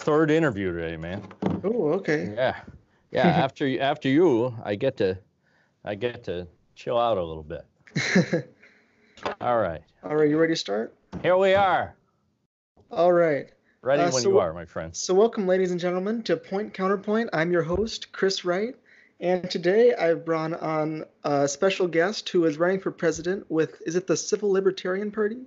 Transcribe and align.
third 0.00 0.30
interview 0.30 0.72
today, 0.72 0.96
man. 0.96 1.22
Oh, 1.64 1.92
okay. 1.94 2.32
Yeah, 2.34 2.56
yeah. 3.10 3.26
after 3.44 3.66
you- 3.66 3.80
after 3.80 4.08
you, 4.08 4.54
I 4.64 4.74
get 4.74 4.96
to, 4.98 5.18
I 5.84 5.94
get 5.94 6.24
to 6.24 6.46
chill 6.74 6.98
out 6.98 7.18
a 7.18 7.22
little 7.24 7.42
bit. 7.42 7.64
All 9.40 9.58
right, 9.58 9.82
All 10.02 10.16
right, 10.16 10.28
you 10.30 10.38
ready 10.38 10.52
to 10.54 10.56
start? 10.56 10.94
here 11.22 11.36
we 11.36 11.54
are. 11.54 11.94
All 12.90 13.12
right. 13.12 13.50
Ready 13.82 14.02
Uh, 14.02 14.10
when 14.12 14.22
so 14.22 14.30
you 14.30 14.38
are, 14.38 14.52
my 14.52 14.64
friend. 14.64 14.94
So, 14.96 15.12
welcome, 15.14 15.46
ladies 15.46 15.70
and 15.70 15.80
gentlemen, 15.80 16.22
to 16.24 16.36
Point 16.36 16.72
Counterpoint. 16.74 17.30
I'm 17.32 17.50
your 17.52 17.62
host, 17.62 18.12
Chris 18.12 18.44
Wright. 18.44 18.74
And 19.20 19.50
today 19.50 19.94
I've 19.94 20.24
brought 20.24 20.54
on 20.60 21.04
a 21.24 21.46
special 21.48 21.86
guest 21.86 22.28
who 22.30 22.44
is 22.46 22.56
running 22.58 22.80
for 22.80 22.90
president 22.90 23.50
with, 23.50 23.80
is 23.84 23.94
it 23.96 24.06
the 24.06 24.16
Civil 24.16 24.50
Libertarian 24.50 25.10
Party? 25.10 25.42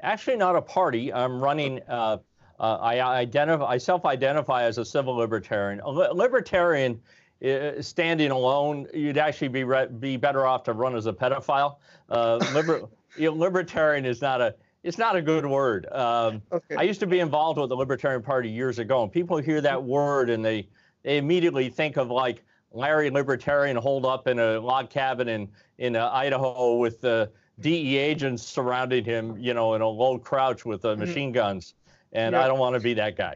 Actually, 0.00 0.36
not 0.36 0.54
a 0.56 0.62
party. 0.62 1.12
I'm 1.12 1.42
running. 1.42 1.80
Uh, 1.88 2.18
uh, 2.60 2.78
I 2.80 3.00
identify. 3.00 3.64
I 3.66 3.78
self-identify 3.78 4.62
as 4.64 4.78
a 4.78 4.84
civil 4.84 5.14
libertarian. 5.14 5.80
A 5.80 5.90
li- 5.90 6.08
libertarian, 6.12 7.00
uh, 7.44 7.82
standing 7.82 8.30
alone, 8.30 8.86
you'd 8.94 9.18
actually 9.18 9.48
be 9.48 9.64
re- 9.64 9.88
be 9.88 10.16
better 10.16 10.46
off 10.46 10.62
to 10.64 10.72
run 10.72 10.94
as 10.96 11.06
a 11.06 11.12
pedophile. 11.12 11.76
Uh, 12.08 12.36
liber- 12.54 12.88
libertarian 13.18 14.04
is 14.04 14.20
not 14.22 14.40
a. 14.40 14.54
It's 14.82 14.98
not 14.98 15.16
a 15.16 15.22
good 15.22 15.46
word. 15.46 15.86
Um, 15.92 16.42
Okay. 16.52 16.76
I 16.76 16.82
used 16.82 17.00
to 17.00 17.06
be 17.06 17.20
involved 17.20 17.58
with 17.58 17.70
the 17.70 17.76
Libertarian 17.76 18.22
Party 18.22 18.50
years 18.50 18.78
ago, 18.78 19.02
and 19.02 19.10
people 19.10 19.38
hear 19.38 19.62
that 19.62 19.82
word 19.82 20.28
and 20.28 20.44
they 20.44 20.68
they 21.02 21.16
immediately 21.16 21.70
think 21.70 21.96
of 21.96 22.10
like 22.10 22.44
Larry 22.70 23.08
Libertarian 23.08 23.76
holed 23.76 24.04
up 24.04 24.26
in 24.28 24.38
a 24.38 24.58
log 24.60 24.90
cabin 24.90 25.28
in 25.28 25.48
in 25.78 25.96
uh, 25.96 26.10
Idaho 26.12 26.76
with 26.76 27.00
the 27.00 27.30
DE 27.60 27.96
agents 27.96 28.42
surrounding 28.42 29.04
him, 29.04 29.38
you 29.38 29.54
know, 29.54 29.74
in 29.74 29.80
a 29.80 29.88
low 29.88 30.18
crouch 30.18 30.64
with 30.66 30.84
uh, 30.84 30.96
machine 30.96 31.32
guns. 31.32 31.74
And 32.14 32.36
I 32.36 32.46
don't 32.46 32.58
want 32.58 32.74
to 32.74 32.80
be 32.80 32.94
that 32.94 33.16
guy. 33.16 33.34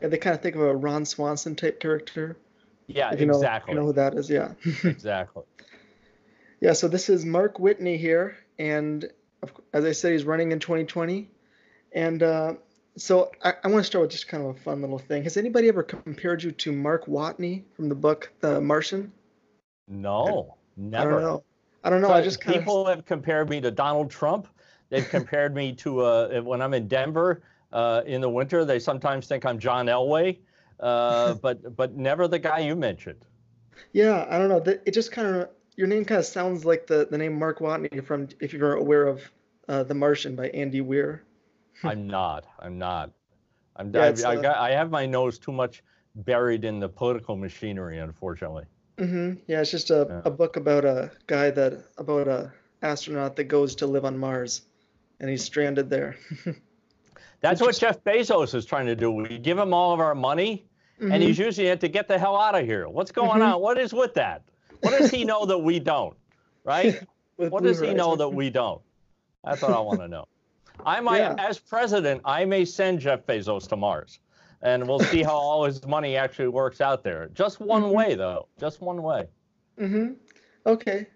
Yeah, 0.00 0.08
they 0.08 0.16
kind 0.18 0.34
of 0.34 0.42
think 0.42 0.56
of 0.56 0.62
a 0.62 0.74
Ron 0.74 1.04
Swanson 1.04 1.54
type 1.54 1.78
character. 1.78 2.36
Yeah, 2.86 3.12
If 3.12 3.20
you 3.20 3.26
know, 3.26 3.34
exactly, 3.34 3.74
You 3.74 3.80
know 3.80 3.86
who 3.86 3.92
that 3.94 4.14
is, 4.14 4.28
yeah. 4.28 4.52
exactly. 4.84 5.44
Yeah, 6.60 6.72
so 6.72 6.88
this 6.88 7.08
is 7.08 7.24
Mark 7.24 7.58
Whitney 7.58 7.96
here, 7.96 8.36
and 8.58 9.06
as 9.72 9.84
I 9.84 9.92
said, 9.92 10.12
he's 10.12 10.24
running 10.24 10.52
in 10.52 10.58
2020. 10.58 11.30
And 11.92 12.22
uh, 12.22 12.54
so 12.96 13.30
I, 13.42 13.54
I 13.62 13.68
want 13.68 13.82
to 13.82 13.84
start 13.84 14.02
with 14.02 14.10
just 14.10 14.28
kind 14.28 14.42
of 14.44 14.56
a 14.56 14.58
fun 14.60 14.80
little 14.80 14.98
thing. 14.98 15.22
Has 15.24 15.36
anybody 15.36 15.68
ever 15.68 15.82
compared 15.82 16.42
you 16.42 16.52
to 16.52 16.72
Mark 16.72 17.06
Watney 17.06 17.62
from 17.74 17.88
the 17.88 17.94
book 17.94 18.32
The 18.40 18.60
Martian? 18.60 19.12
No, 19.88 20.56
I 20.76 20.80
never. 20.80 21.10
don't 21.10 21.22
know. 21.22 21.44
I 21.84 21.90
don't 21.90 22.00
know. 22.00 22.10
I 22.10 22.22
just 22.22 22.40
kind 22.40 22.56
of 22.56 22.62
people 22.62 22.86
have 22.86 23.04
compared 23.04 23.50
me 23.50 23.60
to 23.60 23.70
Donald 23.70 24.10
Trump. 24.10 24.48
They've 24.88 25.08
compared 25.08 25.54
me 25.54 25.74
to 25.76 26.00
uh, 26.00 26.40
when 26.40 26.62
I'm 26.62 26.72
in 26.74 26.88
Denver 26.88 27.42
uh, 27.74 28.02
in 28.06 28.22
the 28.22 28.30
winter. 28.30 28.64
They 28.64 28.78
sometimes 28.80 29.26
think 29.28 29.44
I'm 29.44 29.58
John 29.58 29.86
Elway, 29.86 30.38
uh, 30.80 31.34
but 31.42 31.76
but 31.76 31.94
never 31.96 32.28
the 32.28 32.38
guy 32.40 32.60
you 32.60 32.76
mentioned. 32.76 33.26
yeah. 33.92 34.26
I 34.30 34.38
don't 34.38 34.48
know. 34.48 34.62
It 34.86 34.92
just 34.94 35.12
kind 35.12 35.28
of 35.36 35.50
your 35.76 35.86
name 35.88 36.04
kind 36.04 36.20
of 36.20 36.26
sounds 36.26 36.64
like 36.64 36.86
the 36.86 37.06
the 37.10 37.18
name 37.18 37.38
Mark 37.38 37.58
Watney 37.60 38.04
from 38.04 38.28
if 38.40 38.52
you're 38.54 38.74
aware 38.74 39.06
of 39.06 39.30
uh, 39.68 39.82
The 39.84 39.94
Martian 39.94 40.36
by 40.36 40.48
Andy 40.50 40.80
Weir. 40.80 41.24
I'm 41.84 42.06
not. 42.06 42.46
I'm 42.60 42.78
not. 42.78 43.10
I'm. 43.76 43.92
Yeah, 43.94 44.02
I, 44.02 44.06
I, 44.06 44.36
uh, 44.36 44.42
got, 44.42 44.56
I 44.58 44.70
have 44.72 44.90
my 44.90 45.06
nose 45.06 45.38
too 45.38 45.52
much 45.52 45.82
buried 46.14 46.64
in 46.64 46.80
the 46.80 46.88
political 46.88 47.36
machinery, 47.36 47.98
unfortunately. 47.98 48.66
hmm 48.98 49.34
Yeah, 49.48 49.60
it's 49.62 49.70
just 49.72 49.90
a, 49.90 50.06
Yeah. 50.08 50.22
a 50.24 50.30
book 50.30 50.56
about 50.56 50.84
a 50.84 51.10
guy 51.26 51.50
that 51.50 51.84
about 51.98 52.28
a 52.28 52.52
astronaut 52.82 53.36
that 53.36 53.44
goes 53.44 53.74
to 53.76 53.86
live 53.86 54.04
on 54.04 54.18
Mars, 54.18 54.62
and 55.20 55.30
he's 55.30 55.44
stranded 55.44 55.90
there. 55.90 56.16
That's 57.44 57.60
what 57.60 57.76
Jeff 57.76 58.02
Bezos 58.04 58.54
is 58.54 58.64
trying 58.64 58.86
to 58.86 58.96
do. 58.96 59.10
We 59.10 59.36
give 59.38 59.58
him 59.58 59.74
all 59.74 59.92
of 59.92 60.00
our 60.00 60.14
money, 60.14 60.64
and 60.98 61.22
he's 61.22 61.38
using 61.38 61.66
it 61.66 61.78
to 61.80 61.88
get 61.88 62.08
the 62.08 62.18
hell 62.18 62.38
out 62.40 62.54
of 62.58 62.64
here. 62.64 62.88
What's 62.88 63.12
going 63.12 63.40
Mhm. 63.42 63.54
on? 63.56 63.60
What 63.60 63.76
is 63.76 63.92
with 63.92 64.14
that? 64.14 64.42
What 64.80 64.98
does 64.98 65.10
he 65.10 65.26
know 65.26 65.44
that 65.44 65.58
we 65.58 65.78
don't? 65.78 66.16
Right? 66.64 66.94
What 67.36 67.64
does 67.64 67.80
he 67.80 67.92
know 67.92 68.14
that 68.16 68.28
we 68.28 68.48
don't? 68.48 68.80
That's 69.42 69.60
what 69.60 69.72
I 69.72 69.80
want 69.80 70.00
to 70.00 70.06
know. 70.08 70.24
I 70.86 71.00
might, 71.00 71.18
Yeah. 71.18 71.34
as 71.36 71.58
president, 71.58 72.22
I 72.24 72.44
may 72.44 72.64
send 72.64 73.00
Jeff 73.00 73.26
Bezos 73.26 73.68
to 73.70 73.76
Mars, 73.76 74.20
and 74.62 74.86
we'll 74.88 75.00
see 75.00 75.22
how 75.24 75.34
all 75.34 75.64
his 75.64 75.84
money 75.84 76.16
actually 76.16 76.46
works 76.48 76.80
out 76.80 77.02
there. 77.02 77.28
Just 77.34 77.58
one 77.60 77.82
Mhm. 77.82 77.90
way, 77.92 78.14
though. 78.14 78.46
Just 78.58 78.80
one 78.80 79.02
way. 79.02 79.26
Mm-hmm. 79.80 80.12
Okay. 80.64 81.08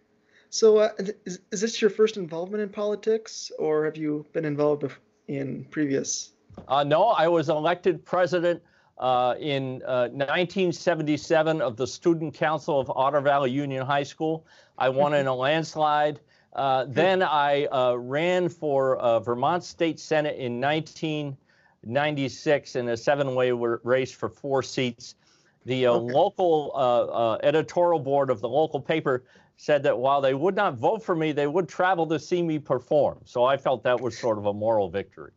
So, 0.50 0.78
uh, 0.78 0.91
is, 1.25 1.39
is 1.53 1.60
this 1.60 1.81
your 1.81 1.91
first 1.91 2.16
involvement 2.16 2.62
in 2.65 2.69
politics, 2.69 3.50
or 3.59 3.84
have 3.84 3.97
you 3.97 4.27
been 4.33 4.45
involved 4.45 4.83
bef- 4.83 4.99
in 5.28 5.65
previous? 5.71 6.33
Uh, 6.66 6.83
no, 6.83 7.05
I 7.09 7.28
was 7.28 7.49
elected 7.49 8.05
president 8.05 8.61
uh, 8.99 9.37
in 9.39 9.81
uh, 9.87 10.09
1977 10.09 11.61
of 11.61 11.77
the 11.77 11.87
Student 11.87 12.34
Council 12.34 12.81
of 12.81 12.91
Otter 12.91 13.21
Valley 13.21 13.53
Union 13.53 13.87
High 13.87 14.03
School. 14.03 14.44
I 14.77 14.89
won 14.89 15.15
in 15.15 15.28
a 15.28 15.34
landslide. 15.34 16.19
Uh, 16.55 16.87
then 16.89 17.22
I 17.22 17.66
uh, 17.66 17.94
ran 17.94 18.49
for 18.49 18.97
uh, 18.97 19.21
Vermont 19.21 19.62
State 19.62 20.00
Senate 20.00 20.37
in 20.37 20.61
1996 20.61 22.77
in 22.77 22.89
a 22.89 22.97
seven-way 22.97 23.53
race 23.53 24.10
for 24.10 24.28
four 24.28 24.62
seats. 24.62 25.15
The 25.65 25.87
uh, 25.87 25.93
Okay. 25.93 26.15
local 26.15 27.39
editorial 27.45 28.00
board 28.00 28.31
of 28.31 28.41
the 28.41 28.49
local 28.49 28.81
paper 28.81 29.22
said 29.58 29.82
that 29.82 29.98
while 29.98 30.20
they 30.20 30.34
would 30.34 30.54
not 30.54 30.74
vote 30.74 31.02
for 31.02 31.14
me, 31.14 31.32
they 31.32 31.48
would 31.48 31.69
travel 31.69 32.06
to 32.06 32.19
see 32.19 32.42
me 32.42 32.58
perform. 32.58 33.19
So 33.24 33.44
I 33.44 33.56
felt 33.56 33.82
that 33.82 34.00
was 34.00 34.16
sort 34.16 34.38
of 34.38 34.46
a 34.46 34.54
moral 34.54 34.88
victory. 34.88 35.32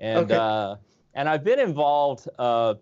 And 0.00 0.24
Okay. 0.24 0.36
uh, 0.36 0.76
and 1.14 1.28
I've 1.28 1.44
been 1.44 1.60
involved 1.60 2.28
uh, 2.38 2.74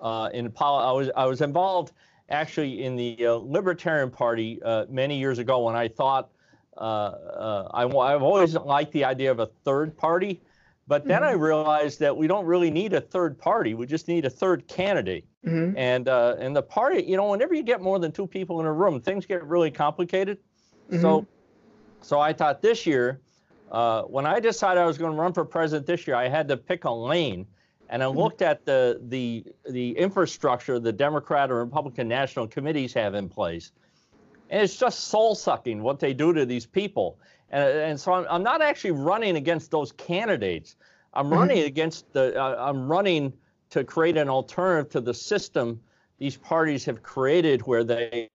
uh, 0.00 0.30
in 0.32 0.50
pol- 0.50 0.78
I 0.78 0.92
was 0.92 1.10
I 1.14 1.26
was 1.26 1.42
involved 1.42 1.92
actually 2.30 2.82
in 2.82 2.96
the 2.96 3.26
uh, 3.26 3.34
Libertarian 3.34 4.10
Party 4.10 4.60
uh, 4.62 4.86
many 4.88 5.18
years 5.18 5.38
ago 5.38 5.64
when 5.64 5.76
I 5.76 5.88
thought 5.88 6.30
uh, 6.78 6.80
uh, 6.80 7.68
I, 7.74 7.82
I've 7.84 8.22
always 8.22 8.54
liked 8.54 8.92
the 8.92 9.04
idea 9.04 9.30
of 9.30 9.40
a 9.40 9.46
third 9.64 9.96
party, 9.96 10.40
but 10.90 11.06
then 11.06 11.22
I 11.22 11.30
realized 11.34 12.00
that 12.00 12.16
we 12.16 12.26
don't 12.26 12.44
really 12.44 12.68
need 12.68 12.94
a 12.94 13.00
third 13.00 13.38
party. 13.38 13.74
We 13.74 13.86
just 13.86 14.08
need 14.08 14.24
a 14.24 14.30
third 14.30 14.66
candidate. 14.66 15.24
Mm-hmm. 15.46 15.78
And 15.78 16.08
uh, 16.08 16.34
and 16.40 16.54
the 16.54 16.62
party, 16.62 17.04
you 17.04 17.16
know, 17.16 17.30
whenever 17.30 17.54
you 17.54 17.62
get 17.62 17.80
more 17.80 18.00
than 18.00 18.10
two 18.10 18.26
people 18.26 18.58
in 18.58 18.66
a 18.66 18.72
room, 18.72 19.00
things 19.00 19.24
get 19.24 19.46
really 19.46 19.70
complicated. 19.70 20.38
So, 21.00 21.24
so 22.00 22.18
I 22.18 22.32
thought 22.32 22.60
this 22.60 22.86
year, 22.86 23.20
uh, 23.70 24.02
when 24.02 24.26
I 24.26 24.40
decided 24.40 24.80
I 24.80 24.86
was 24.86 24.98
going 24.98 25.12
to 25.12 25.16
run 25.16 25.32
for 25.32 25.44
president 25.44 25.86
this 25.86 26.08
year, 26.08 26.16
I 26.16 26.26
had 26.26 26.48
to 26.48 26.56
pick 26.56 26.82
a 26.82 26.90
lane, 26.90 27.46
and 27.88 28.02
I 28.02 28.06
looked 28.06 28.42
at 28.42 28.64
the 28.64 29.00
the 29.04 29.44
the 29.70 29.96
infrastructure 29.96 30.80
the 30.80 30.92
Democrat 30.92 31.52
or 31.52 31.64
Republican 31.64 32.08
national 32.08 32.48
committees 32.48 32.92
have 32.94 33.14
in 33.14 33.28
place, 33.28 33.70
and 34.50 34.60
it's 34.60 34.76
just 34.76 35.04
soul 35.04 35.36
sucking 35.36 35.84
what 35.84 36.00
they 36.00 36.12
do 36.12 36.32
to 36.32 36.44
these 36.44 36.66
people. 36.66 37.16
And 37.50 37.64
and 37.64 38.00
so 38.00 38.12
I'm, 38.12 38.26
I'm 38.30 38.42
not 38.42 38.62
actually 38.62 38.92
running 38.92 39.36
against 39.36 39.70
those 39.70 39.92
candidates. 39.92 40.76
I'm 41.12 41.30
running 41.30 41.64
against 41.64 42.12
the 42.12 42.40
uh, 42.40 42.56
I'm 42.58 42.90
running 42.90 43.32
to 43.70 43.84
create 43.84 44.16
an 44.16 44.28
alternative 44.28 44.90
to 44.92 45.00
the 45.00 45.14
system 45.14 45.80
these 46.20 46.36
parties 46.36 46.84
have 46.84 47.02
created 47.02 47.62
where 47.62 47.82
they 47.82 48.30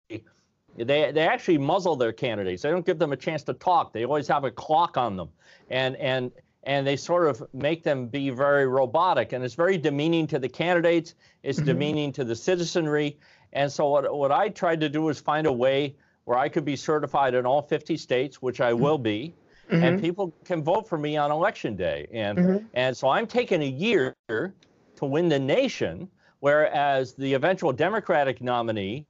they 0.76 1.12
they 1.12 1.28
actually 1.28 1.60
muzzle 1.60 1.96
their 1.96 2.12
candidates. 2.12 2.64
They 2.64 2.72
don't 2.72 2.86
give 2.86 3.00
them 3.00 3.14
a 3.14 3.18
chance 3.18 3.44
to 3.44 3.54
talk. 3.54 3.94
They 3.94 4.04
always 4.04 4.28
have 4.28 4.44
a 4.44 4.52
clock 4.52 4.98
on 4.98 5.16
them, 5.16 5.30
and 5.70 5.96
and 5.98 6.32
and 6.64 6.86
they 6.86 6.98
sort 6.98 7.28
of 7.28 7.44
make 7.54 7.84
them 7.84 8.08
be 8.08 8.32
very 8.32 8.66
robotic, 8.66 9.34
and 9.34 9.44
it's 9.44 9.54
very 9.54 9.78
demeaning 9.78 10.28
to 10.28 10.40
the 10.40 10.50
candidates. 10.50 11.14
It's 11.44 11.60
demeaning 11.60 12.12
to 12.14 12.24
the 12.24 12.36
citizenry. 12.36 13.18
And 13.54 13.72
so 13.72 13.88
what 13.88 14.14
what 14.14 14.32
I 14.32 14.50
tried 14.50 14.82
to 14.82 14.90
do 14.90 15.04
was 15.04 15.20
find 15.20 15.46
a 15.48 15.54
way 15.54 15.96
where 16.26 16.38
I 16.38 16.50
could 16.50 16.66
be 16.66 16.76
certified 16.76 17.34
in 17.36 17.46
all 17.46 17.62
50 17.62 17.96
states, 17.98 18.42
which 18.42 18.60
I 18.60 18.74
will 18.74 18.98
be, 18.98 19.34
and 19.70 20.00
people 20.00 20.34
can 20.44 20.64
vote 20.64 20.88
for 20.88 20.98
me 20.98 21.18
on 21.18 21.32
election 21.32 21.76
day. 21.76 22.08
And 22.12 22.38
Mhm. 22.38 22.66
and 22.74 22.98
so 22.98 23.08
I'm 23.10 23.26
taking 23.26 23.62
a 23.62 23.68
year 23.68 24.16
to 24.28 25.06
win 25.06 25.30
the 25.30 25.40
nation, 25.40 26.10
whereas 26.40 27.14
the 27.14 27.34
eventual 27.34 27.72
Democratic 27.72 28.42
nominee 28.42 29.06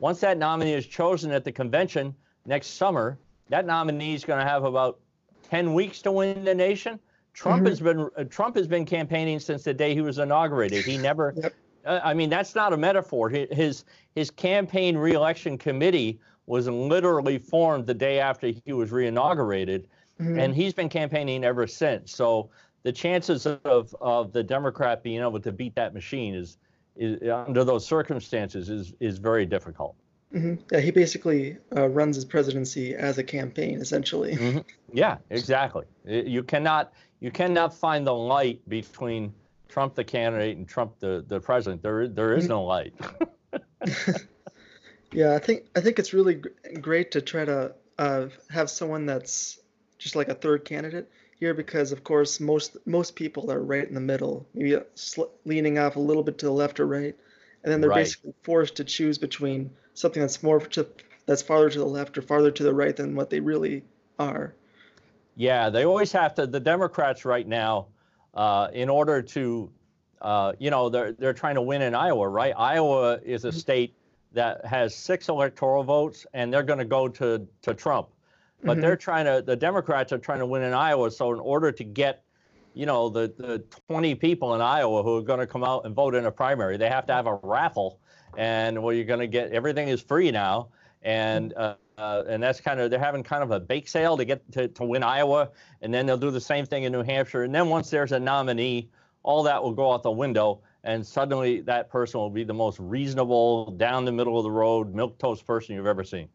once 0.00 0.20
that 0.20 0.38
nominee 0.38 0.74
is 0.74 0.86
chosen 0.86 1.32
at 1.32 1.42
the 1.42 1.50
convention 1.50 2.14
next 2.46 2.68
summer, 2.76 3.18
that 3.48 3.66
nominee 3.66 4.14
is 4.14 4.24
going 4.24 4.38
to 4.38 4.48
have 4.48 4.62
about 4.62 5.00
10 5.42 5.74
weeks 5.74 6.00
to 6.02 6.12
win 6.12 6.44
the 6.44 6.54
nation. 6.54 7.00
Trump 7.34 7.66
has 7.66 7.80
been 7.80 8.08
uh, 8.16 8.24
Trump 8.24 8.56
has 8.56 8.68
been 8.68 8.84
campaigning 8.84 9.38
since 9.40 9.64
the 9.64 9.74
day 9.74 9.94
he 9.94 10.00
was 10.00 10.18
inaugurated. 10.18 10.84
He 10.86 10.98
never 10.98 11.34
Yep. 11.36 11.54
uh, 11.84 12.00
I 12.04 12.14
mean 12.14 12.30
that's 12.30 12.54
not 12.54 12.72
a 12.72 12.76
metaphor. 12.76 13.28
His 13.30 13.84
his 14.14 14.30
campaign 14.30 14.96
reelection 14.96 15.56
committee 15.58 16.20
was 16.48 16.66
literally 16.66 17.38
formed 17.38 17.86
the 17.86 17.94
day 17.94 18.18
after 18.20 18.52
he 18.64 18.72
was 18.72 18.90
reinaugurated 18.90 19.84
Mhm. 20.18 20.40
and 20.40 20.54
he's 20.54 20.72
been 20.74 20.88
campaigning 20.88 21.44
ever 21.44 21.66
since. 21.66 22.12
So 22.12 22.50
the 22.82 22.92
chances 22.92 23.46
of 23.46 23.94
of 24.00 24.32
the 24.32 24.42
Democrat 24.42 25.02
being 25.02 25.20
able 25.20 25.40
to 25.40 25.52
beat 25.52 25.74
that 25.76 25.94
machine 25.94 26.34
is 26.34 26.58
is 26.96 27.28
under 27.30 27.64
those 27.64 27.86
circumstances 27.86 28.68
is 28.70 28.94
is 28.98 29.18
very 29.18 29.46
difficult. 29.46 29.94
hmm 30.32 30.54
Yeah, 30.72 30.80
he 30.80 30.90
basically 30.90 31.56
uh, 31.76 31.88
runs 31.88 32.16
his 32.16 32.24
presidency 32.24 32.94
as 32.94 33.18
a 33.18 33.24
campaign, 33.24 33.80
essentially. 33.80 34.36
Yeah, 34.92 35.18
exactly. 35.30 35.84
You 36.04 36.42
cannot 36.42 36.92
you 37.20 37.30
cannot 37.30 37.74
find 37.74 38.06
the 38.06 38.14
light 38.14 38.60
between 38.68 39.32
Trump 39.68 39.94
the 39.94 40.04
candidate 40.04 40.56
and 40.56 40.66
Trump 40.66 40.98
the, 40.98 41.24
the 41.28 41.40
president. 41.40 41.82
There 41.82 42.08
there 42.08 42.34
is 42.34 42.48
no 42.48 42.64
light. 42.64 42.94
yeah, 45.12 45.34
I 45.34 45.38
think 45.38 45.64
I 45.76 45.80
think 45.80 45.98
it's 45.98 46.12
really 46.12 46.34
gr- 46.34 46.48
great 46.80 47.10
to 47.12 47.20
try 47.20 47.44
to 47.44 47.74
uh, 47.98 48.26
have 48.50 48.70
someone 48.70 49.06
that's 49.06 49.58
just 49.98 50.16
like 50.16 50.28
a 50.28 50.34
third 50.34 50.64
candidate 50.64 51.10
here 51.38 51.54
because 51.54 51.92
of 51.92 52.04
course 52.04 52.40
most 52.40 52.76
most 52.86 53.16
people 53.16 53.50
are 53.50 53.60
right 53.62 53.86
in 53.86 53.94
the 53.94 54.00
middle, 54.00 54.46
maybe 54.54 54.78
sl- 54.94 55.32
leaning 55.44 55.78
off 55.78 55.96
a 55.96 56.00
little 56.00 56.22
bit 56.22 56.38
to 56.38 56.46
the 56.46 56.52
left 56.52 56.80
or 56.80 56.86
right, 56.86 57.16
and 57.62 57.72
then 57.72 57.80
they're 57.80 57.90
Right. 57.90 58.04
basically 58.04 58.34
forced 58.42 58.76
to 58.76 58.84
choose 58.84 59.18
between 59.18 59.70
something 59.94 60.20
that's 60.20 60.42
more 60.42 60.60
to 60.60 60.86
that's 61.26 61.42
farther 61.42 61.70
to 61.70 61.78
the 61.78 61.84
left 61.84 62.16
or 62.18 62.22
farther 62.22 62.50
to 62.50 62.62
the 62.62 62.74
right 62.74 62.96
than 62.96 63.14
what 63.14 63.30
they 63.30 63.40
really 63.40 63.84
are. 64.18 64.54
Yeah, 65.36 65.70
they 65.70 65.84
always 65.84 66.12
have 66.12 66.34
to. 66.34 66.46
The 66.46 66.60
Democrats 66.60 67.24
right 67.24 67.46
now, 67.46 67.86
uh, 68.34 68.68
in 68.72 68.88
order 68.88 69.22
to, 69.22 69.70
uh, 70.20 70.52
you 70.58 70.70
know, 70.70 70.88
they're 70.88 71.12
they're 71.12 71.32
trying 71.32 71.54
to 71.54 71.62
win 71.62 71.82
in 71.82 71.94
Iowa, 71.94 72.28
right? 72.28 72.52
Iowa 72.56 73.20
is 73.24 73.44
a 73.44 73.52
state 73.52 73.94
that 74.38 74.64
has 74.64 74.94
six 74.94 75.28
electoral 75.28 75.82
votes, 75.82 76.24
and 76.32 76.52
they're 76.52 76.62
going 76.62 76.78
to 76.78 76.84
go 76.84 77.08
to 77.08 77.44
to 77.62 77.74
Trump, 77.74 78.08
but 78.62 78.78
Mhm. 78.78 78.80
they're 78.82 78.96
trying 78.96 79.24
to. 79.24 79.42
The 79.42 79.56
Democrats 79.56 80.12
are 80.12 80.18
trying 80.18 80.38
to 80.38 80.46
win 80.46 80.62
in 80.62 80.72
Iowa, 80.72 81.10
so 81.10 81.32
in 81.32 81.40
order 81.40 81.72
to 81.72 81.84
get, 81.84 82.22
you 82.72 82.86
know, 82.86 83.08
the 83.08 83.32
the 83.36 83.58
20 83.88 84.14
people 84.14 84.54
in 84.54 84.60
Iowa 84.60 85.02
who 85.02 85.16
are 85.16 85.22
going 85.22 85.40
to 85.40 85.46
come 85.46 85.64
out 85.64 85.84
and 85.86 85.94
vote 85.94 86.14
in 86.14 86.24
a 86.24 86.30
primary, 86.30 86.76
they 86.76 86.88
have 86.88 87.04
to 87.06 87.12
have 87.12 87.26
a 87.26 87.34
raffle, 87.42 87.98
and 88.36 88.80
well, 88.80 88.94
you're 88.94 89.04
going 89.04 89.20
to 89.20 89.26
get 89.26 89.50
everything 89.52 89.88
is 89.88 90.00
free 90.00 90.30
now, 90.30 90.68
and. 91.02 91.52
Uh, 91.54 91.74
uh, 91.98 92.22
and 92.28 92.40
that's 92.40 92.60
kind 92.60 92.78
of 92.78 92.92
they're 92.92 93.00
having 93.00 93.24
kind 93.24 93.42
of 93.42 93.50
a 93.50 93.58
bake 93.58 93.88
sale 93.88 94.16
to 94.16 94.24
get 94.24 94.40
to, 94.52 94.68
to 94.68 94.84
win 94.84 95.02
Iowa, 95.02 95.50
and 95.82 95.92
then 95.92 96.06
they'll 96.06 96.16
do 96.16 96.30
the 96.30 96.40
same 96.40 96.64
thing 96.64 96.84
in 96.84 96.92
New 96.92 97.02
Hampshire. 97.02 97.42
And 97.42 97.52
then 97.52 97.68
once 97.68 97.90
there's 97.90 98.12
a 98.12 98.20
nominee, 98.20 98.88
all 99.24 99.42
that 99.42 99.60
will 99.60 99.72
go 99.72 99.92
out 99.92 100.04
the 100.04 100.12
window, 100.12 100.60
and 100.84 101.06
suddenly 101.06 101.60
that 101.62 101.90
person 101.90 102.20
will 102.20 102.30
be 102.30 102.44
the 102.44 102.54
most 102.54 102.78
reasonable, 102.78 103.70
down 103.72 104.04
the 104.04 104.12
middle 104.12 104.38
of 104.38 104.44
the 104.44 104.50
road, 104.50 104.94
milk 104.94 105.18
toast 105.18 105.46
person 105.46 105.74
you've 105.74 105.86
ever 105.86 106.04
seen. 106.04 106.28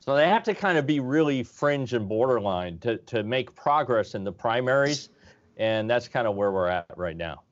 So 0.00 0.14
they 0.14 0.28
have 0.28 0.42
to 0.44 0.54
kind 0.54 0.76
of 0.76 0.86
be 0.86 1.00
really 1.00 1.42
fringe 1.42 1.94
and 1.94 2.06
borderline 2.06 2.78
to 2.80 2.98
to 2.98 3.22
make 3.22 3.54
progress 3.54 4.14
in 4.14 4.22
the 4.22 4.32
primaries, 4.32 5.08
and 5.56 5.88
that's 5.88 6.08
kind 6.08 6.26
of 6.26 6.34
where 6.34 6.52
we're 6.52 6.68
at 6.68 6.86
right 6.96 7.16
now. 7.16 7.42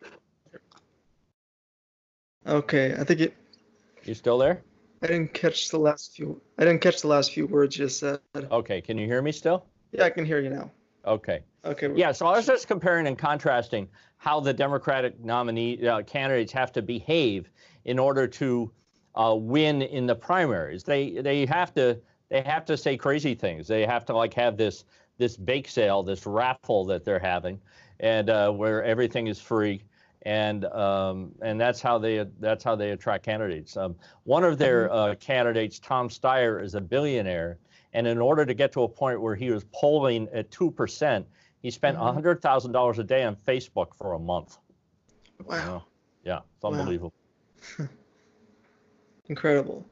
Okay, 2.47 2.95
I 2.99 3.05
think 3.05 3.21
it. 3.21 3.35
You 4.05 4.13
still 4.15 4.37
there? 4.37 4.63
I 5.01 5.07
didn't 5.07 5.33
catch 5.33 5.71
the 5.71 5.79
last 5.79 6.15
few. 6.15 6.41
I 6.59 6.65
didn't 6.65 6.83
catch 6.83 7.01
the 7.01 7.09
last 7.09 7.33
few 7.33 7.47
words 7.47 7.79
you 7.79 7.89
said. 7.89 8.21
Okay, 8.35 8.81
can 8.81 8.99
you 8.99 9.07
hear 9.07 9.23
me 9.23 9.33
still? 9.33 9.65
Yeah, 9.93 10.05
I 10.05 10.11
can 10.11 10.25
hear 10.25 10.41
you 10.41 10.51
now. 10.51 10.71
Okay. 11.07 11.43
Okay. 11.65 11.91
Yeah, 11.95 12.11
so 12.13 12.27
I 12.27 12.37
was 12.37 12.47
just 12.47 12.67
comparing 12.67 13.07
and 13.07 13.17
contrasting 13.17 13.89
how 14.17 14.41
the 14.41 14.53
Democratic 14.53 15.21
nominee 15.21 15.87
uh, 15.87 16.03
candidates 16.03 16.53
have 16.53 16.73
to 16.73 16.83
behave 16.83 17.51
in 17.85 17.99
order 17.99 18.27
to 18.27 18.71
uh, 19.15 19.37
win 19.39 19.83
in 19.83 20.07
the 20.07 20.15
primaries. 20.15 20.83
They 20.83 21.21
they 21.21 21.47
have 21.47 21.73
to 21.75 21.99
they 22.29 22.41
have 22.43 22.65
to 22.65 22.77
say 22.77 22.97
crazy 22.97 23.35
things. 23.35 23.69
They 23.69 23.87
have 23.87 24.05
to 24.07 24.17
like 24.17 24.35
have 24.35 24.57
this 24.57 24.85
this 25.19 25.37
bake 25.37 25.69
sale, 25.69 26.03
this 26.03 26.27
raffle 26.27 26.85
that 26.87 27.05
they're 27.05 27.19
having, 27.19 27.61
and 28.01 28.31
uh, 28.31 28.51
where 28.51 28.83
everything 28.83 29.29
is 29.29 29.41
free, 29.41 29.85
and 30.23 30.65
um, 30.67 31.33
and 31.43 31.61
that's 31.61 31.81
how 31.81 31.99
they 31.99 32.27
that's 32.41 32.65
how 32.65 32.75
they 32.75 32.91
attract 32.91 33.25
candidates. 33.25 33.77
Um, 33.77 33.95
one 34.25 34.43
of 34.43 34.59
their 34.59 34.93
uh, 34.93 35.15
candidates, 35.17 35.79
Tom 35.79 36.09
Steyer, 36.09 36.63
is 36.63 36.75
a 36.75 36.81
billionaire, 36.81 37.59
and 37.93 38.07
in 38.07 38.19
order 38.19 38.45
to 38.47 38.55
get 38.55 38.73
to 38.73 38.83
a 38.83 38.89
point 38.89 39.21
where 39.21 39.37
he 39.37 39.51
was 39.51 39.65
polling 39.73 40.29
at 40.33 40.51
two 40.51 40.71
percent, 40.71 41.27
he 41.63 41.71
spent 41.71 41.97
Mhm. 41.97 42.13
hundred 42.13 42.43
thousand 42.43 42.73
dollars 42.73 42.99
a 42.99 43.05
day 43.05 43.23
on 43.23 43.37
Facebook 43.37 43.95
for 43.95 44.13
a 44.15 44.19
month. 44.19 44.59
Wow. 45.45 45.85
Yeah, 46.25 46.41
it's 46.57 46.65
Wow. 46.65 46.71
unbelievable. 46.71 47.13
Incredible. 49.29 49.87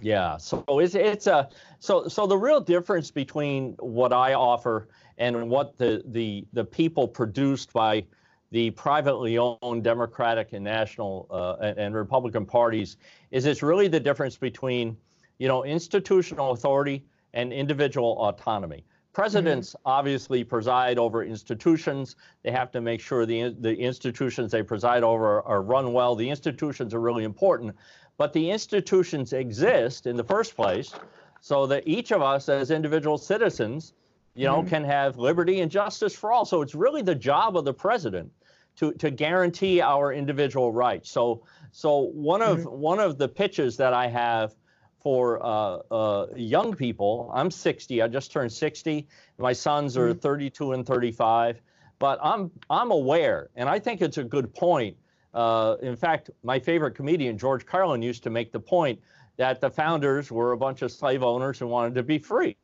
Yeah, 0.00 0.38
so 0.38 0.64
it's 0.78 0.94
it's 0.94 1.26
a 1.26 1.50
so 1.78 2.08
so 2.08 2.26
the 2.26 2.38
real 2.38 2.60
difference 2.60 3.10
between 3.10 3.74
what 3.80 4.12
I 4.12 4.32
offer 4.34 4.88
and 5.18 5.50
what 5.50 5.76
the 5.76 6.02
the 6.06 6.46
the 6.54 6.64
people 6.64 7.06
produced 7.06 7.72
by 7.72 8.06
the 8.52 8.70
privately 8.70 9.36
owned 9.38 9.84
Democratic 9.84 10.54
and 10.54 10.64
national 10.64 11.26
uh, 11.30 11.56
and, 11.60 11.78
and 11.78 11.94
Republican 11.94 12.46
parties 12.46 12.96
is 13.30 13.44
it's 13.44 13.62
really 13.62 13.88
the 13.88 14.00
difference 14.00 14.36
between 14.36 14.96
you 15.38 15.48
know 15.48 15.64
institutional 15.64 16.52
authority 16.52 17.04
and 17.34 17.52
individual 17.52 18.16
autonomy. 18.20 18.84
Presidents 19.12 19.74
obviously 19.84 20.44
preside 20.44 20.96
over 20.98 21.24
institutions. 21.24 22.14
They 22.44 22.52
have 22.52 22.70
to 22.70 22.80
make 22.80 23.00
sure 23.00 23.26
the 23.26 23.54
the 23.58 23.74
institutions 23.76 24.52
they 24.52 24.62
preside 24.62 25.02
over 25.02 25.42
are 25.42 25.62
run 25.62 25.92
well. 25.92 26.14
The 26.14 26.30
institutions 26.30 26.94
are 26.94 27.00
really 27.00 27.24
important, 27.24 27.74
but 28.18 28.32
the 28.32 28.50
institutions 28.50 29.32
exist 29.32 30.06
in 30.06 30.16
the 30.16 30.22
first 30.24 30.54
place 30.54 30.94
so 31.40 31.66
that 31.66 31.82
each 31.88 32.12
of 32.12 32.22
us 32.22 32.48
as 32.48 32.70
individual 32.70 33.18
citizens, 33.18 33.94
you 34.34 34.44
know, 34.46 34.62
Mhm. 34.62 34.68
can 34.68 34.84
have 34.84 35.18
liberty 35.18 35.60
and 35.60 35.70
justice 35.70 36.14
for 36.14 36.30
all. 36.30 36.44
So 36.44 36.62
it's 36.62 36.74
really 36.76 37.02
the 37.02 37.14
job 37.14 37.56
of 37.56 37.64
the 37.64 37.74
president 37.74 38.30
to 38.76 38.92
to 38.92 39.10
guarantee 39.10 39.80
our 39.80 40.12
individual 40.12 40.70
rights. 40.72 41.10
So 41.10 41.42
so 41.72 41.98
one 42.14 42.42
of 42.42 42.64
one 42.64 43.00
of 43.00 43.18
the 43.18 43.28
pitches 43.28 43.76
that 43.78 43.92
I 43.92 44.06
have 44.06 44.54
for 45.00 45.44
uh, 45.44 45.78
uh, 45.90 46.26
young 46.36 46.74
people, 46.74 47.30
I'm 47.34 47.50
60. 47.50 48.02
I 48.02 48.08
just 48.08 48.32
turned 48.32 48.52
60. 48.52 49.06
My 49.38 49.52
sons 49.52 49.96
are 49.96 50.14
32 50.14 50.72
and 50.72 50.86
35. 50.86 51.60
But 52.00 52.18
I'm 52.22 52.50
I'm 52.70 52.90
aware, 52.90 53.50
and 53.56 53.68
I 53.68 53.78
think 53.78 54.00
it's 54.00 54.16
a 54.16 54.24
good 54.24 54.54
point. 54.54 54.96
Uh, 55.34 55.76
in 55.82 55.94
fact, 55.94 56.30
my 56.42 56.58
favorite 56.58 56.94
comedian 56.94 57.36
George 57.36 57.66
Carlin 57.66 58.00
used 58.00 58.22
to 58.22 58.30
make 58.30 58.52
the 58.52 58.58
point 58.58 58.98
that 59.36 59.60
the 59.60 59.70
founders 59.70 60.32
were 60.32 60.52
a 60.52 60.56
bunch 60.56 60.80
of 60.80 60.90
slave 60.90 61.22
owners 61.22 61.58
who 61.58 61.66
wanted 61.66 61.94
to 61.96 62.02
be 62.02 62.18
free, 62.18 62.56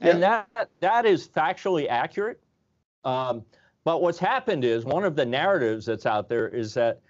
and 0.00 0.20
that 0.24 0.48
that 0.80 1.06
is 1.06 1.28
factually 1.28 1.88
accurate. 1.88 2.40
Um, 3.04 3.44
but 3.84 4.02
what's 4.02 4.18
happened 4.18 4.64
is 4.64 4.84
one 4.84 5.04
of 5.04 5.14
the 5.14 5.24
narratives 5.24 5.86
that's 5.86 6.04
out 6.04 6.28
there 6.28 6.48
is 6.48 6.74
that 6.74 7.00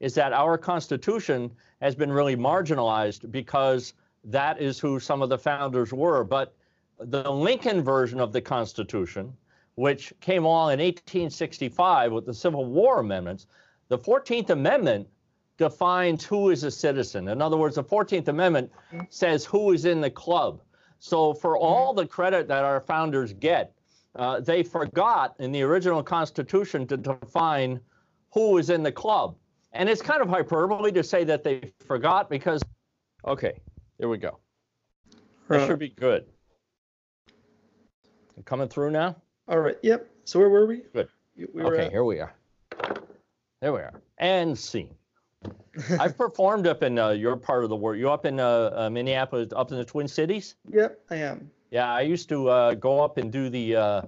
is 0.00 0.14
that 0.14 0.34
our 0.34 0.58
Constitution 0.58 1.50
has 1.80 1.94
been 1.94 2.12
really 2.12 2.36
marginalized 2.36 3.30
because 3.30 3.94
that 4.24 4.60
is 4.60 4.78
who 4.78 4.98
some 4.98 5.22
of 5.22 5.28
the 5.28 5.38
founders 5.38 5.92
were. 5.92 6.24
But 6.24 6.54
the 6.98 7.30
Lincoln 7.30 7.82
version 7.82 8.20
of 8.20 8.32
the 8.32 8.40
Constitution, 8.40 9.32
which 9.74 10.12
came 10.20 10.44
along 10.44 10.72
in 10.72 10.78
1865 10.78 12.12
with 12.12 12.26
the 12.26 12.34
Civil 12.34 12.64
War 12.64 13.00
amendments, 13.00 13.46
the 13.88 13.98
14th 13.98 14.50
Amendment 14.50 15.08
defines 15.56 16.24
who 16.24 16.50
is 16.50 16.64
a 16.64 16.70
citizen. 16.70 17.28
In 17.28 17.40
other 17.40 17.56
words, 17.56 17.76
the 17.76 17.84
14th 17.84 18.28
Amendment 18.28 18.70
says 19.08 19.44
who 19.44 19.72
is 19.72 19.84
in 19.84 20.00
the 20.00 20.10
club. 20.10 20.60
So 20.98 21.34
for 21.34 21.56
all 21.56 21.92
the 21.92 22.06
credit 22.06 22.48
that 22.48 22.64
our 22.64 22.80
founders 22.80 23.32
get, 23.32 23.72
uh, 24.16 24.40
they 24.40 24.62
forgot 24.62 25.34
in 25.38 25.52
the 25.52 25.62
original 25.62 26.02
Constitution 26.02 26.86
to 26.86 26.96
define 26.96 27.80
who 28.32 28.58
is 28.58 28.70
in 28.70 28.82
the 28.82 28.92
club. 28.92 29.36
And 29.72 29.88
it's 29.88 30.00
kind 30.00 30.22
of 30.22 30.28
hyperbole 30.28 30.92
to 30.92 31.02
say 31.02 31.24
that 31.24 31.42
they 31.42 31.72
forgot 31.84 32.30
because, 32.30 32.62
okay, 33.26 33.60
there 33.98 34.08
we 34.08 34.18
go. 34.18 34.38
That 35.48 35.66
should 35.66 35.78
be 35.78 35.88
good. 35.90 36.24
Coming 38.44 38.68
through 38.68 38.90
now? 38.90 39.16
all 39.48 39.58
right. 39.60 39.76
Yep. 39.82 40.08
So 40.24 40.38
where 40.38 40.48
were 40.48 40.66
we? 40.66 40.82
Good. 40.92 41.08
We 41.36 41.46
were 41.62 41.74
Okay, 41.74 41.86
at- 41.86 41.90
here 41.92 42.04
we 42.04 42.20
are. 42.20 42.34
There 43.60 43.72
we 43.72 43.80
are. 43.80 44.00
And 44.18 44.58
scene. 44.58 44.94
I've 46.00 46.16
performed 46.16 46.66
up 46.66 46.82
in 46.82 46.98
uh, 46.98 47.10
your 47.10 47.36
part 47.36 47.64
of 47.64 47.70
the 47.70 47.76
world. 47.76 47.98
You 47.98 48.10
up 48.10 48.24
in 48.26 48.40
uh, 48.40 48.70
uh, 48.74 48.90
Minneapolis, 48.90 49.52
up 49.54 49.70
in 49.70 49.76
the 49.78 49.84
Twin 49.84 50.08
Cities? 50.08 50.56
Yep, 50.70 50.98
I 51.10 51.16
am. 51.16 51.50
Yeah, 51.70 51.92
I 51.92 52.00
used 52.02 52.28
to 52.30 52.48
uh, 52.48 52.74
go 52.74 53.00
up 53.02 53.18
and 53.18 53.30
do 53.32 53.48
the 53.50 53.76
uh, 53.76 54.02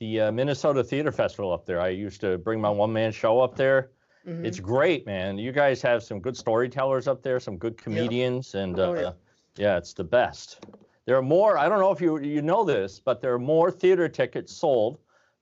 the 0.00 0.20
uh, 0.22 0.32
Minnesota 0.32 0.82
Theater 0.84 1.12
Festival 1.12 1.52
up 1.52 1.64
there. 1.66 1.80
I 1.80 1.88
used 1.88 2.20
to 2.22 2.38
bring 2.38 2.60
my 2.60 2.70
one 2.70 2.92
man 2.92 3.12
show 3.12 3.40
up 3.40 3.56
there. 3.56 3.90
Mhm. 4.26 4.44
It's 4.44 4.60
great, 4.60 5.06
man. 5.06 5.38
You 5.38 5.52
guys 5.52 5.80
have 5.82 6.02
some 6.02 6.20
good 6.20 6.36
storytellers 6.36 7.08
up 7.08 7.22
there, 7.22 7.40
some 7.40 7.56
good 7.56 7.76
comedians, 7.78 8.54
and 8.54 8.78
uh, 8.78 8.82
Oh, 8.90 8.94
yeah. 8.94 9.12
Yeah, 9.56 9.76
it's 9.76 9.92
the 9.92 10.04
best. 10.04 10.64
There 11.04 11.16
are 11.16 11.22
more. 11.22 11.58
I 11.58 11.68
don't 11.68 11.80
know 11.80 11.90
if 11.90 12.00
you 12.00 12.18
you 12.18 12.42
know 12.42 12.64
this, 12.64 13.00
but 13.00 13.20
there 13.20 13.32
are 13.34 13.38
more 13.38 13.70
theater 13.70 14.08
tickets 14.08 14.52
sold 14.52 14.98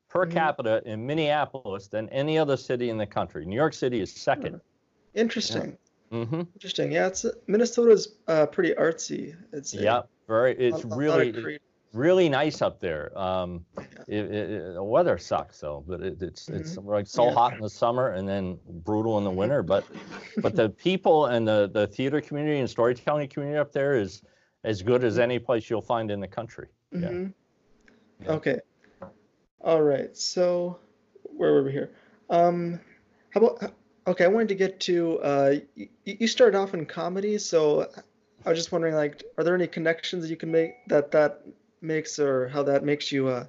per 0.08 0.26
Mhm. 0.26 0.32
capita 0.32 0.82
in 0.86 1.06
Minneapolis 1.06 1.86
than 1.86 2.08
any 2.08 2.38
other 2.38 2.56
city 2.56 2.90
in 2.90 2.96
the 2.96 3.06
country. 3.06 3.44
New 3.46 3.56
York 3.56 3.74
City 3.74 4.00
is 4.00 4.12
2nd 4.12 4.60
Interesting. 5.14 5.76
Mm-hmm. 6.12 6.40
Interesting. 6.54 6.92
Yeah, 6.92 7.06
it's 7.08 7.24
Minnesota's 7.46 8.16
uh, 8.26 8.46
pretty 8.46 8.74
artsy. 8.74 9.36
It's 9.52 9.72
Yeah, 9.74 10.02
very. 10.26 10.56
It's 10.56 10.82
a 10.84 10.86
really 10.88 11.58
really 11.92 12.28
nice 12.28 12.62
up 12.62 12.80
there. 12.80 13.16
Um, 13.18 13.64
it, 14.08 14.30
it, 14.32 14.74
the 14.74 14.82
weather 14.82 15.18
sucks 15.18 15.60
though, 15.60 15.84
but 15.86 16.00
it, 16.02 16.22
it's 16.22 16.48
it's 16.48 16.76
like 16.78 17.06
so 17.06 17.26
Yeah. 17.26 17.34
hot 17.34 17.54
in 17.54 17.60
the 17.60 17.70
summer 17.70 18.10
and 18.10 18.28
then 18.28 18.58
brutal 18.66 19.18
in 19.18 19.24
the 19.24 19.30
winter. 19.30 19.62
But 19.62 19.84
but 20.42 20.54
the 20.54 20.70
people 20.70 21.26
and 21.26 21.46
the 21.46 21.70
the 21.72 21.86
theater 21.86 22.20
community 22.20 22.58
and 22.58 22.68
storytelling 22.68 23.28
community 23.28 23.58
up 23.58 23.72
there 23.72 23.94
is 23.96 24.22
as 24.64 24.82
good 24.82 25.04
as 25.04 25.18
any 25.18 25.38
place 25.38 25.70
you'll 25.70 25.80
find 25.80 26.10
in 26.10 26.20
the 26.20 26.28
country. 26.28 26.68
Yeah. 26.92 27.08
Mhm. 27.08 27.34
Yeah. 28.22 28.32
Okay. 28.32 28.58
All 29.62 29.82
right. 29.82 30.16
So 30.16 30.78
where 31.22 31.52
were 31.52 31.62
we 31.62 31.72
here? 31.72 31.90
Um, 32.28 32.80
how 33.30 33.40
about 33.40 33.72
okay? 34.06 34.24
I 34.24 34.28
wanted 34.28 34.48
to 34.48 34.54
get 34.54 34.80
to 34.80 35.18
uh, 35.20 35.54
you, 35.74 35.88
you 36.04 36.26
started 36.26 36.56
off 36.58 36.74
in 36.74 36.86
comedy, 36.86 37.38
so 37.38 37.88
I 38.44 38.48
was 38.50 38.58
just 38.58 38.72
wondering, 38.72 38.94
like, 38.94 39.22
are 39.36 39.44
there 39.44 39.54
any 39.54 39.66
connections 39.66 40.30
you 40.30 40.36
can 40.36 40.50
make 40.50 40.72
that 40.88 41.10
that 41.12 41.42
makes 41.82 42.18
or 42.18 42.48
how 42.48 42.62
that 42.64 42.84
makes 42.84 43.10
you 43.12 43.28
uh, 43.28 43.46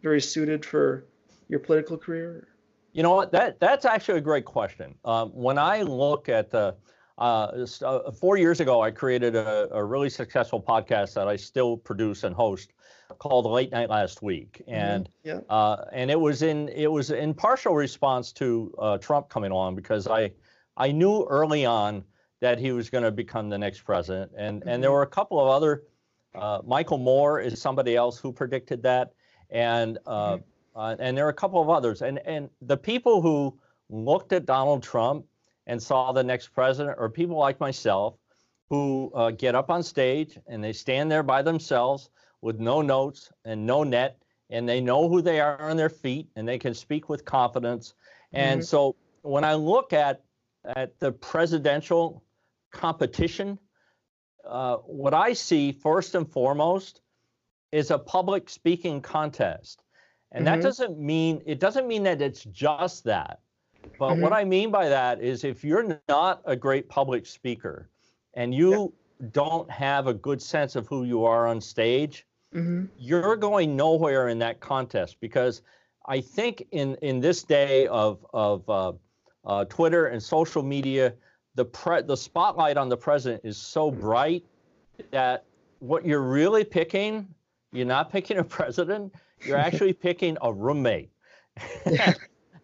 very 0.00 0.20
suited 0.20 0.64
for 0.64 1.06
your 1.48 1.60
political 1.60 1.96
career? 1.96 2.48
You 2.92 3.02
know 3.02 3.14
what? 3.14 3.32
That 3.32 3.60
that's 3.60 3.84
actually 3.84 4.18
a 4.18 4.22
great 4.22 4.44
question. 4.44 4.94
Um, 5.04 5.30
when 5.30 5.58
I 5.58 5.82
look 5.82 6.28
at 6.28 6.50
the 6.50 6.74
uh, 7.20 7.66
uh, 7.82 8.10
four 8.12 8.38
years 8.38 8.60
ago, 8.60 8.80
I 8.80 8.90
created 8.90 9.36
a, 9.36 9.68
a, 9.72 9.84
really 9.84 10.08
successful 10.08 10.60
podcast 10.60 11.12
that 11.14 11.28
I 11.28 11.36
still 11.36 11.76
produce 11.76 12.24
and 12.24 12.34
host 12.34 12.72
called 13.18 13.44
Late 13.44 13.70
Night 13.70 13.90
Last 13.90 14.22
Week, 14.22 14.62
mm-hmm. 14.62 14.74
and 14.74 15.04
mm-hmm. 15.24 15.28
yeah. 15.28 15.54
uh, 15.54 15.84
and 15.92 16.10
it 16.10 16.18
was 16.18 16.40
in 16.42 16.70
it 16.70 16.90
was 16.90 17.10
in 17.10 17.34
partial 17.34 17.74
response 17.74 18.32
to 18.32 18.74
uh, 18.78 18.98
Trump 18.98 19.28
coming 19.28 19.52
on 19.52 19.74
because 19.74 20.06
I 20.06 20.32
I 20.78 20.92
knew 20.92 21.24
early 21.24 21.66
on 21.66 22.04
that 22.40 22.58
he 22.58 22.72
was 22.72 22.88
going 22.88 23.04
to 23.04 23.12
become 23.12 23.50
the 23.50 23.58
next 23.58 23.82
president, 23.82 24.32
and 24.36 24.60
mm-hmm. 24.60 24.68
and 24.68 24.82
there 24.82 24.88
mm-hmm. 24.88 24.96
were 24.96 25.02
a 25.02 25.06
couple 25.06 25.38
of 25.38 25.48
other. 25.48 25.84
Uh, 26.34 26.60
Michael 26.64 26.98
Moore 26.98 27.40
is 27.40 27.60
somebody 27.60 27.96
else 27.96 28.18
who 28.18 28.32
predicted 28.32 28.82
that, 28.84 29.12
and 29.50 29.98
uh, 30.06 30.36
mm-hmm. 30.36 31.02
and 31.02 31.16
there 31.16 31.26
are 31.26 31.30
a 31.30 31.34
couple 31.34 31.60
of 31.60 31.68
others, 31.68 32.02
and 32.02 32.18
and 32.26 32.48
the 32.62 32.76
people 32.76 33.20
who 33.20 33.58
looked 33.88 34.32
at 34.32 34.46
Donald 34.46 34.82
Trump 34.82 35.26
and 35.66 35.82
saw 35.82 36.12
the 36.12 36.22
next 36.22 36.48
president, 36.48 36.96
or 36.98 37.08
people 37.08 37.36
like 37.36 37.60
myself 37.60 38.14
who 38.68 39.10
uh, 39.14 39.30
get 39.32 39.54
up 39.54 39.68
on 39.68 39.82
stage 39.82 40.38
and 40.46 40.62
they 40.62 40.72
stand 40.72 41.10
there 41.10 41.24
by 41.24 41.42
themselves 41.42 42.08
with 42.40 42.60
no 42.60 42.80
notes 42.80 43.30
and 43.44 43.66
no 43.66 43.82
net, 43.82 44.22
and 44.48 44.68
they 44.68 44.80
know 44.80 45.08
who 45.08 45.20
they 45.20 45.40
are 45.40 45.60
on 45.60 45.76
their 45.76 45.88
feet 45.88 46.28
and 46.36 46.48
they 46.48 46.58
can 46.58 46.72
speak 46.72 47.08
with 47.08 47.24
confidence. 47.24 47.94
And 48.32 48.60
mm-hmm. 48.60 48.66
so 48.66 48.96
when 49.22 49.44
I 49.44 49.54
look 49.54 49.92
at 49.92 50.22
at 50.64 50.98
the 51.00 51.10
presidential 51.10 52.22
competition, 52.70 53.58
uh, 54.46 54.76
what 54.76 55.14
I 55.14 55.32
see 55.32 55.72
first 55.72 56.14
and 56.14 56.30
foremost 56.30 57.00
is 57.72 57.90
a 57.90 57.98
public 57.98 58.48
speaking 58.48 59.00
contest. 59.00 59.82
And 60.32 60.46
mm-hmm. 60.46 60.56
that 60.56 60.62
doesn't 60.62 60.98
mean 60.98 61.42
it 61.46 61.60
doesn't 61.60 61.86
mean 61.86 62.02
that 62.04 62.20
it's 62.20 62.44
just 62.44 63.04
that. 63.04 63.40
But 63.98 64.12
mm-hmm. 64.12 64.22
what 64.22 64.32
I 64.32 64.44
mean 64.44 64.70
by 64.70 64.88
that 64.88 65.22
is 65.22 65.44
if 65.44 65.64
you're 65.64 66.00
not 66.08 66.42
a 66.44 66.54
great 66.54 66.88
public 66.88 67.26
speaker 67.26 67.88
and 68.34 68.54
you 68.54 68.92
don't 69.32 69.70
have 69.70 70.06
a 70.06 70.14
good 70.14 70.40
sense 70.40 70.76
of 70.76 70.86
who 70.86 71.04
you 71.04 71.24
are 71.24 71.46
on 71.46 71.60
stage, 71.60 72.26
mm-hmm. 72.54 72.86
you're 72.98 73.36
going 73.36 73.76
nowhere 73.76 74.28
in 74.28 74.38
that 74.38 74.60
contest 74.60 75.16
because 75.20 75.62
I 76.06 76.20
think 76.20 76.66
in 76.70 76.96
in 76.96 77.20
this 77.20 77.42
day 77.42 77.86
of 77.86 78.24
of 78.32 78.68
uh, 78.68 78.92
uh, 79.44 79.64
Twitter 79.66 80.06
and 80.06 80.22
social 80.22 80.62
media, 80.62 81.14
the 81.54 81.64
pre- 81.64 82.02
the 82.02 82.16
spotlight 82.16 82.76
on 82.76 82.88
the 82.88 82.96
president 82.96 83.42
is 83.44 83.56
so 83.56 83.90
bright 83.90 84.44
that 85.10 85.44
what 85.78 86.04
you're 86.04 86.22
really 86.22 86.64
picking, 86.64 87.26
you're 87.72 87.86
not 87.86 88.10
picking 88.10 88.38
a 88.38 88.44
president, 88.44 89.14
you're 89.44 89.56
actually 89.56 89.92
picking 90.08 90.36
a 90.42 90.52
roommate. 90.52 91.10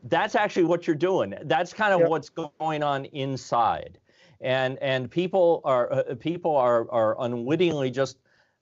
that's 0.05 0.35
actually 0.35 0.65
what 0.65 0.87
you're 0.87 0.97
doing. 0.97 1.35
That's 1.45 1.73
kind 1.73 1.93
of 1.93 2.01
yep. 2.01 2.09
what's 2.09 2.29
going 2.29 2.83
on 2.83 3.07
inside, 3.07 3.99
and 4.41 4.79
and 4.79 5.11
people 5.11 5.61
are 5.65 5.93
uh, 5.93 6.15
people 6.15 6.57
are 6.57 6.91
are 6.91 7.17
unwittingly 7.21 7.91
just, 7.91 8.19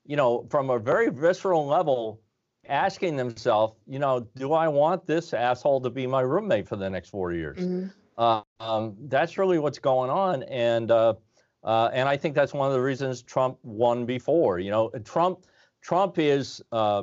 you 0.06 0.16
know, 0.16 0.46
from 0.50 0.70
a 0.70 0.78
very 0.78 1.10
visceral 1.10 1.66
level, 1.66 2.20
asking 2.68 3.16
themselves, 3.16 3.74
you 3.86 3.98
know, 3.98 4.26
do 4.36 4.52
I 4.52 4.68
want 4.68 5.06
this 5.06 5.34
asshole 5.34 5.80
to 5.82 5.90
be 5.90 6.06
my 6.06 6.22
roommate 6.22 6.68
for 6.68 6.76
the 6.76 6.88
next 6.88 7.10
four 7.10 7.32
years? 7.32 7.58
Mm-hmm. 7.58 7.88
Uh, 8.16 8.42
um, 8.60 8.96
that's 9.08 9.38
really 9.38 9.58
what's 9.58 9.78
going 9.78 10.10
on, 10.10 10.44
and 10.44 10.90
uh, 10.90 11.14
uh, 11.62 11.90
and 11.92 12.08
I 12.08 12.16
think 12.16 12.34
that's 12.34 12.54
one 12.54 12.68
of 12.68 12.74
the 12.74 12.80
reasons 12.80 13.22
Trump 13.22 13.58
won 13.62 14.06
before. 14.06 14.58
You 14.58 14.70
know, 14.70 14.90
Trump 15.04 15.44
Trump 15.84 16.18
is 16.18 16.62
uh, 16.72 17.02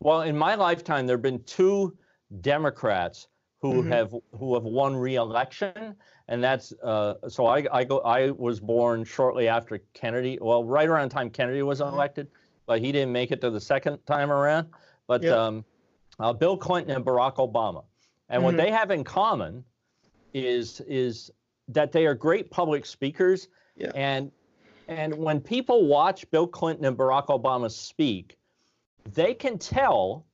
well 0.00 0.22
in 0.22 0.36
my 0.36 0.54
lifetime 0.54 1.06
there 1.06 1.16
have 1.16 1.22
been 1.22 1.42
two 1.42 1.96
Democrats 2.40 3.26
who 3.60 3.74
mm-hmm. 3.74 3.92
have 3.92 4.14
who 4.38 4.54
have 4.54 4.62
won 4.62 4.96
re-election, 4.96 5.96
and 6.28 6.42
that's 6.42 6.72
uh, 6.82 7.14
so 7.28 7.46
I 7.46 7.66
I 7.72 7.84
go 7.84 7.98
I 7.98 8.30
was 8.30 8.60
born 8.60 9.04
shortly 9.04 9.48
after 9.48 9.80
Kennedy, 9.92 10.38
well 10.40 10.64
right 10.64 10.88
around 10.88 11.10
the 11.10 11.14
time 11.14 11.30
Kennedy 11.30 11.62
was 11.62 11.80
mm-hmm. 11.80 11.94
elected, 11.94 12.28
but 12.66 12.80
he 12.80 12.92
didn't 12.92 13.12
make 13.12 13.32
it 13.32 13.40
to 13.40 13.50
the 13.50 13.60
second 13.60 13.98
time 14.06 14.30
around. 14.30 14.68
But 15.08 15.24
yep. 15.24 15.36
um, 15.36 15.64
uh, 16.20 16.32
Bill 16.32 16.56
Clinton 16.56 16.94
and 16.94 17.04
Barack 17.04 17.36
Obama, 17.36 17.84
and 18.28 18.38
mm-hmm. 18.38 18.44
what 18.44 18.56
they 18.56 18.70
have 18.70 18.92
in 18.92 19.02
common 19.02 19.64
is 20.32 20.80
is 20.86 21.30
that 21.68 21.90
they 21.90 22.06
are 22.06 22.14
great 22.14 22.50
public 22.52 22.86
speakers, 22.86 23.48
yeah. 23.76 23.90
and 23.96 24.30
and 24.88 25.14
when 25.14 25.40
people 25.40 25.86
watch 25.86 26.30
Bill 26.30 26.46
Clinton 26.46 26.84
and 26.84 26.96
Barack 26.96 27.26
Obama 27.26 27.70
speak, 27.70 28.36
they 29.14 29.34
can 29.34 29.58
tell 29.58 30.26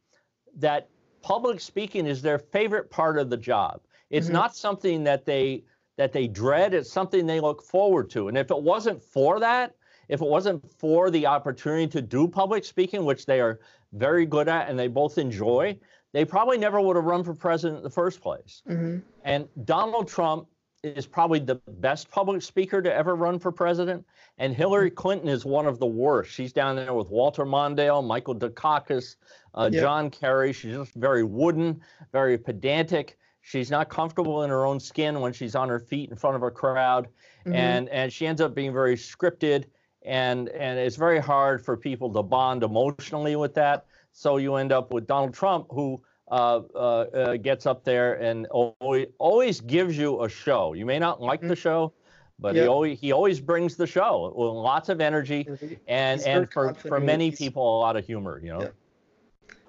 that 0.56 0.88
public 1.22 1.60
speaking 1.60 2.06
is 2.06 2.22
their 2.22 2.38
favorite 2.38 2.90
part 2.90 3.18
of 3.18 3.30
the 3.30 3.36
job. 3.36 3.80
It's 4.10 4.26
mm-hmm. 4.26 4.34
not 4.34 4.56
something 4.56 5.04
that 5.04 5.24
they 5.24 5.64
that 5.96 6.12
they 6.12 6.28
dread, 6.28 6.74
it's 6.74 6.90
something 6.90 7.26
they 7.26 7.40
look 7.40 7.60
forward 7.60 8.08
to. 8.10 8.28
And 8.28 8.38
if 8.38 8.52
it 8.52 8.62
wasn't 8.62 9.02
for 9.02 9.40
that, 9.40 9.74
if 10.08 10.22
it 10.22 10.28
wasn't 10.28 10.64
for 10.78 11.10
the 11.10 11.26
opportunity 11.26 11.88
to 11.88 12.00
do 12.00 12.28
public 12.28 12.64
speaking, 12.64 13.04
which 13.04 13.26
they 13.26 13.40
are 13.40 13.58
very 13.92 14.24
good 14.24 14.48
at 14.48 14.68
and 14.68 14.78
they 14.78 14.86
both 14.86 15.18
enjoy, 15.18 15.76
they 16.12 16.24
probably 16.24 16.56
never 16.56 16.80
would 16.80 16.94
have 16.94 17.04
run 17.04 17.24
for 17.24 17.34
president 17.34 17.78
in 17.78 17.82
the 17.82 17.90
first 17.90 18.20
place. 18.20 18.62
Mm-hmm. 18.68 18.98
And 19.24 19.48
Donald 19.64 20.06
Trump 20.06 20.46
is 20.82 21.06
probably 21.06 21.40
the 21.40 21.56
best 21.66 22.10
public 22.10 22.42
speaker 22.42 22.80
to 22.80 22.92
ever 22.92 23.16
run 23.16 23.38
for 23.38 23.50
president. 23.50 24.04
And 24.38 24.54
Hillary 24.54 24.90
mm-hmm. 24.90 24.96
Clinton 24.96 25.28
is 25.28 25.44
one 25.44 25.66
of 25.66 25.78
the 25.78 25.86
worst. 25.86 26.30
She's 26.30 26.52
down 26.52 26.76
there 26.76 26.94
with 26.94 27.08
Walter 27.08 27.44
Mondale, 27.44 28.06
Michael 28.06 28.34
Dukakis, 28.34 29.16
uh, 29.54 29.68
yep. 29.72 29.82
John 29.82 30.10
Kerry. 30.10 30.52
She's 30.52 30.76
just 30.76 30.94
very 30.94 31.24
wooden, 31.24 31.80
very 32.12 32.38
pedantic. 32.38 33.18
She's 33.40 33.70
not 33.70 33.88
comfortable 33.88 34.42
in 34.42 34.50
her 34.50 34.66
own 34.66 34.78
skin 34.78 35.20
when 35.20 35.32
she's 35.32 35.54
on 35.54 35.68
her 35.68 35.80
feet 35.80 36.10
in 36.10 36.16
front 36.16 36.36
of 36.36 36.42
a 36.42 36.50
crowd, 36.50 37.08
mm-hmm. 37.46 37.54
and 37.54 37.88
and 37.88 38.12
she 38.12 38.26
ends 38.26 38.42
up 38.42 38.54
being 38.54 38.74
very 38.74 38.94
scripted, 38.94 39.64
and 40.04 40.50
and 40.50 40.78
it's 40.78 40.96
very 40.96 41.18
hard 41.18 41.64
for 41.64 41.74
people 41.74 42.12
to 42.12 42.22
bond 42.22 42.62
emotionally 42.62 43.36
with 43.36 43.54
that. 43.54 43.86
So 44.12 44.36
you 44.36 44.56
end 44.56 44.70
up 44.70 44.92
with 44.92 45.06
Donald 45.06 45.32
Trump, 45.32 45.66
who 45.70 46.02
gets 46.30 47.66
up 47.66 47.84
there 47.84 48.14
and 48.14 48.46
always, 48.46 49.08
always 49.18 49.60
gives 49.60 49.96
you 49.96 50.22
a 50.22 50.28
show. 50.28 50.74
You 50.74 50.86
may 50.86 50.98
not 50.98 51.20
like 51.20 51.40
the 51.40 51.48
mm-hmm. 51.48 51.54
show, 51.54 51.92
but 52.38 52.54
yep. 52.54 52.62
he 52.62 52.68
always 52.68 53.00
he 53.00 53.12
always 53.12 53.40
brings 53.40 53.76
the 53.76 53.86
show 53.86 54.32
with 54.34 54.50
lots 54.50 54.88
of 54.88 55.00
energy 55.00 55.48
and 55.88 56.20
and 56.22 56.50
for 56.52 56.74
for 56.74 57.00
many 57.00 57.30
people 57.30 57.78
a 57.78 57.80
lot 57.80 57.96
of 57.96 58.06
humor. 58.06 58.40
You 58.42 58.50
know. 58.50 58.60
Yep. 58.60 58.74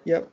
Yep. 0.05 0.31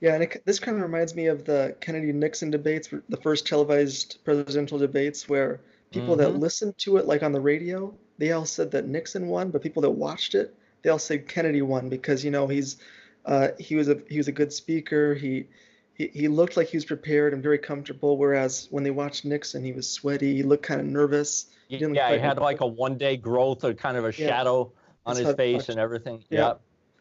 Yeah, 0.00 0.14
and 0.14 0.22
it, 0.24 0.42
this 0.44 0.58
kind 0.58 0.76
of 0.76 0.82
reminds 0.82 1.14
me 1.14 1.26
of 1.26 1.44
the 1.44 1.74
Kennedy 1.80 2.12
Nixon 2.12 2.50
debates, 2.50 2.90
the 3.08 3.16
first 3.16 3.46
televised 3.46 4.18
presidential 4.24 4.76
debates, 4.76 5.28
where 5.28 5.60
people 5.92 6.16
mm-hmm. 6.16 6.32
that 6.32 6.38
listened 6.38 6.76
to 6.78 6.98
it, 6.98 7.06
like 7.06 7.22
on 7.22 7.32
the 7.32 7.40
radio, 7.40 7.94
they 8.18 8.32
all 8.32 8.44
said 8.44 8.70
that 8.72 8.86
Nixon 8.86 9.28
won, 9.28 9.50
but 9.50 9.62
people 9.62 9.80
that 9.80 9.90
watched 9.90 10.34
it, 10.34 10.54
they 10.82 10.90
all 10.90 10.98
said 10.98 11.26
Kennedy 11.26 11.62
won 11.62 11.88
because 11.88 12.22
you 12.22 12.30
know 12.30 12.46
he's 12.46 12.76
uh, 13.24 13.48
he 13.58 13.74
was 13.74 13.88
a 13.88 14.00
he 14.08 14.18
was 14.18 14.28
a 14.28 14.32
good 14.32 14.52
speaker. 14.52 15.14
He, 15.14 15.46
he 15.94 16.08
he 16.08 16.28
looked 16.28 16.56
like 16.56 16.68
he 16.68 16.76
was 16.76 16.84
prepared 16.84 17.32
and 17.32 17.42
very 17.42 17.58
comfortable. 17.58 18.16
Whereas 18.18 18.68
when 18.70 18.84
they 18.84 18.90
watched 18.90 19.24
Nixon, 19.24 19.64
he 19.64 19.72
was 19.72 19.88
sweaty. 19.88 20.34
He 20.34 20.42
looked 20.42 20.64
kind 20.64 20.80
of 20.80 20.86
nervous. 20.86 21.46
He 21.68 21.78
yeah, 21.78 22.12
he 22.12 22.18
had 22.18 22.38
like 22.38 22.60
a 22.60 22.66
one 22.66 22.98
day 22.98 23.16
growth 23.16 23.64
or 23.64 23.72
kind 23.72 23.96
of 23.96 24.04
a 24.04 24.08
yeah. 24.08 24.28
shadow 24.28 24.72
on 25.06 25.16
That's 25.16 25.28
his 25.28 25.36
face 25.36 25.68
and 25.68 25.78
everything. 25.78 26.22
Yeah. 26.28 26.54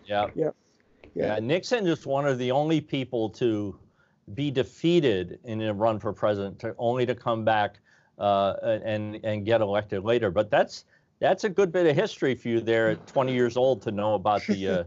Yeah. 0.06 0.28
Yeah. 0.36 0.50
Yeah. 1.14 1.40
Nixon 1.40 1.86
is 1.88 2.06
one 2.06 2.26
of 2.26 2.38
the 2.38 2.52
only 2.52 2.82
people 2.82 3.30
to 3.32 3.78
be 4.34 4.50
defeated 4.52 5.40
in 5.44 5.62
a 5.62 5.74
run 5.74 6.00
for 6.00 6.14
president, 6.14 6.60
to 6.60 6.74
only 6.78 7.06
to 7.06 7.16
come 7.16 7.44
back 7.44 7.80
uh, 8.18 8.80
and 8.84 9.20
and 9.24 9.46
get 9.46 9.62
elected 9.62 10.04
later. 10.04 10.32
But 10.32 10.50
that's 10.50 10.86
that's 11.20 11.44
a 11.44 11.50
good 11.50 11.72
bit 11.72 11.86
of 11.86 11.96
history 11.96 12.36
for 12.36 12.50
you 12.50 12.60
there 12.62 12.90
at 12.92 13.08
20 13.08 13.34
years 13.34 13.56
old 13.56 13.82
to 13.84 13.92
know 13.92 14.16
about 14.16 14.46
the 14.48 14.68
uh, 14.80 14.84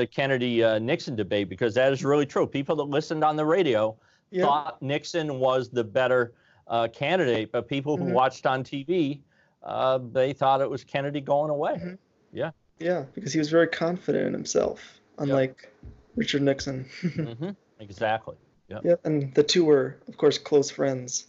the 0.00 0.06
Kennedy 0.06 0.64
uh, 0.64 0.78
Nixon 0.78 1.14
debate 1.14 1.50
because 1.50 1.74
that 1.74 1.92
is 1.92 2.02
really 2.02 2.24
true. 2.24 2.46
People 2.46 2.74
that 2.76 2.84
listened 2.84 3.22
on 3.22 3.36
the 3.36 3.44
radio 3.44 3.94
yeah. 4.30 4.46
thought 4.46 4.80
Nixon 4.80 5.38
was 5.38 5.68
the 5.68 5.84
better 5.84 6.32
uh, 6.68 6.88
candidate, 6.88 7.52
but 7.52 7.68
people 7.68 7.98
who 7.98 8.04
mm-hmm. 8.04 8.14
watched 8.14 8.46
on 8.46 8.64
TV, 8.64 9.20
uh, 9.62 9.98
they 10.10 10.32
thought 10.32 10.62
it 10.62 10.70
was 10.70 10.84
Kennedy 10.84 11.20
going 11.20 11.50
away. 11.50 11.72
Mm-hmm. 11.72 11.94
Yeah. 12.32 12.50
Yeah, 12.78 13.04
because 13.14 13.34
he 13.34 13.38
was 13.38 13.50
very 13.50 13.66
confident 13.66 14.28
in 14.28 14.32
himself, 14.32 14.80
unlike 15.18 15.68
yep. 15.70 15.92
Richard 16.16 16.40
Nixon. 16.40 16.86
mm-hmm. 17.02 17.50
Exactly. 17.78 18.36
Yep. 18.68 18.80
yep. 18.86 19.00
And 19.04 19.34
the 19.34 19.42
two 19.42 19.66
were, 19.66 19.98
of 20.08 20.16
course, 20.16 20.38
close 20.38 20.70
friends. 20.70 21.26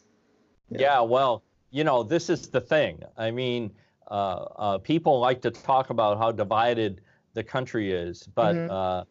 Yeah. 0.70 0.80
yeah 0.80 1.02
well, 1.02 1.44
you 1.72 1.84
know, 1.84 2.04
this 2.04 2.30
is 2.30 2.48
the 2.48 2.62
thing. 2.62 3.04
I 3.18 3.32
mean, 3.32 3.74
uh, 4.10 4.14
uh, 4.14 4.78
people 4.78 5.20
like 5.20 5.42
to 5.42 5.52
talk 5.52 5.90
about 5.90 6.20
how 6.20 6.32
divided 6.32 7.02
the 7.34 7.44
country 7.44 7.92
is. 7.92 8.28
But 8.36 8.56
mm-hmm. 8.56 8.72
uh, 8.72 9.04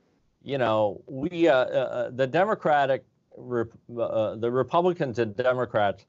you 0.42 0.58
know, 0.58 1.02
we 1.06 1.48
uh, 1.48 1.54
uh, 1.54 1.58
uh, 1.58 2.10
the 2.10 2.26
Democratic 2.26 3.04
uh, 3.38 4.34
the 4.36 4.50
Republicans 4.50 5.18
and 5.18 5.36
Democrats, 5.36 6.06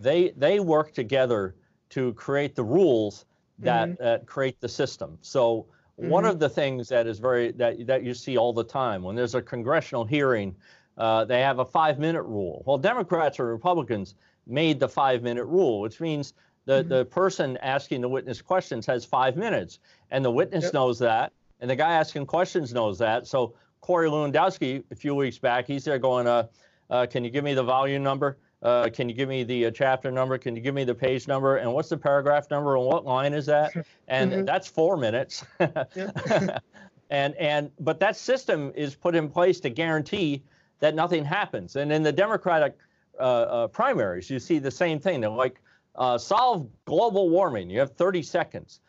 they 0.00 0.32
they 0.36 0.60
work 0.60 0.92
together 0.92 1.54
to 1.90 2.12
create 2.14 2.54
the 2.54 2.64
rules 2.64 3.26
that, 3.58 3.90
mm-hmm. 3.98 4.24
create 4.24 4.60
the 4.60 4.68
system. 4.68 5.18
So 5.20 5.66
mm-hmm. 6.00 6.08
one 6.08 6.24
of 6.24 6.38
the 6.38 6.48
things 6.48 6.88
that 6.88 7.06
is 7.06 7.18
very 7.18 7.52
that 7.52 7.86
that 7.86 8.02
you 8.02 8.14
see 8.14 8.36
all 8.36 8.52
the 8.52 8.64
time 8.64 9.02
when 9.02 9.14
there's 9.14 9.34
a 9.34 9.42
congressional 9.42 10.04
hearing, 10.04 10.56
uh, 10.96 11.24
they 11.24 11.40
have 11.40 11.58
a 11.58 11.64
five-minute 11.64 12.22
rule. 12.22 12.62
Well, 12.66 12.78
Democrats 12.78 13.38
or 13.38 13.46
Republicans 13.46 14.14
made 14.46 14.80
the 14.80 14.88
five-minute 14.88 15.44
rule, 15.44 15.80
which 15.80 16.00
means 16.00 16.34
the 16.64 16.80
mm-hmm. 16.80 16.88
the 16.88 17.04
person 17.04 17.56
asking 17.58 18.00
the 18.00 18.08
witness 18.08 18.40
questions 18.40 18.86
has 18.86 19.04
five 19.04 19.36
minutes, 19.36 19.78
and 20.10 20.24
the 20.24 20.30
witness 20.30 20.64
yep. 20.64 20.74
knows 20.74 20.98
that, 21.00 21.32
and 21.62 21.70
the 21.70 21.76
guy 21.76 21.94
asking 21.94 22.26
questions 22.26 22.74
knows 22.74 22.98
that. 22.98 23.26
So 23.26 23.54
Corey 23.80 24.10
Lewandowski, 24.10 24.82
a 24.90 24.94
few 24.94 25.14
weeks 25.14 25.38
back, 25.38 25.66
he's 25.66 25.84
there 25.84 25.98
going, 25.98 26.26
uh, 26.26 26.48
uh, 26.90 27.06
"Can 27.06 27.24
you 27.24 27.30
give 27.30 27.44
me 27.44 27.54
the 27.54 27.62
volume 27.62 28.02
number? 28.02 28.36
Uh, 28.62 28.88
can 28.92 29.08
you 29.08 29.14
give 29.14 29.28
me 29.28 29.42
the 29.44 29.66
uh, 29.66 29.70
chapter 29.70 30.10
number? 30.10 30.38
Can 30.38 30.54
you 30.54 30.62
give 30.62 30.74
me 30.74 30.84
the 30.84 30.94
page 30.94 31.26
number? 31.26 31.56
And 31.56 31.72
what's 31.72 31.88
the 31.88 31.96
paragraph 31.96 32.50
number? 32.50 32.76
And 32.76 32.84
what 32.84 33.04
line 33.04 33.32
is 33.32 33.46
that? 33.46 33.72
And 34.08 34.30
mm-hmm. 34.30 34.44
that's 34.44 34.68
four 34.68 34.96
minutes. 34.96 35.44
and 35.58 37.34
and 37.36 37.70
but 37.80 37.98
that 38.00 38.16
system 38.16 38.72
is 38.74 38.94
put 38.94 39.14
in 39.14 39.28
place 39.28 39.58
to 39.60 39.70
guarantee 39.70 40.42
that 40.80 40.94
nothing 40.94 41.24
happens. 41.24 41.76
And 41.76 41.92
in 41.92 42.02
the 42.02 42.12
Democratic 42.12 42.76
uh, 43.18 43.22
uh, 43.22 43.66
primaries, 43.68 44.28
you 44.28 44.38
see 44.38 44.58
the 44.58 44.70
same 44.70 44.98
thing. 44.98 45.20
They're 45.20 45.30
like 45.30 45.60
uh, 45.94 46.18
solve 46.18 46.68
global 46.84 47.30
warming. 47.30 47.70
You 47.70 47.78
have 47.80 47.92
30 47.92 48.22
seconds. 48.22 48.80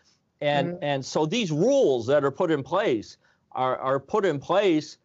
And, 0.44 0.74
mm-hmm. 0.74 0.84
and 0.84 1.06
so 1.06 1.26
these 1.26 1.54
rules 1.54 2.06
that 2.08 2.26
are 2.26 2.32
put 2.32 2.52
in 2.52 2.64
place 2.64 3.16
are, 3.54 3.78
are 3.78 3.98
put 3.98 4.26
in 4.26 4.40
place 4.40 4.98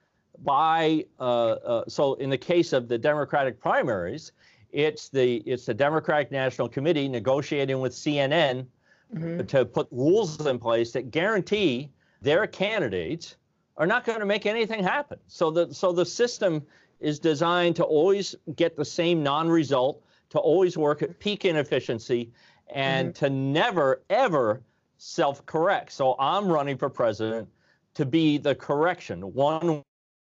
by, 0.43 1.05
uh, 1.21 1.23
uh, 1.23 1.85
so 1.87 2.15
in 2.15 2.29
the 2.29 2.39
case 2.39 2.73
of 2.73 2.89
the 2.89 2.99
Democratic 2.99 3.61
primaries, 3.61 4.33
it's 4.73 5.09
the, 5.09 5.37
it's 5.47 5.65
the 5.65 5.75
Democratic 5.75 6.33
National 6.33 6.69
Committee 6.69 7.07
negotiating 7.07 7.79
with 7.79 7.93
CNN 7.93 8.67
mm-hmm. 9.15 9.47
to 9.47 9.65
put 9.65 9.87
rules 9.93 10.45
in 10.45 10.59
place 10.59 10.91
that 10.91 11.13
guarantee 11.13 11.89
their 12.21 12.49
candidates 12.49 13.37
are 13.77 13.87
not 13.87 14.05
going 14.05 14.19
to 14.19 14.27
make 14.27 14.45
anything 14.45 14.83
happen. 14.83 15.21
So 15.29 15.53
the, 15.53 15.73
so 15.73 15.93
the 15.93 16.05
system 16.05 16.67
is 16.99 17.21
designed 17.21 17.77
to 17.77 17.85
always 17.85 18.35
get 18.57 18.77
the 18.77 18.85
same 18.85 19.23
non-result 19.23 20.03
to 20.31 20.39
always 20.41 20.77
work 20.77 21.01
at 21.03 21.21
peak 21.21 21.45
inefficiency 21.45 22.33
and 22.75 23.15
mm-hmm. 23.15 23.25
to 23.25 23.31
never, 23.31 24.03
ever 24.11 24.63
self 24.99 25.45
correct. 25.47 25.93
So 25.93 26.15
I'm 26.19 26.49
running 26.49 26.77
for 26.77 26.91
president 26.91 27.49
to 27.95 28.05
be 28.05 28.39
the 28.39 28.55
correction. 28.55 29.23
One 29.33 29.83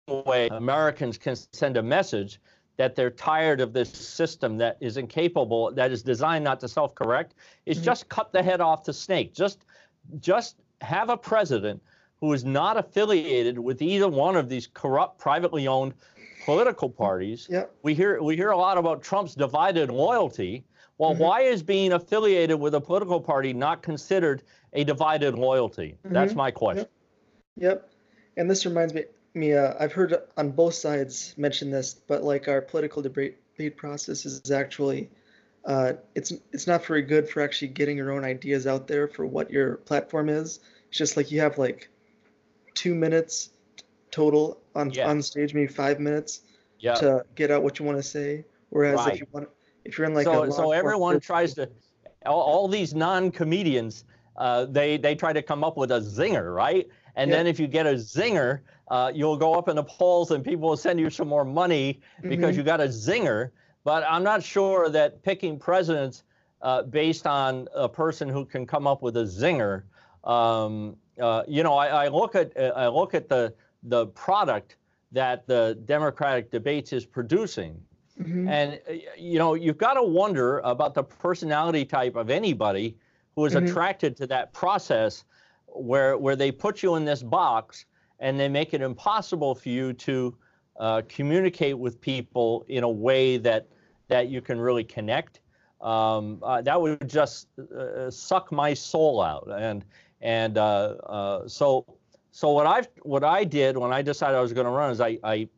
way 0.09 0.49
Americans 0.49 1.17
can 1.17 1.37
send 1.52 1.76
a 1.76 1.83
message 1.83 2.41
that 2.76 2.97
they're 2.97 3.11
tired 3.11 3.61
of 3.61 3.73
this 3.73 3.91
system 3.91 4.59
that 4.59 4.76
is 4.81 4.97
incapable, 4.97 5.73
that 5.73 5.93
is 5.93 6.02
designed 6.02 6.43
not 6.43 6.59
to 6.61 6.69
self 6.69 6.95
correct, 6.95 7.35
is 7.67 7.76
mm-hmm. 7.76 7.85
just 7.85 8.09
cut 8.09 8.33
the 8.33 8.43
head 8.43 8.61
off 8.61 8.85
the 8.85 8.93
snake. 8.93 9.35
Just, 9.35 9.64
just 10.21 10.57
have 10.81 11.11
a 11.11 11.17
president 11.17 11.81
who 12.21 12.33
is 12.33 12.45
not 12.45 12.76
affiliated 12.76 13.59
with 13.59 13.83
either 13.83 14.09
one 14.09 14.37
of 14.37 14.49
these 14.49 14.69
corrupt, 14.73 15.19
privately 15.19 15.67
owned 15.67 15.93
political 16.45 16.88
parties. 16.88 17.47
Yep. 17.50 17.75
We 17.83 17.95
hear 17.95 18.23
we 18.23 18.37
hear 18.37 18.50
a 18.50 18.57
lot 18.57 18.79
about 18.79 19.02
Trump's 19.02 19.35
divided 19.35 19.91
loyalty. 19.91 20.64
Well, 20.99 21.13
mm-hmm. 21.13 21.23
why 21.23 21.41
is 21.43 21.63
being 21.63 21.93
affiliated 21.93 22.59
with 22.61 22.75
a 22.75 22.81
political 22.81 23.21
party 23.21 23.53
not 23.53 23.83
considered 23.83 24.43
a 24.73 24.85
divided 24.85 25.35
loyalty? 25.35 25.97
Mm-hmm. 26.05 26.14
That's 26.14 26.35
my 26.35 26.51
question. 26.51 26.87
Yep. 27.57 27.71
yep. 27.71 27.90
And 28.37 28.51
this 28.51 28.64
reminds 28.64 28.95
me, 28.95 29.05
me 29.35 29.55
uh, 29.55 29.75
I've 29.79 29.93
heard 29.93 30.14
on 30.37 30.51
both 30.51 30.75
sides 30.75 31.35
mention 31.37 31.71
this, 31.71 31.95
but 31.95 32.23
like 32.23 32.49
our 32.49 32.61
political 32.61 33.03
debate, 33.03 33.37
debate 33.57 33.77
process 33.77 34.25
is 34.25 34.51
actually 34.51 35.11
uh, 35.64 35.93
it's 36.14 36.33
it's 36.53 36.66
not 36.66 36.85
very 36.85 37.03
good 37.03 37.29
for 37.29 37.40
actually 37.40 37.69
getting 37.69 37.97
your 37.97 38.12
own 38.12 38.25
ideas 38.25 38.66
out 38.66 38.88
there 38.88 39.07
for 39.07 39.25
what 39.27 39.51
your 39.51 39.77
platform 39.77 40.29
is. 40.29 40.61
It's 40.88 40.99
just 40.99 41.16
like 41.16 41.31
you 41.31 41.40
have 41.40 41.59
like 41.59 41.88
two 42.75 42.95
minutes 42.95 43.51
total 44.11 44.61
on 44.75 44.90
yes. 44.90 45.07
on 45.07 45.23
stage, 45.23 45.55
maybe 45.55 45.73
five 45.73 46.01
minutes 46.01 46.40
yep. 46.81 46.97
to 46.97 47.25
get 47.35 47.51
out 47.51 47.62
what 47.62 47.79
you 47.79 47.85
want 47.85 47.99
to 47.99 48.03
say. 48.03 48.45
Whereas 48.71 48.99
right. 48.99 49.14
if 49.14 49.21
you 49.21 49.27
want, 49.31 49.49
if 49.85 49.99
you're 49.99 50.07
in 50.07 50.14
like 50.14 50.25
so, 50.25 50.49
so 50.51 50.73
everyone 50.73 51.21
tries 51.21 51.55
to, 51.55 51.68
all, 52.27 52.40
all 52.40 52.68
these 52.68 52.95
non-comedians, 52.95 54.05
uh, 54.37 54.64
they 54.66 54.97
they 54.97 55.14
try 55.14 55.33
to 55.33 55.42
come 55.42 55.62
up 55.62 55.77
with 55.77 55.90
a 55.90 56.01
zinger, 56.01 56.55
right? 56.55 56.88
And 57.16 57.31
yep. 57.31 57.38
then 57.38 57.47
if 57.47 57.61
you 57.61 57.66
get 57.66 57.87
a 57.87 57.95
zinger, 57.95 58.61
uh, 58.88 59.12
you'll 59.14 59.37
go 59.37 59.55
up 59.55 59.68
in 59.68 59.77
the 59.77 59.85
polls 59.85 60.31
and 60.31 60.45
people 60.45 60.68
will 60.68 60.77
send 60.77 60.99
you 60.99 61.11
some 61.11 61.29
more 61.29 61.45
money 61.45 62.01
because 62.23 62.51
mm-hmm. 62.51 62.59
you 62.59 62.62
got 62.62 62.81
a 62.81 62.88
zinger. 62.88 63.51
But 63.85 64.05
I'm 64.09 64.23
not 64.23 64.42
sure 64.42 64.88
that 64.90 65.23
picking 65.23 65.59
presidents 65.59 66.23
uh, 66.62 66.83
based 66.83 67.27
on 67.27 67.68
a 67.75 67.88
person 67.88 68.29
who 68.29 68.45
can 68.45 68.66
come 68.66 68.87
up 68.87 69.03
with 69.03 69.16
a 69.16 69.25
zinger. 69.25 69.83
Um, 70.25 70.97
uh, 71.21 71.42
you 71.49 71.62
know, 71.62 71.75
I, 71.75 72.05
I, 72.05 72.09
look 72.09 72.35
at 72.35 72.53
I 72.59 72.87
look 72.88 73.12
at 73.14 73.29
the 73.29 73.53
the 73.83 74.07
product 74.07 74.77
that 75.11 75.47
the 75.47 75.79
Democratic 75.85 76.51
debates 76.51 76.92
is 76.92 77.05
producing. 77.05 77.81
Mm-hmm. 78.23 78.49
And, 78.49 78.81
uh, 78.89 78.93
you 79.17 79.39
know, 79.39 79.55
you've 79.55 79.79
got 79.79 79.95
to 79.95 80.03
wonder 80.03 80.59
about 80.61 80.95
the 80.95 81.03
personality 81.03 81.85
type 81.85 82.17
of 82.17 82.31
anybody 82.31 82.97
who 83.35 83.45
is 83.45 83.55
mm-hmm. 83.55 83.67
attracted 83.67 84.17
to 84.19 84.27
that 84.29 84.53
process 84.53 85.25
where, 85.67 86.19
where 86.19 86.37
they 86.37 86.53
put 86.53 86.83
you 86.83 86.97
in 86.97 87.05
this 87.05 87.23
box 87.23 87.87
and 88.21 88.39
they 88.39 88.49
make 88.49 88.75
it 88.75 88.83
impossible 88.83 89.55
for 89.55 89.69
you 89.69 89.93
to 89.93 90.37
uh, 90.79 91.03
communicate 91.09 91.79
with 91.79 92.01
people 92.01 92.65
in 92.69 92.85
a 92.85 92.89
way 92.89 93.37
that, 93.39 93.69
that 94.09 94.29
you 94.29 94.41
can 94.41 94.61
really 94.61 94.85
connect. 94.85 95.41
Um, 95.81 96.39
uh, 96.43 96.63
that 96.63 96.81
would 96.81 97.09
just 97.09 97.49
uh, 97.59 98.11
suck 98.11 98.53
my 98.53 98.75
soul 98.75 99.21
out. 99.21 99.49
And, 99.51 99.85
and 100.21 100.57
uh, 100.57 100.95
uh, 101.07 101.49
so 101.49 101.85
so 102.33 102.51
what 102.51 102.67
I 102.67 102.83
what 103.03 103.23
I 103.23 103.45
did 103.45 103.77
when 103.77 103.93
I 103.93 104.01
decided 104.03 104.37
I 104.37 104.41
was 104.41 104.53
going 104.53 104.65
to 104.65 104.73
run 104.73 104.91
is 104.91 105.01
I, 105.01 105.19
I 105.23 105.49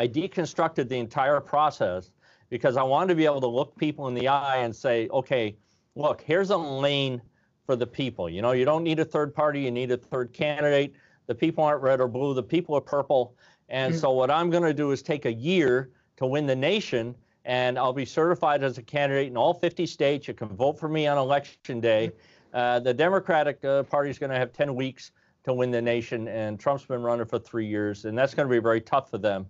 I 0.00 0.08
deconstructed 0.08 0.88
the 0.88 0.96
entire 0.96 1.40
process 1.40 2.10
because 2.48 2.78
I 2.78 2.82
wanted 2.82 3.08
to 3.08 3.14
be 3.16 3.26
able 3.26 3.42
to 3.42 3.46
look 3.46 3.76
people 3.76 4.08
in 4.08 4.14
the 4.14 4.28
eye 4.28 4.56
and 4.56 4.74
say, 4.74 5.08
okay, 5.08 5.58
look, 5.94 6.22
here's 6.22 6.48
a 6.48 6.56
lane 6.56 7.20
for 7.66 7.76
the 7.76 7.86
people. 7.86 8.26
You 8.30 8.40
know, 8.40 8.52
you 8.52 8.64
don't 8.64 8.82
need 8.82 8.98
a 8.98 9.04
third 9.04 9.34
party, 9.34 9.60
you 9.60 9.70
need 9.70 9.90
a 9.90 9.98
third 9.98 10.32
candidate. 10.32 10.94
The 11.26 11.34
people 11.34 11.64
aren't 11.64 11.82
red 11.82 12.00
or 12.00 12.08
blue, 12.08 12.32
the 12.32 12.42
people 12.42 12.74
are 12.74 12.80
purple. 12.80 13.34
And 13.68 13.92
mm-hmm. 13.92 14.00
so 14.00 14.12
what 14.12 14.30
I'm 14.30 14.48
going 14.48 14.62
to 14.62 14.72
do 14.72 14.90
is 14.90 15.02
take 15.02 15.26
a 15.26 15.32
year 15.34 15.90
to 16.16 16.24
win 16.24 16.46
the 16.46 16.56
nation 16.56 17.14
and 17.44 17.78
I'll 17.78 17.92
be 17.92 18.06
certified 18.06 18.64
as 18.64 18.78
a 18.78 18.82
candidate 18.82 19.28
in 19.28 19.36
all 19.36 19.52
50 19.52 19.84
states. 19.84 20.26
You 20.26 20.32
can 20.32 20.48
vote 20.48 20.78
for 20.78 20.88
me 20.88 21.08
on 21.08 21.18
election 21.18 21.78
day. 21.78 22.08
Mm-hmm. 22.08 22.56
Uh, 22.56 22.80
the 22.80 22.94
Democratic 22.94 23.62
uh, 23.66 23.82
Party 23.82 24.08
is 24.08 24.18
going 24.18 24.30
to 24.30 24.38
have 24.38 24.54
10 24.54 24.74
weeks 24.74 25.12
to 25.44 25.52
win 25.52 25.70
the 25.70 25.80
nation, 25.80 26.26
and 26.28 26.58
Trump's 26.58 26.86
been 26.86 27.02
running 27.02 27.26
for 27.26 27.38
three 27.38 27.66
years, 27.66 28.06
and 28.06 28.16
that's 28.16 28.34
going 28.34 28.48
to 28.48 28.50
be 28.50 28.58
very 28.58 28.80
tough 28.80 29.10
for 29.10 29.18
them. 29.18 29.46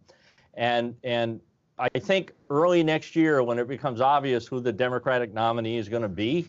And 0.54 0.96
and 1.04 1.40
I 1.78 1.88
think 1.98 2.32
early 2.50 2.82
next 2.82 3.16
year, 3.16 3.42
when 3.42 3.58
it 3.58 3.68
becomes 3.68 4.00
obvious 4.00 4.46
who 4.46 4.60
the 4.60 4.72
Democratic 4.72 5.32
nominee 5.32 5.78
is 5.78 5.88
going 5.88 6.02
to 6.02 6.08
be, 6.08 6.48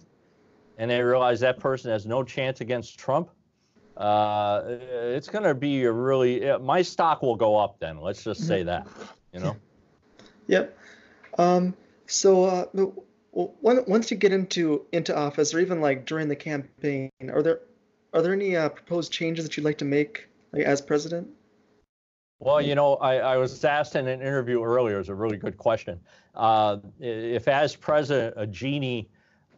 and 0.78 0.92
they 0.92 1.02
realize 1.02 1.40
that 1.42 1.60
person 1.60 1.92
has 1.92 2.06
no 2.06 2.24
chance 2.24 2.62
against 2.62 3.00
Trump, 3.00 3.30
uh, 3.98 4.64
it's 4.66 5.28
going 5.28 5.44
to 5.44 5.54
be 5.54 5.84
a 5.84 5.92
really 5.92 6.58
my 6.60 6.82
stock 6.82 7.22
will 7.22 7.36
go 7.36 7.56
up. 7.56 7.80
Then 7.80 8.02
let's 8.02 8.24
just 8.24 8.46
say 8.48 8.64
that, 8.64 8.88
you 9.34 9.40
know. 9.40 9.56
Yep. 10.48 10.78
Um, 11.38 11.76
so 12.08 12.44
uh, 12.46 12.86
once 13.32 14.12
you 14.12 14.18
get 14.18 14.34
into 14.34 14.86
into 14.92 15.16
office, 15.16 15.54
or 15.54 15.60
even 15.60 15.80
like 15.80 16.06
during 16.06 16.28
the 16.28 16.36
campaign, 16.36 17.10
are 17.30 17.42
there 17.42 17.62
are 18.14 18.22
there 18.22 18.34
any 18.34 18.58
uh, 18.58 18.70
proposed 18.70 19.12
changes 19.12 19.46
that 19.46 19.56
you'd 19.56 19.64
like 19.64 19.78
to 19.78 19.86
make 19.86 20.28
like, 20.52 20.64
as 20.64 20.82
president? 20.82 21.30
Well, 22.42 22.60
you 22.60 22.74
know, 22.74 22.96
I, 22.96 23.18
I 23.18 23.38
was 23.38 23.64
asked 23.64 23.96
in 23.96 24.08
an 24.08 24.20
interview 24.20 24.64
earlier. 24.64 25.00
It's 25.00 25.10
a 25.10 25.14
really 25.14 25.38
good 25.38 25.58
question. 25.58 26.00
Uh, 26.34 26.78
if, 27.00 27.48
as 27.48 27.76
president, 27.76 28.34
a 28.36 28.48
genie 28.48 29.08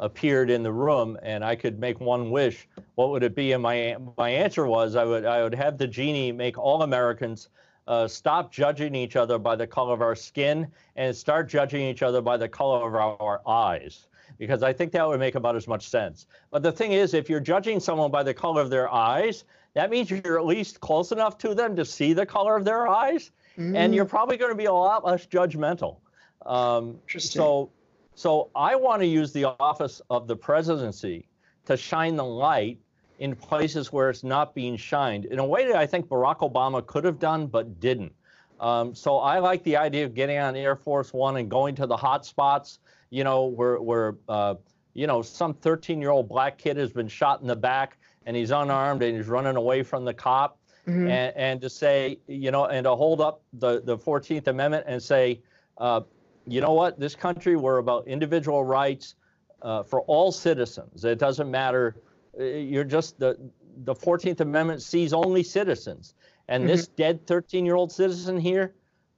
appeared 0.01 0.49
in 0.49 0.63
the 0.63 0.71
room 0.73 1.17
and 1.23 1.45
I 1.45 1.55
could 1.55 1.79
make 1.79 2.01
one 2.01 2.29
wish, 2.29 2.67
what 2.95 3.09
would 3.11 3.23
it 3.23 3.35
be? 3.35 3.53
And 3.53 3.63
my 3.63 3.95
my 4.17 4.29
answer 4.29 4.65
was, 4.65 4.97
I 4.97 5.05
would 5.05 5.23
I 5.23 5.43
would 5.43 5.55
have 5.55 5.77
the 5.77 5.87
genie 5.87 6.33
make 6.33 6.57
all 6.57 6.81
Americans 6.81 7.47
uh, 7.87 8.05
stop 8.05 8.51
judging 8.51 8.95
each 8.95 9.15
other 9.15 9.39
by 9.39 9.55
the 9.55 9.65
color 9.65 9.93
of 9.93 10.01
our 10.01 10.15
skin 10.15 10.67
and 10.97 11.15
start 11.15 11.47
judging 11.47 11.83
each 11.83 12.01
other 12.01 12.21
by 12.21 12.35
the 12.35 12.49
color 12.49 12.85
of 12.85 12.95
our, 12.95 13.15
our 13.21 13.41
eyes 13.47 14.07
because 14.37 14.61
I 14.61 14.73
think 14.73 14.91
that 14.91 15.07
would 15.07 15.19
make 15.19 15.35
about 15.35 15.55
as 15.55 15.67
much 15.67 15.87
sense. 15.87 16.27
But 16.51 16.63
the 16.63 16.71
thing 16.71 16.91
is, 16.91 17.13
if 17.13 17.29
you're 17.29 17.39
judging 17.39 17.79
someone 17.79 18.11
by 18.11 18.23
the 18.23 18.33
color 18.33 18.61
of 18.61 18.69
their 18.69 18.91
eyes, 18.91 19.45
that 19.73 19.89
means 19.89 20.09
you're 20.09 20.37
at 20.37 20.45
least 20.45 20.79
close 20.79 21.11
enough 21.11 21.37
to 21.39 21.55
them 21.55 21.75
to 21.75 21.85
see 21.85 22.13
the 22.13 22.25
color 22.25 22.55
of 22.55 22.65
their 22.65 22.87
eyes, 22.87 23.31
mm. 23.57 23.75
and 23.75 23.93
you're 23.93 24.05
probably 24.05 24.37
going 24.37 24.51
to 24.51 24.57
be 24.57 24.65
a 24.65 24.73
lot 24.73 25.05
less 25.05 25.25
judgmental. 25.25 25.97
Um, 26.45 26.99
Interesting. 27.07 27.39
So, 27.39 27.71
so 28.15 28.49
I 28.55 28.75
want 28.75 29.01
to 29.01 29.07
use 29.07 29.33
the 29.33 29.45
office 29.45 30.01
of 30.09 30.27
the 30.27 30.35
presidency 30.35 31.27
to 31.65 31.75
shine 31.75 32.15
the 32.15 32.25
light 32.25 32.79
in 33.19 33.35
places 33.35 33.91
where 33.91 34.09
it's 34.09 34.23
not 34.23 34.53
being 34.53 34.75
shined 34.75 35.25
in 35.25 35.39
a 35.39 35.45
way 35.45 35.65
that 35.67 35.75
I 35.75 35.85
think 35.85 36.07
Barack 36.07 36.39
Obama 36.39 36.85
could 36.85 37.05
have 37.05 37.19
done 37.19 37.47
but 37.47 37.79
didn't. 37.79 38.13
Um, 38.59 38.93
so 38.93 39.17
I 39.17 39.39
like 39.39 39.63
the 39.63 39.77
idea 39.77 40.05
of 40.05 40.13
getting 40.13 40.37
on 40.37 40.55
Air 40.55 40.75
Force 40.75 41.13
One 41.13 41.37
and 41.37 41.49
going 41.49 41.75
to 41.75 41.87
the 41.87 41.97
hot 41.97 42.25
spots, 42.25 42.79
you 43.09 43.23
know, 43.23 43.45
where, 43.45 43.81
where 43.81 44.15
uh, 44.29 44.55
you 44.93 45.07
know, 45.07 45.21
some 45.21 45.53
13 45.53 46.01
year 46.01 46.11
old 46.11 46.29
black 46.29 46.57
kid 46.57 46.77
has 46.77 46.91
been 46.91 47.07
shot 47.07 47.41
in 47.41 47.47
the 47.47 47.55
back 47.55 47.97
and 48.25 48.35
he's 48.35 48.51
unarmed 48.51 49.01
and 49.03 49.17
he's 49.17 49.27
running 49.27 49.55
away 49.55 49.83
from 49.83 50.05
the 50.05 50.13
cop. 50.13 50.59
Mm-hmm. 50.87 51.07
And, 51.07 51.37
and, 51.37 51.61
to 51.61 51.69
say, 51.69 52.19
you 52.27 52.51
know, 52.51 52.65
and 52.65 52.83
to 52.83 52.93
hold 52.93 53.21
up 53.21 53.41
the, 53.53 53.81
the 53.81 53.97
14th 53.97 54.47
Amendment 54.47 54.83
and 54.85 55.01
say, 55.01 55.39
uh, 55.77 56.01
you 56.45 56.59
know 56.59 56.73
what, 56.73 56.99
this 56.99 57.15
country, 57.15 57.55
we're 57.55 57.77
about 57.77 58.05
individual 58.05 58.65
rights 58.65 59.15
uh, 59.61 59.83
for 59.83 60.01
all 60.01 60.31
citizens. 60.31 61.05
It 61.05 61.19
doesn't 61.19 61.49
matter. 61.49 61.95
Uh, 62.37 62.43
you're 62.43 62.83
just 62.83 63.17
the, 63.17 63.37
the 63.85 63.95
14th 63.95 64.41
Amendment 64.41 64.81
sees 64.81 65.13
only 65.13 65.41
citizens. 65.41 66.15
And 66.49 66.63
mm-hmm. 66.63 66.71
this 66.71 66.87
dead 66.87 67.25
13 67.27 67.65
year 67.65 67.75
old 67.75 67.91
citizen 67.91 68.37
here 68.37 68.73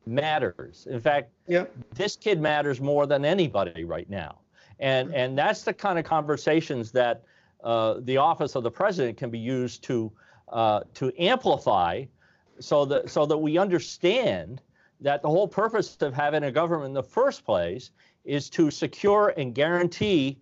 matters. 0.06 0.88
In 0.90 1.02
fact, 1.02 1.32
yep. 1.48 1.74
this 1.96 2.16
kid 2.16 2.40
matters 2.40 2.80
more 2.80 3.08
than 3.08 3.26
anybody 3.26 3.84
right 3.84 4.10
now. 4.10 4.40
And, 4.80 5.08
mm-hmm. 5.08 5.18
and 5.18 5.38
that's 5.38 5.64
the 5.64 5.74
kind 5.74 5.98
of 5.98 6.06
conversations 6.06 6.92
that 6.92 7.24
uh, 7.66 7.96
the 8.02 8.18
office 8.18 8.56
of 8.56 8.64
the 8.64 8.72
president 8.72 9.18
can 9.18 9.30
be 9.30 9.40
used 9.40 9.84
to, 9.84 10.12
uh, 10.50 10.82
to 10.94 11.12
amplify 11.22 12.06
so 12.60 12.86
that, 12.86 13.10
so 13.10 13.26
that 13.26 13.38
we 13.38 13.58
understand 13.58 14.62
that 15.02 15.22
the 15.22 15.28
whole 15.28 15.48
purpose 15.48 15.98
of 16.02 16.14
having 16.14 16.44
a 16.44 16.52
government 16.52 16.88
in 16.88 16.94
the 16.94 17.04
first 17.04 17.44
place 17.44 17.92
is 18.24 18.50
to 18.50 18.72
secure 18.72 19.34
and 19.36 19.54
guarantee 19.54 20.40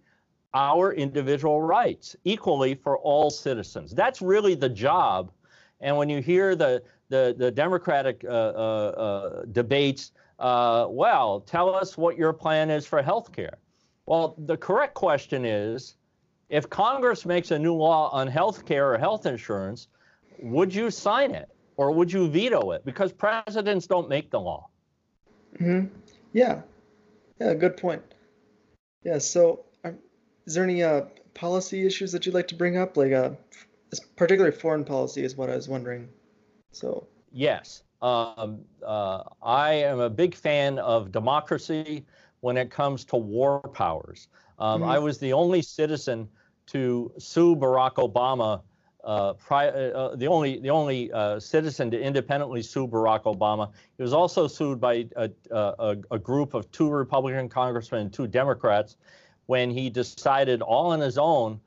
our 0.54 0.94
individual 0.94 1.62
rights 1.62 2.16
equally 2.24 2.76
for 2.76 3.00
all 3.00 3.32
citizens. 3.32 3.96
That's 3.96 4.22
really 4.22 4.54
the 4.54 4.70
job 4.70 5.32
and 5.84 5.98
when 5.98 6.10
you 6.10 6.22
hear 6.22 6.56
the 6.56 6.82
the, 7.10 7.36
the 7.38 7.52
Democratic 7.52 8.26
uh, 8.28 8.28
uh, 8.28 8.32
uh, 8.32 9.46
debates, 9.52 10.14
uh, 10.40 10.88
well, 10.90 11.42
tell 11.42 11.76
us 11.76 11.96
what 11.96 12.18
your 12.18 12.34
plan 12.34 12.72
is 12.72 12.88
for 12.88 13.04
health 13.04 13.32
care. 13.32 13.60
Well, 14.08 14.34
the 14.36 14.58
correct 14.58 14.96
question 14.96 15.46
is, 15.46 15.96
if 16.50 16.70
Congress 16.70 17.26
makes 17.26 17.52
a 17.52 17.60
new 17.60 17.74
law 17.74 18.10
on 18.12 18.28
health 18.28 18.66
care 18.66 18.94
or 18.94 18.98
health 18.98 19.26
insurance, 19.26 19.88
would 20.40 20.74
you 20.74 20.92
sign 20.92 21.32
it 21.32 21.50
or 21.78 21.92
would 21.92 22.12
you 22.12 22.28
veto 22.28 22.72
it? 22.72 22.86
Because 22.86 23.12
presidents 23.12 23.88
don't 23.88 24.10
make 24.10 24.30
the 24.30 24.40
law. 24.40 24.68
hmm 25.58 25.86
Yeah. 26.32 26.62
Yeah, 27.40 27.54
good 27.56 27.78
point. 27.78 28.02
Yeah, 29.04 29.18
so 29.18 29.66
um, 29.84 29.98
is 30.46 30.54
there 30.54 30.64
any 30.64 30.84
uh, 30.84 31.02
policy 31.34 31.86
issues 31.86 32.12
that 32.12 32.26
you'd 32.26 32.36
like 32.36 32.48
to 32.50 32.56
bring 32.56 32.78
up? 32.78 32.96
Like, 32.96 33.12
uh, 33.12 33.32
particularly 34.16 34.56
foreign 34.56 34.86
policy 34.86 35.24
is 35.24 35.36
what 35.36 35.50
I 35.50 35.56
was 35.56 35.68
wondering. 35.68 36.10
So 36.72 37.08
yes, 37.32 37.84
um, 38.02 38.62
uh, 38.86 39.24
I 39.42 39.74
am 39.74 40.00
a 40.00 40.10
big 40.10 40.36
fan 40.36 40.80
of 40.80 41.12
democracy 41.12 42.06
when 42.42 42.58
it 42.58 42.70
comes 42.72 43.06
to 43.06 43.16
war 43.16 43.60
powers. 43.74 44.28
Um, 44.60 44.82
mm-hmm. 44.82 44.90
I 44.90 45.00
was 45.00 45.18
the 45.18 45.34
only 45.34 45.62
citizen 45.62 46.28
to 46.68 47.12
sue 47.18 47.56
Barack 47.56 47.96
Obama. 47.96 48.62
Uh, 49.04 49.34
pri- 49.34 49.68
uh, 49.68 49.72
uh 49.72 50.16
the 50.16 50.28
only 50.28 50.60
the 50.60 50.70
only 50.70 51.12
uh, 51.12 51.38
citizen 51.38 51.92
to 51.92 52.00
independently 52.00 52.62
sue 52.62 52.88
Barack 52.88 53.24
Obama. 53.24 53.72
He 53.98 54.04
was 54.04 54.14
also 54.14 54.48
sued 54.48 54.80
by 54.80 55.06
a, 55.18 55.30
a, 55.52 55.98
a 56.12 56.20
group 56.20 56.54
of 56.54 56.72
two 56.72 56.90
Republican 56.90 57.50
congressmen 57.50 58.02
and 58.02 58.14
two 58.14 58.28
Democrats 58.28 58.96
when 59.48 59.70
he 59.70 59.90
decided 59.90 60.62
all 60.62 60.92
on 60.92 61.02
his 61.02 61.18
own 61.18 61.60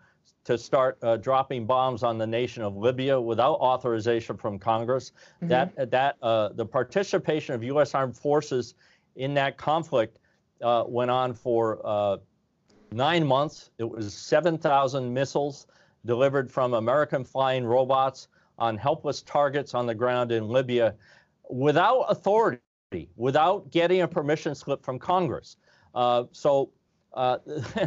to 0.47 0.57
start 0.57 0.97
uh, 1.03 1.17
dropping 1.17 1.67
bombs 1.67 2.05
on 2.05 2.19
the 2.19 2.27
nation 2.27 2.63
of 2.63 2.77
Libya 2.77 3.21
without 3.21 3.55
authorization 3.55 4.37
from 4.37 4.59
Congress. 4.59 5.11
Mm-hmm. 5.11 5.49
That 5.49 5.91
that 5.91 6.17
uh, 6.23 6.51
the 6.55 6.65
participation 6.65 7.55
of 7.55 7.65
U.S. 7.65 7.95
armed 7.95 8.17
forces 8.17 8.75
in 9.17 9.35
that 9.35 9.57
conflict 9.57 10.21
uh, 10.63 10.85
went 10.87 11.11
on 11.11 11.35
for 11.35 11.81
uh, 11.85 12.19
nine 12.97 13.27
months. 13.27 13.71
It 13.79 13.89
was 13.89 14.13
7,000 14.15 15.13
missiles 15.13 15.67
delivered 16.05 16.51
from 16.51 16.75
American 16.75 17.25
flying 17.25 17.65
robots 17.65 18.29
on 18.59 18.77
helpless 18.77 19.23
targets 19.23 19.75
on 19.75 19.87
the 19.87 19.95
ground 19.95 20.33
in 20.33 20.49
Libya 20.49 20.95
without 21.51 22.03
authority, 22.09 22.61
without 23.17 23.71
getting 23.71 24.01
a 24.01 24.09
permission 24.09 24.55
slip 24.55 24.85
from 24.85 24.99
Congress. 24.99 25.57
Uh, 25.95 26.25
so. 26.33 26.71
Uh, 27.15 27.39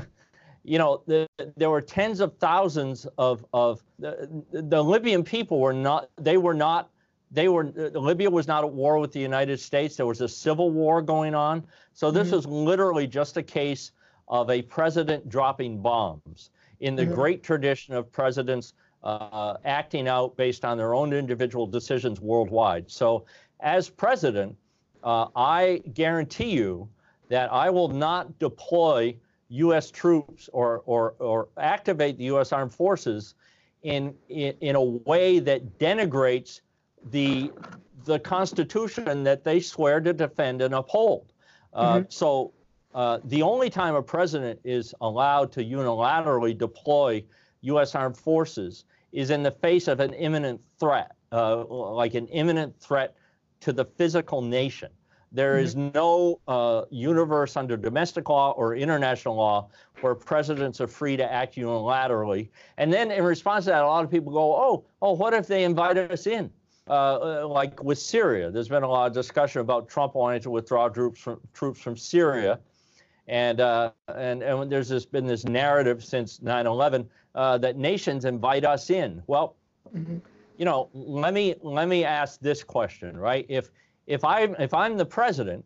you 0.63 0.77
know, 0.77 1.01
the, 1.07 1.27
there 1.55 1.69
were 1.69 1.81
tens 1.81 2.19
of 2.19 2.37
thousands 2.37 3.07
of 3.17 3.45
of 3.53 3.83
the, 3.97 4.43
the 4.51 4.83
Libyan 4.83 5.23
people 5.23 5.59
were 5.59 5.73
not 5.73 6.09
they 6.17 6.37
were 6.37 6.53
not 6.53 6.89
they 7.31 7.47
were 7.47 7.65
Libya 7.65 8.29
was 8.29 8.47
not 8.47 8.63
at 8.63 8.71
war 8.71 8.99
with 8.99 9.11
the 9.11 9.19
United 9.19 9.59
States. 9.59 9.95
There 9.95 10.05
was 10.05 10.21
a 10.21 10.27
civil 10.27 10.71
war 10.71 11.01
going 11.01 11.35
on. 11.35 11.65
So 11.93 12.11
this 12.11 12.27
mm-hmm. 12.27 12.35
was 12.37 12.45
literally 12.45 13.07
just 13.07 13.37
a 13.37 13.43
case 13.43 13.91
of 14.29 14.49
a 14.49 14.61
president 14.61 15.27
dropping 15.29 15.81
bombs 15.81 16.51
in 16.79 16.95
the 16.95 17.03
mm-hmm. 17.03 17.13
great 17.13 17.43
tradition 17.43 17.93
of 17.93 18.11
presidents 18.11 18.73
uh, 19.03 19.55
acting 19.65 20.07
out 20.07 20.35
based 20.35 20.65
on 20.65 20.77
their 20.77 20.93
own 20.93 21.13
individual 21.13 21.65
decisions 21.65 22.19
worldwide. 22.19 22.89
So 22.89 23.25
as 23.59 23.89
president, 23.89 24.55
uh, 25.03 25.27
I 25.35 25.81
guarantee 25.93 26.51
you 26.51 26.89
that 27.29 27.51
I 27.51 27.69
will 27.69 27.87
not 27.87 28.37
deploy 28.39 29.15
U.S. 29.49 29.89
troops 29.89 30.49
or, 30.53 30.83
or, 30.85 31.15
or 31.19 31.47
activate 31.57 32.17
the 32.17 32.25
U.S. 32.25 32.51
armed 32.51 32.73
forces 32.73 33.35
in, 33.83 34.13
in, 34.27 34.53
in 34.61 34.75
a 34.75 34.83
way 34.83 35.39
that 35.39 35.79
denigrates 35.79 36.61
the, 37.11 37.51
the 38.05 38.19
Constitution 38.19 39.23
that 39.23 39.43
they 39.43 39.59
swear 39.59 40.01
to 40.01 40.13
defend 40.13 40.61
and 40.61 40.73
uphold. 40.73 41.31
Uh, 41.73 41.95
mm-hmm. 41.95 42.05
So 42.09 42.51
uh, 42.93 43.19
the 43.25 43.41
only 43.41 43.69
time 43.69 43.95
a 43.95 44.01
president 44.01 44.59
is 44.63 44.93
allowed 45.01 45.51
to 45.53 45.63
unilaterally 45.63 46.57
deploy 46.57 47.23
U.S. 47.61 47.95
armed 47.95 48.17
forces 48.17 48.85
is 49.11 49.29
in 49.29 49.43
the 49.43 49.51
face 49.51 49.87
of 49.87 49.99
an 49.99 50.13
imminent 50.13 50.61
threat, 50.79 51.15
uh, 51.31 51.65
like 51.65 52.13
an 52.13 52.27
imminent 52.27 52.79
threat 52.79 53.15
to 53.61 53.73
the 53.73 53.85
physical 53.85 54.41
nation. 54.41 54.89
There 55.31 55.55
mm-hmm. 55.55 55.65
is 55.65 55.75
no 55.75 56.39
uh, 56.47 56.85
universe 56.89 57.55
under 57.55 57.77
domestic 57.77 58.29
law 58.29 58.51
or 58.51 58.75
international 58.75 59.35
law 59.35 59.69
where 60.01 60.15
presidents 60.15 60.81
are 60.81 60.87
free 60.87 61.17
to 61.17 61.31
act 61.31 61.55
unilaterally. 61.55 62.49
And 62.77 62.91
then 62.91 63.11
in 63.11 63.23
response 63.23 63.65
to 63.65 63.71
that, 63.71 63.83
a 63.83 63.87
lot 63.87 64.03
of 64.03 64.09
people 64.09 64.31
go, 64.31 64.55
oh, 64.55 64.85
oh, 65.01 65.13
what 65.13 65.33
if 65.33 65.47
they 65.47 65.63
invite 65.63 65.97
us 65.97 66.25
in? 66.25 66.49
Uh, 66.87 67.43
uh, 67.43 67.47
like 67.47 67.83
with 67.83 67.99
Syria, 67.99 68.49
there's 68.49 68.67
been 68.67 68.81
a 68.81 68.87
lot 68.87 69.05
of 69.05 69.13
discussion 69.13 69.61
about 69.61 69.87
Trump 69.87 70.15
wanting 70.15 70.41
to 70.41 70.49
withdraw 70.49 70.89
troops 70.89 71.19
from, 71.19 71.39
troops 71.53 71.79
from 71.79 71.95
Syria. 71.95 72.59
And, 73.29 73.61
uh, 73.61 73.91
and, 74.07 74.43
and 74.43 74.71
there's 74.71 74.89
this, 74.89 75.05
been 75.05 75.25
this 75.25 75.45
narrative 75.45 76.03
since 76.03 76.41
9 76.41 76.65
11 76.65 77.07
uh, 77.35 77.57
that 77.59 77.77
nations 77.77 78.25
invite 78.25 78.65
us 78.65 78.89
in. 78.89 79.21
Well, 79.27 79.55
mm-hmm. 79.95 80.17
you 80.57 80.65
know, 80.65 80.89
let 80.93 81.33
me, 81.33 81.55
let 81.61 81.87
me 81.87 82.03
ask 82.03 82.39
this 82.41 82.63
question, 82.63 83.15
right? 83.15 83.45
If, 83.47 83.69
if 84.09 84.25
I 84.25 84.41
if 84.57 84.73
I'm 84.73 84.97
the 84.97 85.05
president 85.05 85.63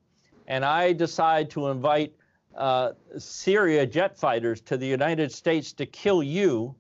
and 0.47 0.63
I 0.65 0.91
decide 0.91 1.49
to 1.51 1.69
invite 1.69 2.13
uh, 2.55 2.91
Syria 3.17 3.85
jet 3.85 4.19
fighters 4.19 4.61
to 4.61 4.77
the 4.77 4.85
United 4.85 5.31
States 5.31 5.71
to 5.73 5.85
kill 5.85 6.21
you, 6.21 6.75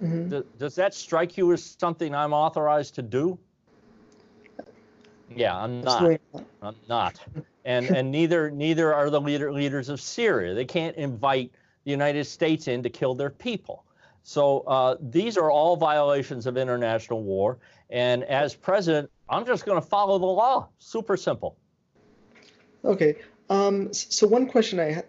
mm-hmm. 0.00 0.28
th- 0.28 0.44
does 0.58 0.74
that 0.74 0.94
strike 0.94 1.38
you 1.38 1.52
as 1.54 1.64
something 1.80 2.14
I'm 2.14 2.34
authorized 2.34 2.94
to 2.96 3.02
do? 3.02 3.38
Yeah, 5.36 5.56
I'm 5.56 5.82
not. 5.82 6.20
I'm 6.62 6.76
not. 6.88 7.20
And 7.64 7.86
and 7.86 8.10
neither 8.10 8.50
neither 8.50 8.94
are 8.94 9.10
the 9.10 9.20
leader, 9.20 9.52
leaders 9.52 9.88
of 9.88 10.00
Syria. 10.00 10.54
They 10.54 10.64
can't 10.64 10.96
invite 10.96 11.52
the 11.84 11.90
United 11.90 12.24
States 12.24 12.68
in 12.68 12.82
to 12.82 12.90
kill 12.90 13.14
their 13.14 13.30
people. 13.30 13.84
So 14.22 14.60
uh, 14.60 14.96
these 15.00 15.36
are 15.36 15.50
all 15.50 15.76
violations 15.76 16.46
of 16.46 16.56
international 16.56 17.22
war. 17.22 17.58
And 17.90 18.24
as 18.24 18.54
president, 18.54 19.10
I'm 19.28 19.44
just 19.44 19.66
going 19.66 19.80
to 19.80 19.86
follow 19.86 20.18
the 20.18 20.26
law. 20.26 20.68
Super 20.78 21.16
simple. 21.16 21.56
Okay. 22.84 23.16
Um, 23.50 23.92
so 23.92 24.26
one 24.26 24.46
question 24.46 24.80
I 24.80 24.92
ha- 24.92 25.02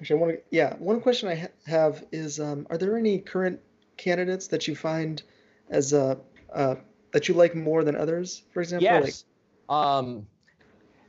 actually 0.00 0.18
I 0.18 0.20
want 0.22 0.32
to 0.34 0.40
yeah 0.50 0.74
one 0.78 1.00
question 1.00 1.28
I 1.28 1.34
ha- 1.36 1.46
have 1.66 2.04
is 2.10 2.40
um, 2.40 2.66
are 2.70 2.78
there 2.78 2.96
any 2.96 3.18
current 3.18 3.60
candidates 3.96 4.48
that 4.48 4.66
you 4.66 4.74
find 4.74 5.22
as 5.70 5.92
uh, 5.92 6.16
uh, 6.52 6.76
that 7.12 7.28
you 7.28 7.34
like 7.34 7.54
more 7.54 7.84
than 7.84 7.94
others? 7.96 8.42
For 8.52 8.60
example, 8.60 8.84
yes. 8.84 9.04
Like- 9.04 9.14
um, 9.68 10.26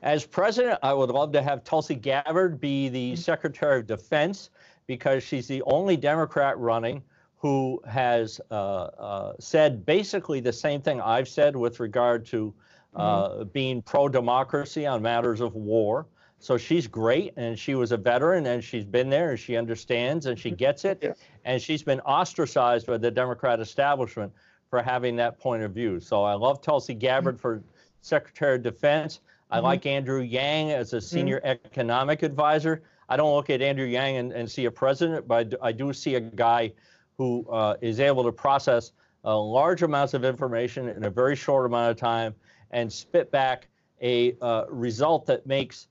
as 0.02 0.26
president, 0.26 0.80
I 0.82 0.93
would 0.93 1.10
love 1.10 1.32
to 1.34 1.41
have 1.41 1.63
Tulsi 1.63 1.95
Gabbard 1.95 2.60
be 2.60 2.89
the 2.89 3.13
mm-hmm. 3.13 3.19
Secretary 3.19 3.80
of 3.80 3.88
Defense 3.88 4.50
because 4.88 5.24
she's 5.24 5.48
the 5.48 5.62
only 5.63 5.98
Democrat 5.98 6.58
running 6.58 7.04
who 7.38 7.82
has 7.88 8.41
uh, 8.52 8.54
uh, 8.54 9.34
said 9.39 9.86
basically 9.86 10.39
the 10.39 10.52
same 10.52 10.82
thing 10.82 11.00
I've 11.00 11.28
said 11.28 11.56
with 11.56 11.80
regard 11.80 12.26
to 12.28 12.54
uh, 12.95 13.30
mm-hmm. 13.30 13.43
being 13.50 13.82
pro 13.82 14.10
democracy 14.10 14.86
on 14.86 15.02
matters 15.02 15.39
of 15.41 15.56
war. 15.56 16.08
So 16.41 16.58
she's 16.58 16.88
great, 16.88 17.34
and 17.36 17.60
she 17.60 17.76
was 17.76 17.91
a 17.91 17.98
veteran, 17.98 18.45
and 18.45 18.63
she's 18.63 18.86
been 18.86 19.10
there, 19.10 19.32
and 19.32 19.39
she 19.39 19.58
understands, 19.58 20.26
and 20.26 20.39
she 20.39 20.50
mm-hmm. 20.50 20.56
gets 20.56 20.86
it, 20.86 21.00
yeah. 21.02 21.13
and 21.43 21.62
she's 21.62 21.84
been 21.84 22.00
ostracized 22.02 22.88
by 22.88 22.98
the 22.98 23.12
Democrat 23.12 23.60
establishment 23.60 24.32
for 24.69 24.82
having 24.82 25.17
that 25.17 25.38
point 25.38 25.63
of 25.63 25.74
view. 25.74 26.00
So 26.00 26.24
I 26.24 26.34
love 26.34 26.62
Tulsi 26.62 26.93
Gabbard 26.93 27.36
mm-hmm. 27.36 27.41
for 27.41 27.62
Secretary 28.02 28.56
of 28.56 28.64
Defense. 28.64 29.22
I 29.52 29.58
mm-hmm. 29.58 29.66
like 29.66 29.86
Andrew 29.86 30.22
Yang 30.22 30.72
as 30.72 30.94
a 30.94 30.98
mm-hmm. 30.98 31.06
senior 31.06 31.40
mm-hmm. 31.40 31.66
economic 31.66 32.24
advisor. 32.24 32.84
I 33.10 33.18
don't 33.18 33.34
look 33.34 33.50
at 33.50 33.62
Andrew 33.62 33.86
Yang 33.86 34.18
and, 34.18 34.32
and 34.34 34.50
see 34.52 34.66
a 34.66 34.72
president, 34.72 35.28
but 35.28 35.56
I 35.62 35.72
do 35.72 35.92
see 35.94 36.16
a 36.16 36.20
guy 36.20 36.74
who 37.18 37.46
uh, 37.50 37.76
is 37.82 38.00
able 38.00 38.24
to 38.24 38.32
process 38.32 38.92
uh, 39.26 39.38
large 39.38 39.84
amounts 39.84 40.14
of 40.14 40.24
information 40.24 40.88
in 40.88 41.04
a 41.04 41.10
very 41.10 41.36
short 41.36 41.66
amount 41.66 41.92
of 41.92 41.98
time 41.98 42.34
and 42.72 42.92
spit 42.92 43.32
back 43.32 43.68
a 44.02 44.38
uh, 44.42 44.66
result 44.70 45.26
that 45.26 45.46
makes 45.46 45.88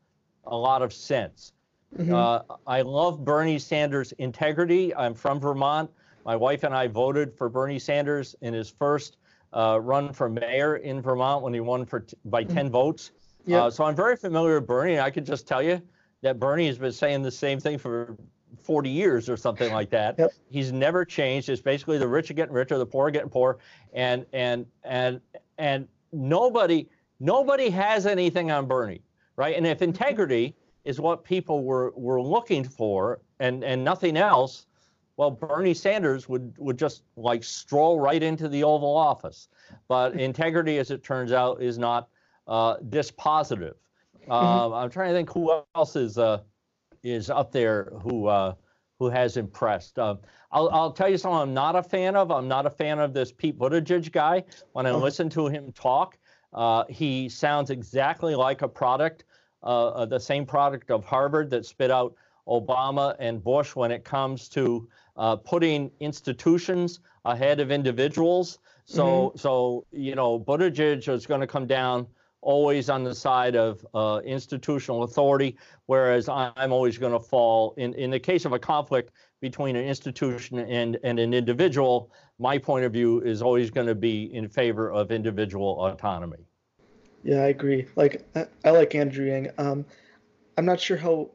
a 0.47 0.57
lot 0.57 0.81
of 0.81 0.93
sense. 0.93 1.53
Mm-hmm. 1.97 2.15
Uh, 2.15 2.41
I 2.67 2.81
love 2.83 3.25
Bernie 3.25 3.59
Sanders' 3.59 4.13
integrity. 4.13 4.95
I'm 4.95 5.15
from 5.15 5.41
Vermont. 5.41 5.91
My 6.25 6.37
wife 6.37 6.65
and 6.65 6.75
I 6.75 6.87
voted 6.87 7.37
for 7.37 7.49
Bernie 7.49 7.79
Sanders 7.79 8.35
in 8.41 8.55
his 8.55 8.71
first 8.71 9.18
uh, 9.53 9.79
run 9.83 10.13
for 10.13 10.29
mayor 10.29 10.77
in 10.77 11.01
Vermont 11.01 11.43
when 11.43 11.55
he 11.55 11.61
won 11.61 11.85
for 11.85 12.01
t- 12.01 12.17
by 12.27 12.45
mm-hmm. 12.45 12.55
10 12.55 12.71
votes. 12.71 13.13
Yep. 13.47 13.63
Uh, 13.63 13.71
so 13.71 13.85
I'm 13.85 13.97
very 13.97 14.17
familiar 14.17 14.61
with 14.61 14.67
Bernie. 14.67 14.99
I 14.99 15.11
could 15.11 15.25
just 15.25 15.47
tell 15.47 15.63
you 15.63 15.81
that 16.23 16.39
Bernie 16.39 16.67
has 16.67 16.79
been 16.79 16.93
saying 16.93 17.23
the 17.23 17.31
same 17.31 17.61
thing 17.61 17.79
for 17.79 18.17
40 18.63 18.91
years 18.91 19.29
or 19.29 19.37
something 19.37 19.73
like 19.73 19.91
that. 19.91 20.19
Yep. 20.19 20.33
He's 20.51 20.73
never 20.73 21.05
changed. 21.05 21.49
It's 21.49 21.63
basically 21.63 21.99
the 21.99 22.09
rich 22.09 22.31
are 22.31 22.35
getting 22.35 22.55
richer, 22.55 22.79
the 22.79 22.87
poor 22.87 23.09
are 23.09 23.11
getting 23.11 23.31
poor, 23.31 23.59
and 23.93 24.27
and 24.33 24.67
and 24.85 25.21
and 25.59 25.89
nobody 26.13 26.89
nobody 27.21 27.71
has 27.71 28.07
anything 28.07 28.51
on 28.51 28.67
Bernie, 28.67 29.03
right? 29.37 29.57
And 29.57 29.67
if 29.67 29.83
integrity 29.83 30.55
is 30.85 31.01
what 31.01 31.25
people 31.25 31.65
were 31.65 31.93
were 31.97 32.21
looking 32.21 32.65
for 32.65 33.21
and 33.41 33.65
and 33.65 33.83
nothing 33.85 34.17
else, 34.17 34.67
well, 35.19 35.33
Bernie 35.33 35.75
Sanders 35.75 36.29
would 36.29 36.55
would 36.59 36.79
just 36.79 37.03
like 37.17 37.43
stroll 37.43 37.99
right 37.99 38.23
into 38.23 38.49
the 38.49 38.63
Oval 38.63 38.97
Office. 38.97 39.49
But 39.89 40.19
integrity, 40.21 40.79
as 40.79 40.91
it 40.91 41.03
turns 41.03 41.33
out, 41.33 41.61
is 41.61 41.77
not 41.77 42.09
uh, 42.47 42.77
dispositive. 42.77 43.75
Uh, 44.31 44.73
I'm 44.73 44.89
trying 44.89 45.09
to 45.09 45.15
think 45.15 45.31
who 45.31 45.61
else 45.75 45.97
is 45.97 46.19
uh, 46.19 46.43
is 47.03 47.31
up 47.31 47.51
there 47.51 47.93
who 48.01 48.29
uh, 48.29 48.55
who 49.01 49.11
has 49.11 49.37
impressed. 49.37 49.99
Uh, 49.99 50.17
I'll, 50.53 50.71
I'll 50.71 50.93
tell 50.93 51.09
you 51.09 51.19
something 51.19 51.41
I'm 51.41 51.53
not 51.53 51.75
a 51.75 51.83
fan 51.83 52.15
of. 52.15 52.31
I'm 52.31 52.47
not 52.47 52.65
a 52.65 52.71
fan 52.71 53.01
of 53.01 53.13
this 53.13 53.33
Pete 53.33 53.59
Buttigieg 53.59 54.13
guy. 54.13 54.45
When 54.73 54.87
I 54.87 54.91
oh. 54.91 54.99
listen 54.99 55.29
to 55.31 55.49
him 55.49 55.73
talk, 55.73 56.17
uh, 56.53 56.85
he 56.89 57.29
sounds 57.29 57.71
exactly 57.71 58.37
like 58.37 58.63
a 58.63 58.69
product, 58.69 59.25
uh, 59.65 60.07
the 60.07 60.21
same 60.21 60.47
product 60.47 60.93
of 60.93 61.05
Harvard 61.05 61.51
that 61.51 61.67
spit 61.67 61.91
out 61.91 62.15
Obama 62.49 63.15
and 63.19 63.43
Bush 63.43 63.77
when 63.77 63.91
it 63.91 64.05
comes 64.05 64.49
to 64.51 64.89
uh, 65.19 65.37
putting 65.37 65.91
institutions 66.01 67.01
ahead 67.25 67.61
of 67.61 67.71
individuals. 67.71 68.59
So, 68.87 69.05
mm-hmm. 69.05 69.39
so 69.39 69.85
you 69.93 70.15
know, 70.15 70.41
Buttigieg 70.41 71.07
is 71.09 71.27
going 71.27 71.41
to 71.43 71.47
come 71.47 71.67
down 71.67 72.07
always 72.41 72.89
on 72.89 73.05
the 73.05 73.15
side 73.15 73.57
of 73.57 73.85
uh, 73.95 74.21
institutional 74.25 75.03
authority, 75.03 75.57
whereas 75.87 76.29
I'm 76.29 76.73
always 76.73 76.97
going 76.97 77.13
to 77.13 77.21
fall 77.21 77.75
in 77.77 77.93
in 77.95 78.11
the 78.11 78.21
case 78.21 78.45
of 78.45 78.53
a 78.53 78.59
conflict 78.59 79.13
between 79.41 79.77
an 79.77 79.85
institution 79.85 80.59
and, 80.59 80.99
and 81.05 81.19
an 81.19 81.33
individual, 81.33 82.11
my 82.39 82.59
point 82.59 82.85
of 82.85 82.93
view 82.93 83.21
is 83.21 83.43
always 83.43 83.71
going 83.71 83.87
to 83.87 83.95
be 83.95 84.35
in 84.35 84.49
favor 84.49 84.91
of 84.91 85.11
individual 85.13 85.85
autonomy. 85.85 86.45
Yeah, 87.23 87.43
I 87.43 87.49
agree. 87.49 87.87
Like 87.97 88.25
I, 88.35 88.47
I 88.65 88.71
like 88.71 88.95
Andrew 88.95 89.27
Yang. 89.27 89.51
Um, 89.59 89.85
I'm 90.57 90.65
not 90.65 90.81
sure 90.81 90.97
how 90.97 91.31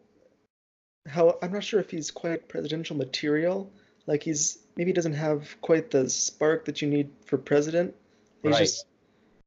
how 1.08 1.38
I'm 1.42 1.52
not 1.52 1.64
sure 1.64 1.80
if 1.80 1.90
he's 1.90 2.12
quite 2.12 2.48
presidential 2.48 2.96
material. 2.96 3.72
Like 4.08 4.24
he's 4.24 4.60
maybe 4.76 4.90
he 4.90 4.94
doesn't 4.94 5.14
have 5.14 5.56
quite 5.62 5.92
the 5.92 6.10
spark 6.10 6.66
that 6.66 6.82
you 6.82 6.88
need 6.88 7.10
for 7.26 7.38
president. 7.38 7.94
He's 8.42 8.52
right. 8.52 8.60
just 8.60 8.86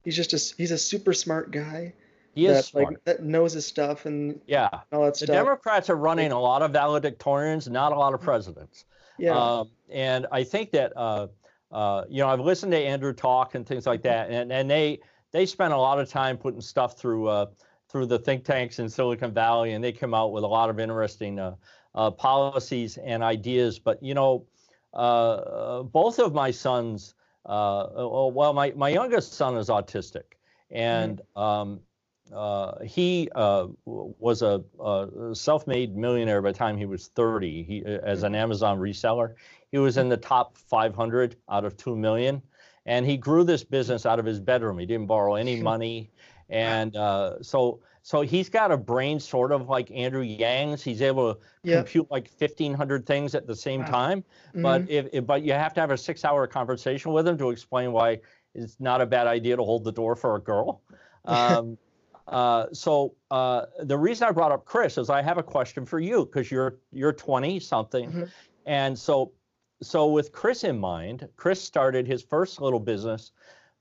he's 0.05 0.17
just 0.17 0.33
a 0.33 0.57
he's 0.57 0.71
a 0.71 0.79
super 0.79 1.13
smart 1.13 1.51
guy. 1.51 1.93
He 2.35 2.47
that, 2.47 2.59
is 2.59 2.67
smart. 2.67 2.87
like 2.87 3.05
that 3.05 3.23
knows 3.23 3.55
his 3.55 3.67
stuff 3.67 4.07
and 4.07 4.41
yeah, 4.47 4.69
all 4.93 5.05
that 5.05 5.15
the 5.15 5.27
stuff. 5.27 5.35
Democrats 5.35 5.89
are 5.89 5.97
running 5.97 6.33
a 6.33 6.41
lot 6.41 6.63
of 6.63 6.73
valedictorians, 6.73 7.69
not 7.69 7.93
a 7.93 7.97
lot 7.97 8.13
of 8.13 8.21
presidents. 8.21 8.85
Yeah, 9.19 9.33
um, 9.33 9.71
and 9.91 10.27
I 10.31 10.45
think 10.45 10.71
that 10.73 10.93
uh, 10.97 11.29
uh, 11.73 12.05
you 12.09 12.19
know 12.19 12.29
I've 12.29 12.41
listened 12.41 12.73
to 12.73 12.79
Andrew 12.79 13.15
talk 13.15 13.55
and 13.55 13.67
things 13.67 13.87
like 13.87 14.03
that, 14.03 14.31
and 14.31 14.53
and 14.53 14.71
they 14.71 15.01
they 15.33 15.47
spend 15.47 15.73
a 15.73 15.79
lot 15.79 15.99
of 15.99 16.09
time 16.09 16.37
putting 16.37 16.61
stuff 16.61 16.99
through 16.99 17.29
uh, 17.29 17.47
through 17.97 18.07
the 18.07 18.19
think 18.19 18.45
tanks 18.45 18.79
in 18.79 18.91
Silicon 18.91 19.33
Valley, 19.33 19.73
and 19.73 19.83
they 19.83 19.91
come 19.91 20.13
out 20.13 20.31
with 20.31 20.45
a 20.45 20.47
lot 20.47 20.69
of 20.69 20.79
interesting 20.79 21.39
uh, 21.39 21.55
uh, 21.95 22.11
policies 22.11 22.99
and 22.99 23.23
ideas. 23.23 23.79
But 23.79 24.03
you 24.03 24.13
know, 24.13 24.45
uh, 24.93 25.83
both 25.83 26.19
of 26.19 26.35
my 26.35 26.51
sons, 26.51 27.15
well, 27.47 28.53
my 28.55 28.73
my 28.77 28.91
youngest 28.91 29.33
son 29.33 29.57
is 29.57 29.69
autistic, 29.69 30.37
and 30.71 31.23
mm-hmm. 31.37 31.41
um, 31.41 31.81
uh, 32.35 32.85
he 32.85 33.31
uh, 33.35 33.69
was 33.87 34.43
a, 34.43 34.63
a, 34.79 35.35
self-made 35.35 35.97
millionaire 35.97 36.43
by 36.43 36.53
the 36.53 36.59
time 36.59 36.77
he 36.77 36.85
was 36.85 37.07
30 37.15 37.63
he, 37.63 37.85
uh, 37.85 38.01
as 38.03 38.25
an 38.25 38.35
amazon 38.35 38.81
reseller 38.81 39.37
he 39.71 39.79
was 39.79 39.97
in 39.97 40.09
the 40.09 40.17
top 40.17 40.57
500 40.57 41.37
out 41.49 41.65
of 41.65 41.77
2 41.77 41.97
million. 41.97 42.43
And 42.87 43.05
he 43.05 43.17
grew 43.17 43.43
this 43.45 43.65
business 43.65 44.07
out 44.07 44.19
of 44.19 44.25
his 44.25 44.39
bedroom. 44.39 44.79
He 44.79 44.87
didn't 44.87 45.07
borrow 45.07 45.35
any 45.35 45.61
money 45.61 46.11
and 46.49 46.97
uh, 46.97 47.43
so 47.43 47.81
so 48.03 48.21
he's 48.21 48.49
got 48.49 48.71
a 48.71 48.77
brain 48.77 49.19
sort 49.19 49.51
of 49.53 49.69
like 49.69 49.91
andrew 49.91 50.23
yang's 50.23 50.83
he's 50.83 51.03
able 51.03 51.35
to 51.35 51.41
yep. 51.65 51.85
compute 51.85 52.11
like 52.11 52.31
1500 52.39 53.05
things 53.05 53.35
at 53.35 53.47
the 53.47 53.57
same 53.57 53.81
wow. 53.81 53.87
time 53.87 54.21
mm-hmm. 54.21 54.63
but 54.63 54.89
if, 54.89 55.07
if 55.13 55.27
but 55.27 55.43
you 55.43 55.53
have 55.53 55.75
to 55.75 55.81
have 55.81 55.91
a 55.91 55.99
six 55.99 56.25
hour 56.25 56.47
conversation 56.47 57.13
with 57.13 57.27
him 57.27 57.37
to 57.37 57.51
explain 57.51 57.93
why 57.93 58.19
it's 58.55 58.77
not 58.79 59.01
a 59.01 59.07
bad 59.07 59.27
idea 59.27 59.57
to 59.57 59.63
hold 59.63 59.85
the 59.85 59.93
door 59.93 60.15
for 60.15 60.37
a 60.37 60.41
girl 60.41 60.83
um, 61.25 61.77
uh, 62.29 62.67
so 62.73 63.15
uh, 63.31 63.67
the 63.85 63.97
reason 63.97 64.27
I 64.27 64.33
brought 64.33 64.53
up 64.53 64.65
Chris 64.65 64.99
is 64.99 65.11
I 65.11 65.23
have 65.23 65.39
a 65.39 65.43
question 65.43 65.87
for 65.87 66.01
you 66.01 66.27
because 66.27 66.51
you're 66.51 66.79
you're 66.93 67.13
20 67.13 67.61
something, 67.61 68.11
mm-hmm. 68.11 68.25
and 68.67 68.99
so 68.99 69.33
so 69.83 70.07
with 70.09 70.33
Chris 70.33 70.65
in 70.65 70.79
mind, 70.79 71.29
Chris 71.37 71.63
started 71.63 72.07
his 72.07 72.23
first 72.23 72.61
little 72.61 72.81
business 72.81 73.33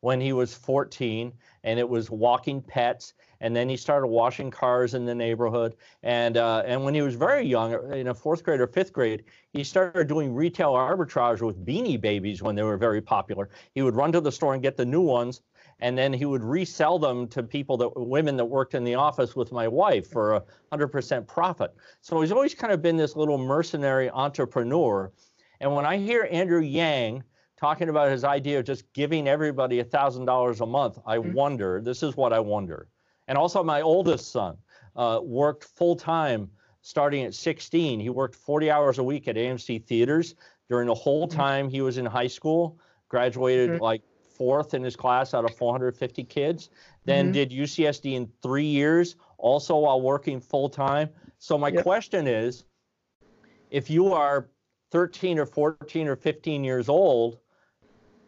when 0.06 0.22
he 0.22 0.34
was 0.34 0.54
14, 0.54 1.34
and 1.64 1.80
it 1.80 1.90
was 1.90 2.12
walking 2.12 2.62
pets. 2.62 3.16
And 3.42 3.56
then 3.56 3.68
he 3.68 3.76
started 3.76 4.06
washing 4.06 4.52
cars 4.52 4.94
in 4.94 5.04
the 5.04 5.16
neighborhood. 5.16 5.76
And 6.04 6.38
uh, 6.38 6.62
and 6.64 6.84
when 6.84 6.94
he 6.94 7.02
was 7.02 7.16
very 7.16 7.44
young, 7.44 7.74
in 7.92 8.10
a 8.10 8.14
fourth 8.14 8.44
grade 8.44 8.60
or 8.60 8.68
fifth 8.68 8.94
grade, 8.94 9.24
he 9.52 9.64
started 9.64 10.08
doing 10.08 10.32
retail 10.32 10.74
arbitrage 10.74 11.42
with 11.42 11.66
Beanie 11.66 12.00
Babies 12.00 12.44
when 12.44 12.54
they 12.54 12.62
were 12.62 12.78
very 12.78 13.02
popular. 13.02 13.50
He 13.74 13.82
would 13.82 13.96
run 13.96 14.12
to 14.12 14.22
the 14.22 14.32
store 14.32 14.54
and 14.54 14.62
get 14.62 14.78
the 14.78 14.86
new 14.86 15.02
ones 15.02 15.42
and 15.80 15.98
then 15.98 16.14
he 16.14 16.24
would 16.24 16.44
resell 16.44 16.98
them 17.00 17.28
to 17.28 17.44
people 17.44 17.76
that 17.76 17.90
women 18.00 18.38
that 18.38 18.46
worked 18.46 18.76
in 18.76 18.84
the 18.86 18.96
office 18.96 19.36
with 19.36 19.52
my 19.52 19.68
wife 19.68 20.08
for 20.10 20.36
a 20.36 20.44
100% 20.72 21.28
profit. 21.28 21.76
So 22.00 22.22
he's 22.22 22.32
always 22.32 22.54
kind 22.56 22.72
of 22.72 22.82
been 22.82 22.96
this 22.96 23.18
little 23.18 23.38
mercenary 23.38 24.10
entrepreneur. 24.10 25.12
And 25.60 25.76
when 25.76 25.86
I 25.86 25.98
hear 25.98 26.30
Andrew 26.32 26.62
Yang 26.62 27.24
talking 27.58 27.90
about 27.90 28.12
his 28.12 28.24
idea 28.24 28.60
of 28.60 28.66
just 28.66 28.92
giving 28.94 29.28
everybody 29.28 29.82
$1,000 29.82 30.62
a 30.62 30.66
month, 30.66 31.00
I 31.06 31.18
mm-hmm. 31.18 31.34
wonder, 31.34 31.82
this 31.82 32.04
is 32.04 32.16
what 32.18 32.34
I 32.34 32.40
wonder. 32.40 32.88
And 33.28 33.38
also 33.38 33.64
my 33.64 33.82
oldest 33.82 34.32
son 34.32 34.58
uh, 34.96 35.20
worked 35.24 35.64
full 35.64 35.96
time 35.96 36.50
starting 36.82 37.24
at 37.24 37.34
16. 37.34 38.00
He 38.00 38.10
worked 38.10 38.36
40 38.36 38.70
hours 38.70 39.00
a 39.00 39.04
week 39.04 39.28
at 39.28 39.36
AMC 39.36 39.86
Theaters 39.86 40.36
during 40.70 40.88
the 40.88 40.94
whole 40.94 41.28
mm-hmm. 41.28 41.38
time 41.38 41.70
he 41.70 41.82
was 41.82 41.98
in 41.98 42.06
high 42.06 42.28
school, 42.28 42.80
graduated 43.10 43.72
mm-hmm. 43.72 43.84
like 43.84 44.04
fourth 44.38 44.74
in 44.74 44.84
his 44.84 44.96
class 44.96 45.34
out 45.34 45.46
of 45.46 45.56
450 45.56 46.24
kids. 46.26 46.70
Then 47.06 47.26
mm-hmm. 47.26 47.34
did 47.34 47.52
UCSD 47.52 48.14
in 48.14 48.30
three 48.42 48.66
years, 48.66 49.16
also 49.38 49.78
while 49.78 50.02
working 50.02 50.40
full 50.40 50.70
time. 50.70 51.10
So 51.40 51.58
my 51.58 51.70
yep. 51.70 51.84
question 51.84 52.28
is, 52.28 52.66
if 53.72 53.90
you 53.90 54.14
are 54.14 54.50
13 54.92 55.40
or 55.40 55.46
14 55.46 56.08
or 56.08 56.16
15 56.16 56.64
years 56.64 56.90
old, 56.90 57.40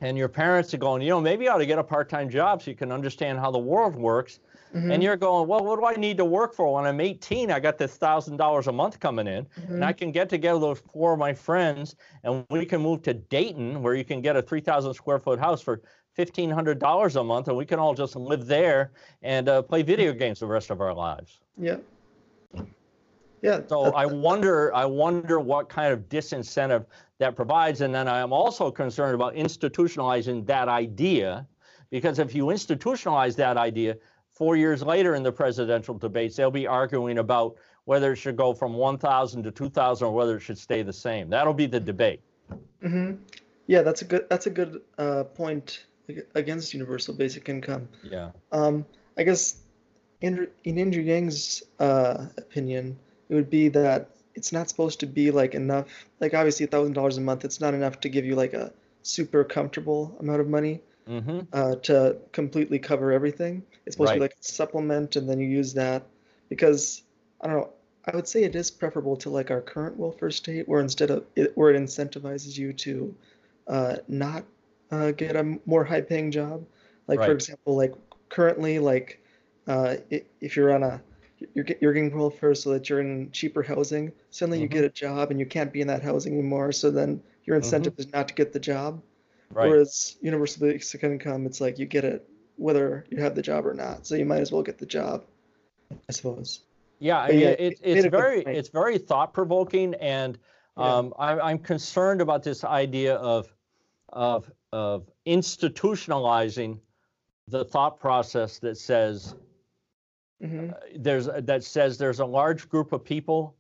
and 0.02 0.18
your 0.18 0.28
parents 0.28 0.74
are 0.74 0.78
going, 0.78 1.02
you 1.02 1.10
know, 1.10 1.22
maybe 1.22 1.46
you 1.46 1.52
ought 1.52 1.58
to 1.58 1.66
get 1.66 1.80
a 1.80 1.84
part-time 1.84 2.30
job 2.30 2.62
so 2.62 2.70
you 2.70 2.78
can 2.78 2.92
understand 2.92 3.40
how 3.40 3.52
the 3.52 3.58
world 3.58 3.96
works. 3.96 4.40
Mm-hmm. 4.76 4.92
And 4.92 5.02
you're 5.02 5.16
going, 5.16 5.48
well, 5.48 5.64
what 5.64 5.80
do 5.80 5.86
I 5.86 5.94
need 5.94 6.18
to 6.18 6.26
work 6.26 6.54
for? 6.54 6.74
When 6.74 6.86
I'm 6.86 7.00
18, 7.00 7.52
I 7.52 7.60
got 7.60 7.78
this 7.78 7.96
thousand 7.96 8.36
dollars 8.36 8.68
a 8.68 8.72
month 8.72 9.00
coming 9.00 9.26
in, 9.26 9.46
mm-hmm. 9.46 9.76
and 9.76 9.86
I 9.86 9.94
can 9.94 10.12
get 10.12 10.28
together 10.28 10.60
with 10.60 10.84
four 10.92 11.14
of 11.14 11.20
my 11.20 11.34
friends, 11.34 11.96
and 12.24 12.46
we 12.50 12.66
can 12.66 12.82
move 12.82 13.02
to 13.04 13.14
Dayton, 13.14 13.82
where 13.82 13.96
you 13.96 14.04
can 14.04 14.22
get 14.22 14.36
a 14.36 14.42
3,000 14.42 14.94
square 14.94 15.20
foot 15.20 15.40
house 15.40 15.62
for 15.62 15.82
$1,500 16.18 17.16
a 17.16 17.24
month, 17.24 17.48
and 17.48 17.56
we 17.56 17.66
can 17.66 17.80
all 17.80 17.94
just 17.94 18.16
live 18.16 18.46
there 18.46 18.92
and 19.22 19.48
uh, 19.48 19.62
play 19.62 19.84
video 19.84 20.12
games 20.12 20.40
the 20.40 20.48
rest 20.48 20.70
of 20.70 20.82
our 20.82 20.94
lives. 20.94 21.40
Yeah. 21.58 21.78
Yeah. 23.42 23.62
So 23.68 23.94
I 23.94 24.06
wonder, 24.06 24.74
I 24.74 24.86
wonder 24.86 25.40
what 25.40 25.70
kind 25.70 25.94
of 25.94 26.10
disincentive 26.10 26.86
that 27.20 27.36
provides, 27.36 27.82
and 27.82 27.94
then 27.94 28.08
I 28.08 28.20
am 28.20 28.34
also 28.34 28.72
concerned 28.72 29.16
about 29.16 29.36
institutionalizing 29.36 30.46
that 30.48 30.68
idea, 30.68 31.48
because 31.90 32.20
if 32.20 32.34
you 32.36 32.46
institutionalize 32.46 33.36
that 33.36 33.58
idea, 33.58 33.98
four 34.32 34.56
years 34.56 34.84
later 34.84 35.16
in 35.16 35.24
the 35.24 35.32
presidential 35.32 35.98
debates, 35.98 36.36
they'll 36.36 36.52
be 36.52 36.68
arguing 36.68 37.18
about 37.20 37.56
whether 37.86 38.12
it 38.12 38.18
should 38.18 38.36
go 38.36 38.54
from 38.54 38.74
1,000 38.74 39.44
to 39.44 39.52
2,000 39.52 40.08
or 40.08 40.14
whether 40.14 40.38
it 40.38 40.42
should 40.42 40.58
stay 40.58 40.84
the 40.84 40.94
same. 40.94 41.30
That'll 41.30 41.54
be 41.54 41.68
the 41.68 41.80
debate. 41.80 42.22
Mm-hmm. 42.84 43.24
Yeah, 43.66 43.82
that's 43.82 44.02
a 44.02 44.06
good 44.06 44.28
that's 44.30 44.48
a 44.48 44.50
good 44.50 44.82
uh, 44.98 45.24
point 45.26 45.86
against 46.36 46.74
universal 46.74 47.14
basic 47.14 47.50
income. 47.50 47.90
Yeah. 48.04 48.32
Um, 48.52 48.86
I 49.18 49.24
guess 49.24 49.58
in, 50.22 50.48
in 50.64 50.80
Andrew 50.80 51.02
Yang's 51.02 51.64
uh, 51.80 52.28
opinion, 52.38 52.98
it 53.30 53.36
would 53.36 53.50
be 53.50 53.70
that 53.70 54.10
it's 54.36 54.52
not 54.52 54.70
supposed 54.70 55.00
to 55.00 55.08
be 55.08 55.32
like 55.32 55.56
enough. 55.56 55.86
Like 56.20 56.34
obviously, 56.34 56.66
a 56.66 56.70
thousand 56.70 56.94
dollars 56.94 57.18
a 57.18 57.22
month, 57.22 57.46
it's 57.46 57.60
not 57.60 57.74
enough 57.74 58.00
to 58.02 58.10
give 58.10 58.26
you 58.26 58.36
like 58.36 58.54
a 58.54 58.72
super 59.04 59.44
comfortable 59.44 60.16
amount 60.20 60.42
of 60.42 60.48
money 60.48 60.82
Mm-hmm. 61.10 61.40
uh, 61.54 61.76
to 61.76 62.18
completely 62.34 62.80
cover 62.80 63.14
everything. 63.14 63.64
It's 63.86 63.96
supposed 63.96 64.10
to 64.12 64.16
be 64.16 64.20
like 64.20 64.34
a 64.34 64.44
supplement, 64.44 65.16
and 65.16 65.30
then 65.30 65.40
you 65.40 65.48
use 65.48 65.74
that 65.76 66.04
because 66.50 67.04
I 67.40 67.48
don't 67.48 67.56
know. 67.58 67.70
I 68.06 68.16
would 68.16 68.28
say 68.28 68.44
it 68.44 68.56
is 68.56 68.72
preferable 68.72 69.16
to 69.18 69.30
like 69.30 69.50
our 69.50 69.62
current 69.62 69.98
welfare 69.98 70.32
state, 70.32 70.68
where 70.68 70.82
instead 70.82 71.10
of 71.10 71.26
it, 71.36 71.56
where 71.56 71.74
it 71.74 71.82
incentivizes 71.82 72.58
you 72.58 72.74
to 72.74 73.16
uh, 73.68 73.96
not 74.10 74.44
uh, 74.92 75.12
get 75.12 75.38
a 75.38 75.58
more 75.66 75.86
high-paying 75.86 76.32
job. 76.32 76.66
Like 77.08 77.20
for 77.20 77.32
example, 77.32 77.78
like 77.78 77.94
currently, 78.28 78.80
like 78.80 79.22
uh, 79.66 79.96
if 80.10 80.58
you're 80.58 80.74
on 80.74 80.84
a 80.84 81.02
you're 81.54 81.66
you're 81.82 81.94
getting 81.94 82.18
welfare 82.18 82.56
so 82.56 82.72
that 82.72 82.90
you're 82.90 83.00
in 83.00 83.32
cheaper 83.32 83.62
housing. 83.62 84.12
Suddenly 84.32 84.62
you 84.62 84.68
Mhm. 84.68 84.72
get 84.72 84.84
a 84.86 84.90
job 84.90 85.32
and 85.32 85.40
you 85.40 85.46
can't 85.46 85.72
be 85.72 85.82
in 85.82 85.88
that 85.88 86.02
housing 86.02 86.34
anymore. 86.34 86.72
So 86.72 86.90
then 86.92 87.22
your 87.46 87.56
incentive 87.56 87.94
is 87.98 88.12
not 88.12 88.28
to 88.30 88.34
get 88.34 88.54
the 88.54 88.60
job. 88.60 89.02
Right. 89.52 89.70
Whereas 89.70 90.18
universal 90.22 90.68
basic 90.68 91.04
income, 91.04 91.46
it's 91.46 91.62
like 91.62 91.80
you 91.80 91.86
get 91.86 92.04
it 92.04 92.28
whether 92.58 93.06
you 93.10 93.18
have 93.18 93.36
the 93.36 93.42
job 93.42 93.66
or 93.66 93.74
not. 93.74 94.08
So 94.08 94.16
you 94.16 94.26
might 94.26 94.42
as 94.42 94.52
well 94.52 94.64
get 94.64 94.78
the 94.78 94.86
job, 94.86 95.26
I 95.92 96.12
suppose. 96.12 96.62
Yeah, 97.00 97.20
I 97.20 97.30
mean, 97.30 97.40
yeah, 97.40 97.50
it, 97.50 97.60
it 97.60 97.80
it's 97.84 98.08
very 98.08 98.44
it's 98.44 98.70
very 98.70 98.98
thought 98.98 99.34
provoking, 99.34 99.94
and 99.96 100.38
Yeah. 100.78 100.96
um, 100.98 101.14
I, 101.20 101.40
I'm 101.40 101.60
concerned 101.60 102.22
about 102.22 102.42
this 102.44 102.64
idea 102.64 103.16
of 103.16 103.54
of 104.10 104.52
of 104.74 105.10
institutionalizing 105.28 106.80
the 107.48 107.64
thought 107.64 108.00
process 108.00 108.60
that 108.60 108.78
says 108.78 109.36
hmm 110.42 110.70
there's 110.96 111.26
that 111.26 111.64
says 111.64 111.98
there's 111.98 112.20
a 112.20 112.26
large 112.26 112.70
group 112.70 112.92
of 112.92 113.04
people 113.04 113.56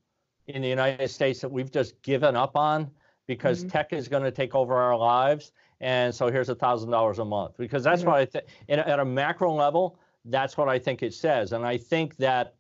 in 0.48 0.62
the 0.62 0.68
United 0.68 1.10
States 1.10 1.42
that 1.42 1.50
we've 1.50 1.72
just 1.72 2.02
given 2.02 2.36
up 2.36 2.56
on 2.56 2.90
because 3.26 3.66
Mhm. 3.66 3.72
tech 3.72 3.94
is 3.94 4.08
going 4.08 4.24
to 4.24 4.32
take 4.32 4.56
over 4.56 4.76
our 4.76 4.98
lives, 4.98 5.52
and 5.82 6.14
so 6.14 6.30
here's 6.30 6.50
a 6.50 6.56
thousand 6.56 6.92
dollars 6.92 7.20
a 7.20 7.26
month 7.26 7.58
because 7.58 7.84
that's 7.84 8.04
Mhm. 8.04 8.08
what 8.08 8.16
I 8.16 8.26
think. 8.26 8.46
At 8.70 9.00
a 9.00 9.06
macro 9.06 9.54
level, 9.54 10.00
that's 10.26 10.58
what 10.58 10.70
I 10.70 10.80
think 10.80 11.04
it 11.04 11.14
says, 11.14 11.52
and 11.54 11.66
I 11.66 11.78
think 11.78 12.16
that 12.18 12.56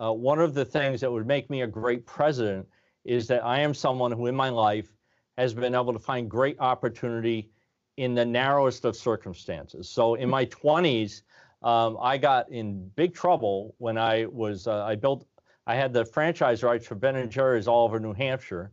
uh, 0.00 0.12
one 0.12 0.38
of 0.38 0.54
the 0.54 0.64
things 0.64 1.00
that 1.00 1.10
would 1.10 1.26
make 1.26 1.50
me 1.50 1.62
a 1.62 1.66
great 1.66 2.06
president 2.06 2.68
is 3.04 3.26
that 3.28 3.44
I 3.44 3.60
am 3.60 3.74
someone 3.74 4.12
who 4.12 4.26
in 4.26 4.34
my 4.34 4.48
life 4.48 4.94
has 5.36 5.54
been 5.54 5.74
able 5.74 5.92
to 5.92 5.98
find 5.98 6.30
great 6.30 6.58
opportunity 6.60 7.50
in 7.96 8.14
the 8.14 8.24
narrowest 8.24 8.84
of 8.84 8.94
circumstances. 8.96 9.88
So 9.88 10.14
in 10.14 10.28
my 10.28 10.44
20s, 10.46 11.22
um, 11.62 11.98
I 12.00 12.18
got 12.18 12.50
in 12.50 12.88
big 12.96 13.14
trouble 13.14 13.74
when 13.78 13.98
I 13.98 14.26
was 14.26 14.66
uh, 14.66 14.84
I 14.84 14.94
built 14.96 15.26
I 15.66 15.74
had 15.74 15.92
the 15.92 16.04
franchise 16.04 16.62
rights 16.62 16.86
for 16.86 16.94
Ben 16.94 17.16
and 17.16 17.30
Jerry's 17.30 17.68
all 17.68 17.84
over 17.84 18.00
New 18.00 18.14
Hampshire, 18.14 18.70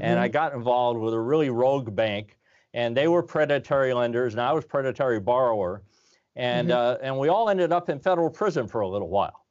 and 0.00 0.18
I 0.18 0.28
got 0.28 0.54
involved 0.54 0.98
with 0.98 1.14
a 1.14 1.20
really 1.20 1.50
rogue 1.50 1.94
bank, 1.94 2.38
and 2.74 2.96
they 2.96 3.08
were 3.08 3.22
predatory 3.22 3.92
lenders, 3.92 4.34
and 4.34 4.40
I 4.40 4.52
was 4.52 4.64
predatory 4.64 5.20
borrower, 5.20 5.82
and 6.36 6.68
Mhm. 6.68 6.72
uh, 6.72 6.98
and 7.02 7.18
we 7.18 7.28
all 7.28 7.50
ended 7.50 7.72
up 7.72 7.88
in 7.90 8.00
federal 8.00 8.30
prison 8.30 8.66
for 8.66 8.80
a 8.80 8.88
little 8.88 9.08
while, 9.08 9.44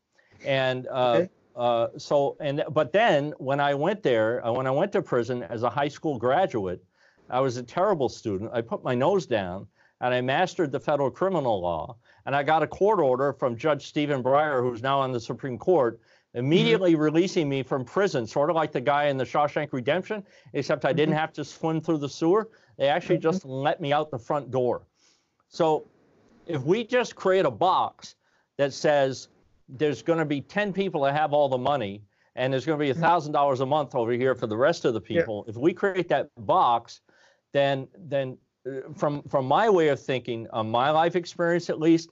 and. 0.46 0.88
Uh, 0.88 1.16
Okay. 1.18 1.30
uh, 1.56 1.88
so 1.98 2.38
and 2.40 2.64
but 2.72 2.94
then 2.94 3.34
when 3.38 3.60
I 3.60 3.74
went 3.74 4.02
there, 4.02 4.46
uh, 4.46 4.52
when 4.54 4.66
I 4.66 4.72
went 4.72 4.92
to 4.94 5.02
prison 5.02 5.44
as 5.44 5.64
a 5.64 5.70
high 5.70 5.90
school 5.90 6.18
graduate, 6.18 6.82
I 7.30 7.42
was 7.42 7.58
a 7.58 7.64
terrible 7.64 8.08
student. 8.08 8.52
I 8.54 8.62
put 8.62 8.82
my 8.82 8.96
nose 8.96 9.26
down 9.26 9.68
and 10.02 10.14
I 10.14 10.22
mastered 10.22 10.72
the 10.72 10.80
federal 10.80 11.12
criminal 11.12 11.62
law. 11.62 11.98
And 12.26 12.36
I 12.36 12.44
got 12.44 12.64
a 12.64 12.68
court 12.68 13.00
order 13.00 13.34
from 13.34 13.58
Judge 13.58 13.88
Stephen 13.88 14.24
Breyer, 14.24 14.62
who's 14.62 14.82
now 14.82 15.00
on 15.00 15.12
the 15.12 15.20
Supreme 15.20 15.58
Court, 15.58 16.00
mm-hmm. 16.00 16.40
immediately 16.40 16.96
releasing 16.96 17.50
me 17.50 17.64
from 17.64 17.84
prison, 17.84 18.26
sort 18.26 18.50
of 18.50 18.56
like 18.56 18.72
the 18.72 18.82
guy 18.82 19.06
in 19.06 19.18
the 19.18 19.26
Shawshank 19.26 19.74
Redemption, 19.74 20.24
except 20.54 20.86
I 20.86 20.94
didn't 20.94 21.14
mm-hmm. 21.14 21.20
have 21.20 21.34
to 21.34 21.44
swim 21.44 21.82
through 21.82 21.98
the 21.98 22.10
sewer. 22.10 22.50
They 22.78 22.88
actually 22.88 23.18
Mhm. 23.18 23.24
just 23.24 23.46
let 23.46 23.82
me 23.82 23.92
out 23.92 24.10
the 24.10 24.20
front 24.20 24.52
door. 24.52 24.84
So 25.50 25.86
if 26.46 26.64
we 26.64 26.84
just 26.84 27.16
create 27.16 27.46
a 27.46 27.52
box 27.52 28.16
that 28.58 28.74
says 28.74 29.28
there's 29.68 30.02
going 30.02 30.20
to 30.20 30.26
be 30.26 30.42
10 30.42 30.72
people 30.74 31.02
that 31.02 31.14
have 31.14 31.34
all 31.34 31.50
the 31.50 31.58
money 31.58 32.02
and 32.36 32.54
there's 32.54 32.66
going 32.66 32.80
to 32.80 32.84
be 32.84 32.92
$1,000 32.92 33.32
mm-hmm. 33.32 33.64
a 33.64 33.66
month 33.66 33.96
over 33.96 34.14
here 34.14 34.34
for 34.34 34.48
the 34.48 34.56
rest 34.56 34.86
of 34.86 34.94
the 34.94 35.02
Yeah. 35.02 35.22
people, 35.22 35.46
if 35.48 35.58
we 35.58 35.74
create 35.74 36.08
that 36.10 36.30
box, 36.38 37.02
then 37.52 37.88
then 37.98 38.38
from 38.96 39.24
from 39.24 39.46
my 39.46 39.70
way 39.70 39.90
of 39.90 40.00
thinking, 40.00 40.48
on 40.52 40.70
my 40.70 40.90
life 40.92 41.16
experience 41.16 41.70
at 41.70 41.80
least, 41.80 42.12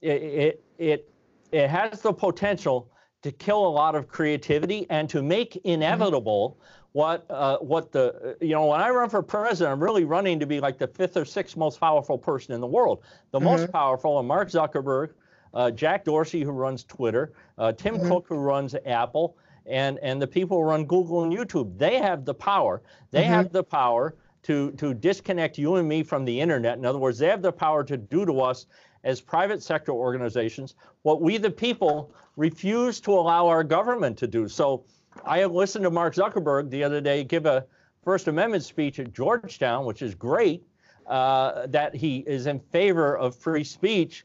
it 0.00 0.22
it 0.22 0.64
it, 0.78 1.12
it 1.52 1.68
has 1.68 2.02
the 2.02 2.12
potential 2.12 2.90
to 3.22 3.32
kill 3.32 3.66
a 3.66 3.68
lot 3.68 3.94
of 3.94 4.08
creativity 4.08 4.86
and 4.90 5.08
to 5.08 5.22
make 5.22 5.56
inevitable 5.64 6.58
what 6.92 7.26
uh, 7.30 7.58
what 7.58 7.92
the 7.92 8.36
you 8.40 8.50
know 8.50 8.66
when 8.66 8.80
I 8.80 8.90
run 8.90 9.08
for 9.08 9.22
president, 9.22 9.72
I'm 9.72 9.82
really 9.82 10.04
running 10.04 10.38
to 10.40 10.46
be 10.46 10.60
like 10.60 10.78
the 10.78 10.86
fifth 10.88 11.16
or 11.16 11.24
sixth 11.24 11.56
most 11.56 11.78
powerful 11.80 12.18
person 12.18 12.54
in 12.54 12.60
the 12.60 12.66
world. 12.66 13.02
The 13.30 13.40
most 13.40 13.70
powerful 13.70 14.16
are 14.16 14.22
Mark 14.22 14.48
Zuckerberg, 14.48 15.12
uh, 15.54 15.70
Jack 15.70 16.04
Dorsey 16.04 16.42
who 16.42 16.52
runs 16.52 16.84
Twitter, 16.84 17.32
uh, 17.58 17.72
Tim 17.72 17.94
Mhm. 17.94 18.08
Cook 18.08 18.26
who 18.28 18.36
runs 18.36 18.74
Apple, 18.86 19.36
and 19.66 19.98
and 20.00 20.20
the 20.20 20.26
people 20.26 20.58
who 20.58 20.64
run 20.64 20.84
Google 20.84 21.22
and 21.22 21.32
YouTube. 21.32 21.78
They 21.78 21.98
have 21.98 22.24
the 22.24 22.34
power. 22.34 22.82
They 23.10 23.24
Mhm. 23.24 23.28
have 23.28 23.52
the 23.52 23.64
power 23.64 24.14
to 24.46 24.70
to 24.72 24.94
disconnect 24.94 25.58
you 25.58 25.74
and 25.76 25.88
me 25.88 26.02
from 26.02 26.24
the 26.24 26.40
internet. 26.40 26.78
In 26.78 26.86
other 26.86 26.98
words, 26.98 27.18
they 27.18 27.26
have 27.26 27.42
the 27.42 27.52
power 27.52 27.82
to 27.82 27.96
do 27.96 28.24
to 28.24 28.40
us 28.40 28.66
as 29.02 29.20
private 29.20 29.62
sector 29.62 29.92
organizations 29.92 30.74
what 31.02 31.20
we 31.20 31.36
the 31.36 31.50
people 31.50 32.12
refuse 32.36 33.00
to 33.00 33.12
allow 33.12 33.46
our 33.46 33.64
government 33.64 34.16
to 34.18 34.26
do. 34.26 34.48
So 34.48 34.84
I 35.24 35.38
have 35.38 35.52
listened 35.52 35.84
to 35.84 35.90
Mark 35.90 36.14
Zuckerberg 36.14 36.70
the 36.70 36.84
other 36.84 37.00
day 37.00 37.24
give 37.24 37.46
a 37.46 37.66
First 38.04 38.28
Amendment 38.28 38.62
speech 38.62 39.00
at 39.00 39.12
Georgetown, 39.12 39.84
which 39.84 40.00
is 40.00 40.14
great, 40.14 40.62
uh, 41.08 41.66
that 41.66 41.94
he 41.94 42.18
is 42.18 42.46
in 42.46 42.60
favor 42.60 43.16
of 43.16 43.34
free 43.34 43.64
speech, 43.64 44.24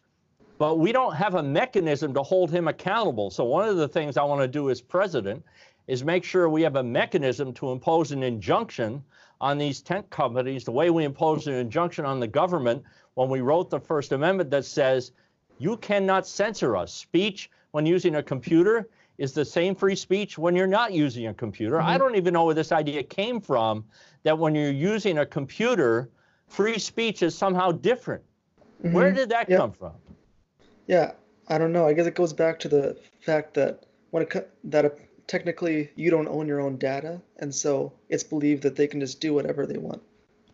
but 0.60 0.78
we 0.78 0.92
don't 0.92 1.16
have 1.16 1.34
a 1.34 1.42
mechanism 1.42 2.14
to 2.14 2.22
hold 2.22 2.52
him 2.52 2.68
accountable. 2.68 3.32
So 3.32 3.44
one 3.44 3.68
of 3.68 3.78
the 3.78 3.88
things 3.88 4.18
I 4.18 4.24
want 4.24 4.42
to 4.42 4.48
do 4.48 4.70
as 4.70 4.82
president 4.82 5.44
is 5.88 6.04
make 6.04 6.24
sure 6.24 6.48
we 6.48 6.62
have 6.62 6.76
a 6.76 6.84
mechanism 6.84 7.54
to 7.54 7.72
impose 7.72 8.12
an 8.12 8.22
injunction 8.22 9.04
on 9.42 9.58
these 9.58 9.82
tent 9.82 10.08
companies, 10.12 10.64
the 10.64 10.72
way 10.72 10.92
we 10.92 11.04
imposed 11.04 11.48
an 11.48 11.56
injunction 11.56 12.06
on 12.06 12.20
the 12.20 12.28
government 12.28 12.84
when 13.16 13.28
we 13.28 13.42
wrote 13.42 13.70
the 13.70 13.80
First 13.80 14.12
Amendment 14.12 14.52
that 14.52 14.64
says 14.64 15.12
you 15.58 15.76
cannot 15.78 16.28
censor 16.28 16.78
us. 16.78 16.94
Speech 16.94 17.50
when 17.72 17.86
using 17.86 18.16
a 18.16 18.24
computer 18.24 18.88
is 19.18 19.34
the 19.34 19.44
same 19.44 19.76
free 19.76 19.96
speech 19.96 20.38
when 20.38 20.56
you're 20.56 20.68
not 20.68 20.94
using 20.94 21.28
a 21.28 21.34
computer. 21.34 21.82
I 21.82 21.96
Mhm. 21.96 22.00
don't 22.00 22.16
even 22.16 22.34
know 22.34 22.46
where 22.46 22.56
this 22.56 22.72
idea 22.72 23.04
came 23.04 23.42
from 23.42 23.84
that 24.24 24.38
when 24.38 24.54
you're 24.56 24.72
using 24.72 25.18
a 25.18 25.26
computer, 25.26 26.10
free 26.48 26.78
speech 26.78 27.24
is 27.24 27.36
somehow 27.36 27.72
different. 27.72 28.24
Where 28.82 29.12
Mhm. 29.12 29.16
did 29.16 29.30
that 29.30 29.50
Yep. 29.50 29.60
come 29.60 29.72
from? 29.72 29.94
Yeah, 30.86 31.14
I 31.48 31.58
don't 31.58 31.72
know. 31.72 31.88
I 31.88 31.94
guess 31.94 32.06
it 32.06 32.16
goes 32.16 32.34
back 32.34 32.60
to 32.60 32.70
the 32.70 32.98
fact 33.20 33.56
that 33.56 33.86
when 34.12 34.24
it 34.24 34.52
that 34.66 34.86
technically 35.32 35.90
you 35.96 36.12
don't 36.12 36.28
own 36.28 36.46
your 36.46 36.60
own 36.60 36.76
data, 36.76 37.22
and 37.38 37.56
so 37.56 37.94
it's 38.10 38.24
believed 38.24 38.64
that 38.64 38.76
they 38.76 38.86
can 38.86 39.00
just 39.00 39.22
do 39.22 39.34
whatever 39.34 39.66
they 39.66 39.78
want. 39.78 40.02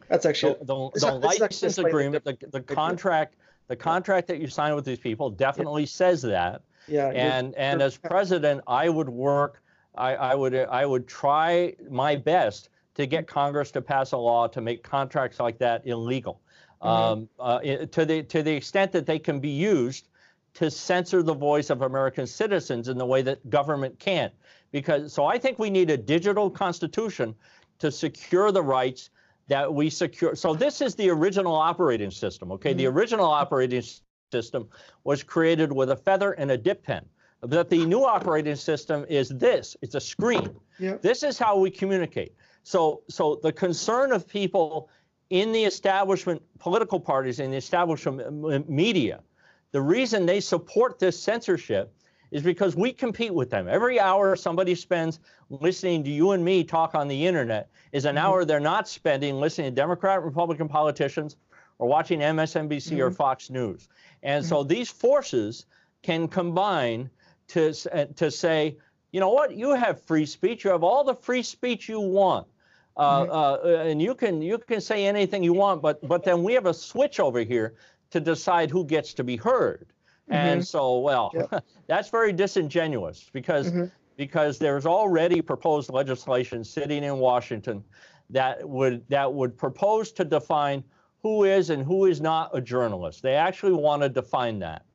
That's 0.08 0.26
actually 0.26 0.54
The, 0.62 0.66
the, 0.66 1.00
the 1.00 1.08
not- 1.08 1.22
license 1.22 1.80
agreement, 1.80 2.24
the, 2.24 2.38
the 2.52 2.62
contract, 2.62 3.34
the 3.68 3.76
contract 3.76 4.28
that 4.28 4.38
you 4.40 4.48
sign 4.48 4.76
with 4.76 4.86
these 4.86 5.00
people 5.00 5.32
definitely 5.32 5.88
says 5.88 6.22
that. 6.22 6.62
yeah. 6.88 7.08
you're- 7.08 7.18
And 7.20 7.56
and 7.56 7.80
you're- 7.80 7.88
as 7.88 7.98
president, 7.98 8.62
I 8.68 8.88
would 8.88 9.10
work, 9.10 9.64
I, 9.96 10.14
I 10.16 10.36
would 10.36 10.54
I 10.56 10.86
would 10.86 11.08
try 11.08 11.74
my 11.90 12.16
best 12.16 12.70
to 12.94 13.08
get 13.08 13.26
Congress 13.28 13.72
to 13.72 13.82
pass 13.82 14.12
a 14.12 14.18
law 14.18 14.48
to 14.48 14.62
make 14.62 14.84
contracts 14.84 15.40
like 15.40 15.58
that 15.58 15.82
illegal, 15.88 16.40
Mhm. 16.84 16.88
um, 16.88 17.30
uh, 17.40 17.60
to 17.96 18.06
the 18.06 18.22
to 18.34 18.44
the 18.44 18.54
extent 18.54 18.92
that 18.92 19.08
they 19.08 19.18
can 19.18 19.40
be 19.40 19.50
used 19.50 20.08
to 20.54 20.70
censor 20.72 21.22
the 21.24 21.34
voice 21.34 21.70
of 21.70 21.82
American 21.82 22.26
citizens 22.28 22.88
in 22.88 22.98
the 22.98 23.06
way 23.06 23.22
that 23.24 23.48
government 23.50 23.98
can't. 24.00 24.34
Because 24.72 25.14
so 25.14 25.26
I 25.26 25.38
think 25.38 25.60
we 25.60 25.70
need 25.70 25.90
a 25.90 25.98
digital 25.98 26.50
constitution 26.50 27.36
to 27.80 27.92
secure 27.92 28.52
the 28.52 28.62
rights 28.62 29.10
that 29.48 29.74
we 29.74 29.90
secure. 29.90 30.36
So 30.36 30.54
this 30.54 30.82
is 30.82 30.96
the 30.96 31.10
original 31.10 31.56
operating 31.56 32.12
system. 32.12 32.52
Okay, 32.52 32.74
the 32.74 32.86
mm-hmm. 32.86 32.98
original 32.98 33.26
operating 33.26 33.84
system 34.32 34.68
was 35.04 35.24
created 35.24 35.72
with 35.72 35.92
a 35.92 35.96
feather 35.96 36.34
and 36.34 36.52
a 36.52 36.58
dip 36.58 36.84
pen. 36.84 37.06
But 37.42 37.70
the 37.70 37.86
new 37.86 38.04
operating 38.04 38.56
system 38.56 39.06
is 39.08 39.30
this. 39.30 39.78
It's 39.82 39.96
a 39.96 40.00
screen. 40.02 40.56
Yeah. 40.80 40.98
This 41.02 41.24
is 41.24 41.38
how 41.38 41.58
we 41.58 41.70
communicate. 41.70 42.34
So 42.64 43.04
so 43.08 43.40
the 43.42 43.54
concern 43.54 44.12
of 44.12 44.28
people 44.28 44.90
in 45.30 45.52
the 45.52 45.64
establishment 45.64 46.42
political 46.60 47.00
parties 47.00 47.40
in 47.40 47.52
the 47.52 47.58
establishment 47.58 48.70
media, 48.70 49.22
the 49.72 49.82
reason 49.82 50.26
they 50.26 50.40
support 50.40 51.00
this 51.00 51.20
censorship 51.20 51.94
is 52.32 52.44
because 52.44 52.76
we 52.76 52.92
compete 52.92 53.34
with 53.34 53.50
them. 53.50 53.68
Every 53.68 54.00
hour 54.00 54.36
somebody 54.36 54.76
spends 54.76 55.20
listening 55.50 56.04
to 56.04 56.10
you 56.10 56.32
and 56.32 56.44
me 56.44 56.64
talk 56.64 56.96
on 56.96 57.08
the 57.08 57.26
internet 57.26 57.70
is 57.92 58.06
an 58.06 58.16
Mhm. 58.16 58.20
hour 58.20 58.46
they're 58.46 58.60
not 58.60 58.88
spending 58.88 59.40
listening 59.40 59.72
to 59.72 59.76
Democrat, 59.76 60.24
Republican 60.24 60.68
politicians 60.68 61.38
or 61.80 61.88
watching 61.88 62.22
MSNBC 62.22 63.00
or 63.00 63.12
Mhm. 63.12 63.16
Fox 63.16 63.50
News. 63.50 63.88
And 64.24 64.46
so 64.46 64.64
these 64.64 64.90
forces 64.90 65.66
can 66.02 66.28
combine 66.28 67.10
to 67.50 67.74
to 68.16 68.30
say, 68.30 68.78
you 69.12 69.20
know 69.20 69.30
what, 69.30 69.56
you 69.56 69.70
have 69.72 70.02
free 70.02 70.26
speech. 70.26 70.64
You 70.66 70.72
have 70.72 70.84
all 70.84 71.04
the 71.04 71.16
free 71.16 71.44
speech 71.44 71.88
you 71.88 72.00
want. 72.00 72.48
Uh, 72.98 73.22
mm-hmm. 73.22 73.32
uh, 73.32 73.70
and 73.84 74.02
you 74.02 74.16
can 74.16 74.42
you 74.42 74.58
can 74.58 74.82
say 74.82 75.06
anything 75.06 75.44
you 75.44 75.54
want, 75.54 75.82
but 75.82 76.06
but 76.08 76.24
then 76.24 76.44
we 76.44 76.54
have 76.54 76.66
a 76.66 76.74
switch 76.74 77.20
over 77.20 77.42
here 77.42 77.76
to 78.10 78.20
decide 78.20 78.72
who 78.72 78.84
gets 78.84 79.14
to 79.14 79.24
be 79.24 79.36
heard. 79.36 79.86
Mm-hmm. 80.30 80.34
And 80.34 80.68
so, 80.68 81.00
well, 81.00 81.32
yep. 81.34 81.64
that's 81.88 82.10
very 82.10 82.34
disingenuous 82.34 83.30
because 83.32 83.72
mm-hmm. 83.72 83.86
because 84.18 84.60
there's 84.60 84.86
already 84.86 85.42
proposed 85.42 85.90
legislation 85.90 86.64
sitting 86.64 87.04
in 87.04 87.18
Washington 87.18 87.84
that 88.30 88.68
would 88.68 89.08
that 89.10 89.32
would 89.32 89.58
propose 89.58 90.12
to 90.14 90.26
define 90.26 90.84
who 91.22 91.46
is 91.46 91.70
and 91.70 91.84
who 91.84 92.06
is 92.06 92.22
not 92.22 92.50
a 92.54 92.62
journalist. 92.62 93.22
They 93.22 93.36
actually 93.36 93.74
want 93.74 94.02
to 94.02 94.10
define 94.10 94.60
that. 94.60 94.86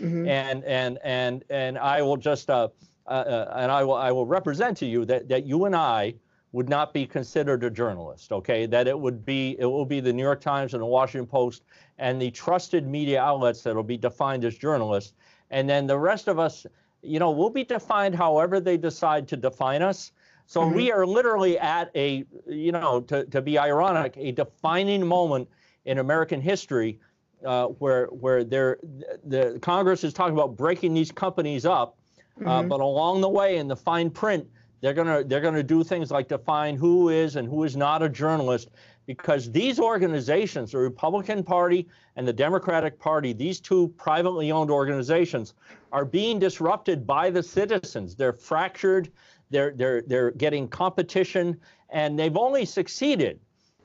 Mm-hmm. 0.00 0.28
And 0.28 0.64
and 0.64 0.98
and 1.02 1.44
and 1.50 1.78
I 1.78 2.02
will 2.02 2.16
just 2.16 2.50
uh, 2.50 2.68
uh, 3.06 3.10
uh, 3.10 3.52
and 3.56 3.70
I 3.70 3.84
will 3.84 3.94
I 3.94 4.10
will 4.12 4.26
represent 4.26 4.76
to 4.78 4.86
you 4.86 5.04
that 5.06 5.28
that 5.28 5.46
you 5.46 5.64
and 5.64 5.74
I 5.74 6.14
would 6.52 6.68
not 6.68 6.92
be 6.92 7.06
considered 7.06 7.64
a 7.64 7.70
journalist. 7.70 8.32
Okay, 8.32 8.66
that 8.66 8.86
it 8.86 8.98
would 8.98 9.24
be 9.24 9.56
it 9.58 9.66
will 9.66 9.86
be 9.86 10.00
the 10.00 10.12
New 10.12 10.22
York 10.22 10.40
Times 10.40 10.74
and 10.74 10.82
the 10.82 10.86
Washington 10.86 11.26
Post 11.26 11.64
and 11.98 12.20
the 12.20 12.30
trusted 12.30 12.86
media 12.86 13.20
outlets 13.20 13.62
that 13.62 13.74
will 13.74 13.82
be 13.82 13.96
defined 13.96 14.44
as 14.44 14.56
journalists, 14.56 15.14
and 15.50 15.68
then 15.68 15.86
the 15.86 15.98
rest 15.98 16.28
of 16.28 16.38
us, 16.38 16.66
you 17.02 17.18
know, 17.18 17.30
will 17.30 17.50
be 17.50 17.64
defined 17.64 18.14
however 18.14 18.60
they 18.60 18.76
decide 18.76 19.28
to 19.28 19.36
define 19.36 19.82
us. 19.82 20.12
So 20.46 20.60
mm-hmm. 20.60 20.76
we 20.76 20.92
are 20.92 21.06
literally 21.06 21.58
at 21.58 21.90
a, 21.94 22.24
you 22.46 22.72
know, 22.72 23.00
to, 23.02 23.24
to 23.26 23.40
be 23.40 23.58
ironic, 23.58 24.14
a 24.16 24.32
defining 24.32 25.06
moment 25.06 25.48
in 25.84 25.98
American 25.98 26.40
history 26.40 26.98
uh, 27.44 27.66
where 27.66 28.06
where 28.06 28.42
there 28.44 28.78
the 29.24 29.58
Congress 29.60 30.04
is 30.04 30.12
talking 30.12 30.34
about 30.34 30.56
breaking 30.56 30.94
these 30.94 31.12
companies 31.12 31.66
up, 31.66 31.98
uh, 32.40 32.60
mm-hmm. 32.60 32.68
but 32.68 32.80
along 32.80 33.20
the 33.20 33.28
way 33.28 33.56
in 33.56 33.68
the 33.68 33.76
fine 33.76 34.10
print, 34.10 34.46
they're 34.80 34.94
gonna 34.94 35.24
they're 35.24 35.40
gonna 35.40 35.62
do 35.62 35.84
things 35.84 36.10
like 36.10 36.28
define 36.28 36.76
who 36.76 37.10
is 37.10 37.36
and 37.36 37.48
who 37.48 37.64
is 37.64 37.76
not 37.76 38.02
a 38.02 38.08
journalist, 38.08 38.70
because 39.06 39.50
these 39.50 39.78
organizations, 39.78 40.72
the 40.72 40.78
Republican 40.78 41.42
Party 41.42 41.88
and 42.16 42.26
the 42.26 42.32
Democratic 42.32 42.98
Party, 42.98 43.32
these 43.32 43.60
two 43.60 43.88
privately 43.96 44.50
owned 44.50 44.70
organizations, 44.70 45.54
are 45.92 46.04
being 46.04 46.38
disrupted 46.38 47.06
by 47.06 47.30
the 47.30 47.42
citizens. 47.42 48.14
They're 48.14 48.32
fractured. 48.32 49.10
They're 49.50 49.72
they're 49.72 50.02
they're 50.02 50.30
getting 50.32 50.68
competition, 50.68 51.60
and 51.90 52.18
they've 52.18 52.36
only 52.36 52.64
succeeded 52.64 53.40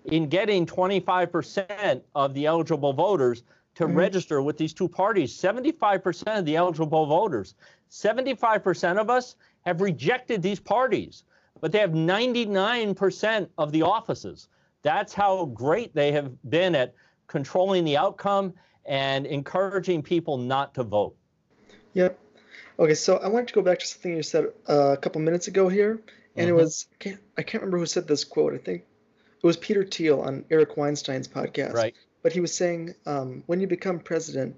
in 0.05 0.29
getting 0.29 0.65
25% 0.65 2.01
of 2.15 2.33
the 2.33 2.45
eligible 2.45 2.93
voters 2.93 3.43
to 3.75 3.85
mm-hmm. 3.85 3.95
register 3.95 4.41
with 4.41 4.57
these 4.57 4.73
two 4.73 4.87
parties. 4.87 5.35
75% 5.35 6.39
of 6.39 6.45
the 6.45 6.55
eligible 6.55 7.05
voters, 7.05 7.55
75% 7.91 8.97
of 8.97 9.09
us 9.09 9.35
have 9.65 9.81
rejected 9.81 10.41
these 10.41 10.59
parties, 10.59 11.23
but 11.59 11.71
they 11.71 11.79
have 11.79 11.91
99% 11.91 13.49
of 13.57 13.71
the 13.71 13.81
offices. 13.81 14.47
That's 14.83 15.13
how 15.13 15.45
great 15.45 15.93
they 15.93 16.11
have 16.13 16.31
been 16.49 16.75
at 16.75 16.93
controlling 17.27 17.85
the 17.85 17.97
outcome 17.97 18.53
and 18.85 19.25
encouraging 19.25 20.01
people 20.01 20.37
not 20.37 20.73
to 20.75 20.83
vote. 20.83 21.15
Yep. 21.93 22.17
Okay, 22.79 22.95
so 22.95 23.17
I 23.17 23.27
wanted 23.27 23.49
to 23.49 23.53
go 23.53 23.61
back 23.61 23.79
to 23.79 23.85
something 23.85 24.15
you 24.15 24.23
said 24.23 24.47
uh, 24.67 24.93
a 24.93 24.97
couple 24.97 25.21
minutes 25.21 25.47
ago 25.47 25.67
here, 25.67 26.01
and 26.35 26.47
mm-hmm. 26.47 26.49
it 26.49 26.61
was 26.61 26.87
I 26.93 26.95
can't, 27.03 27.19
I 27.37 27.41
can't 27.43 27.61
remember 27.61 27.77
who 27.77 27.85
said 27.85 28.07
this 28.07 28.23
quote. 28.23 28.53
I 28.53 28.57
think 28.57 28.83
it 29.41 29.45
was 29.45 29.57
Peter 29.57 29.83
Thiel 29.83 30.21
on 30.21 30.45
Eric 30.49 30.77
Weinstein's 30.77 31.27
podcast. 31.27 31.73
Right. 31.73 31.95
But 32.21 32.31
he 32.33 32.39
was 32.39 32.53
saying 32.53 32.95
um, 33.05 33.43
when 33.47 33.59
you 33.59 33.67
become 33.67 33.99
president, 33.99 34.55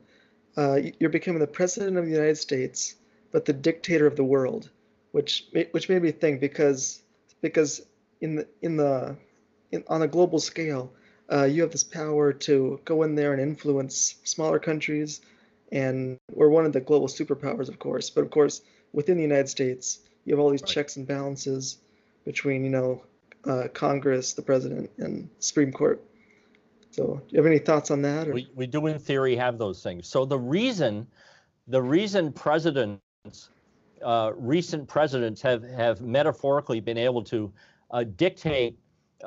uh, 0.58 0.80
you're 1.00 1.10
becoming 1.10 1.40
the 1.40 1.48
president 1.48 1.98
of 1.98 2.06
the 2.06 2.12
United 2.12 2.38
States, 2.38 2.96
but 3.32 3.46
the 3.46 3.54
dictator 3.54 4.08
of 4.08 4.16
the 4.16 4.24
world, 4.24 4.70
which 5.12 5.48
which 5.72 5.90
made 5.90 6.02
me 6.02 6.12
think 6.12 6.40
because 6.40 7.02
because 7.42 7.82
in 8.20 8.36
the 8.36 8.48
in 8.62 8.78
the 8.78 9.18
in, 9.72 9.84
on 9.88 10.02
a 10.02 10.08
global 10.08 10.40
scale, 10.40 10.92
uh, 11.32 11.46
you 11.46 11.62
have 11.62 11.72
this 11.72 11.84
power 11.84 12.34
to 12.34 12.80
go 12.86 13.04
in 13.04 13.16
there 13.16 13.32
and 13.34 13.42
influence 13.42 14.16
smaller 14.24 14.60
countries, 14.60 15.22
and 15.72 16.18
we're 16.34 16.50
one 16.50 16.66
of 16.66 16.74
the 16.74 16.82
global 16.82 17.08
superpowers, 17.08 17.70
of 17.70 17.80
course. 17.80 18.10
But 18.10 18.24
of 18.24 18.32
course, 18.32 18.62
within 18.92 19.16
the 19.18 19.24
United 19.24 19.48
States, 19.48 20.00
you 20.26 20.34
have 20.34 20.40
all 20.40 20.50
these 20.50 20.62
right. 20.62 20.70
checks 20.70 20.98
and 20.98 21.08
balances 21.08 21.78
between 22.26 22.64
you 22.64 22.70
know 22.70 23.04
uh, 23.46 23.68
Congress, 23.74 24.34
the 24.34 24.42
president, 24.42 24.90
and 24.98 25.30
Supreme 25.40 25.72
Court. 25.72 26.04
So, 26.92 27.22
do 27.22 27.24
you 27.30 27.38
have 27.38 27.46
any 27.46 27.60
thoughts 27.60 27.90
on 27.90 28.02
that? 28.02 28.28
Or? 28.28 28.34
We, 28.34 28.50
we 28.54 28.68
do, 28.68 28.88
in 28.88 29.00
theory, 29.00 29.36
have 29.38 29.58
those 29.58 29.82
things. 29.82 30.08
So 30.08 30.26
the 30.26 30.38
reason, 30.38 31.08
the 31.68 31.82
reason 31.82 32.34
presidents, 32.34 33.00
uh, 34.04 34.34
recent 34.36 34.88
presidents 34.90 35.42
have 35.42 35.64
have 35.64 36.02
metaphorically 36.02 36.82
been 36.82 36.98
able 36.98 37.24
to 37.24 37.52
uh, 37.92 38.04
dictate 38.04 38.78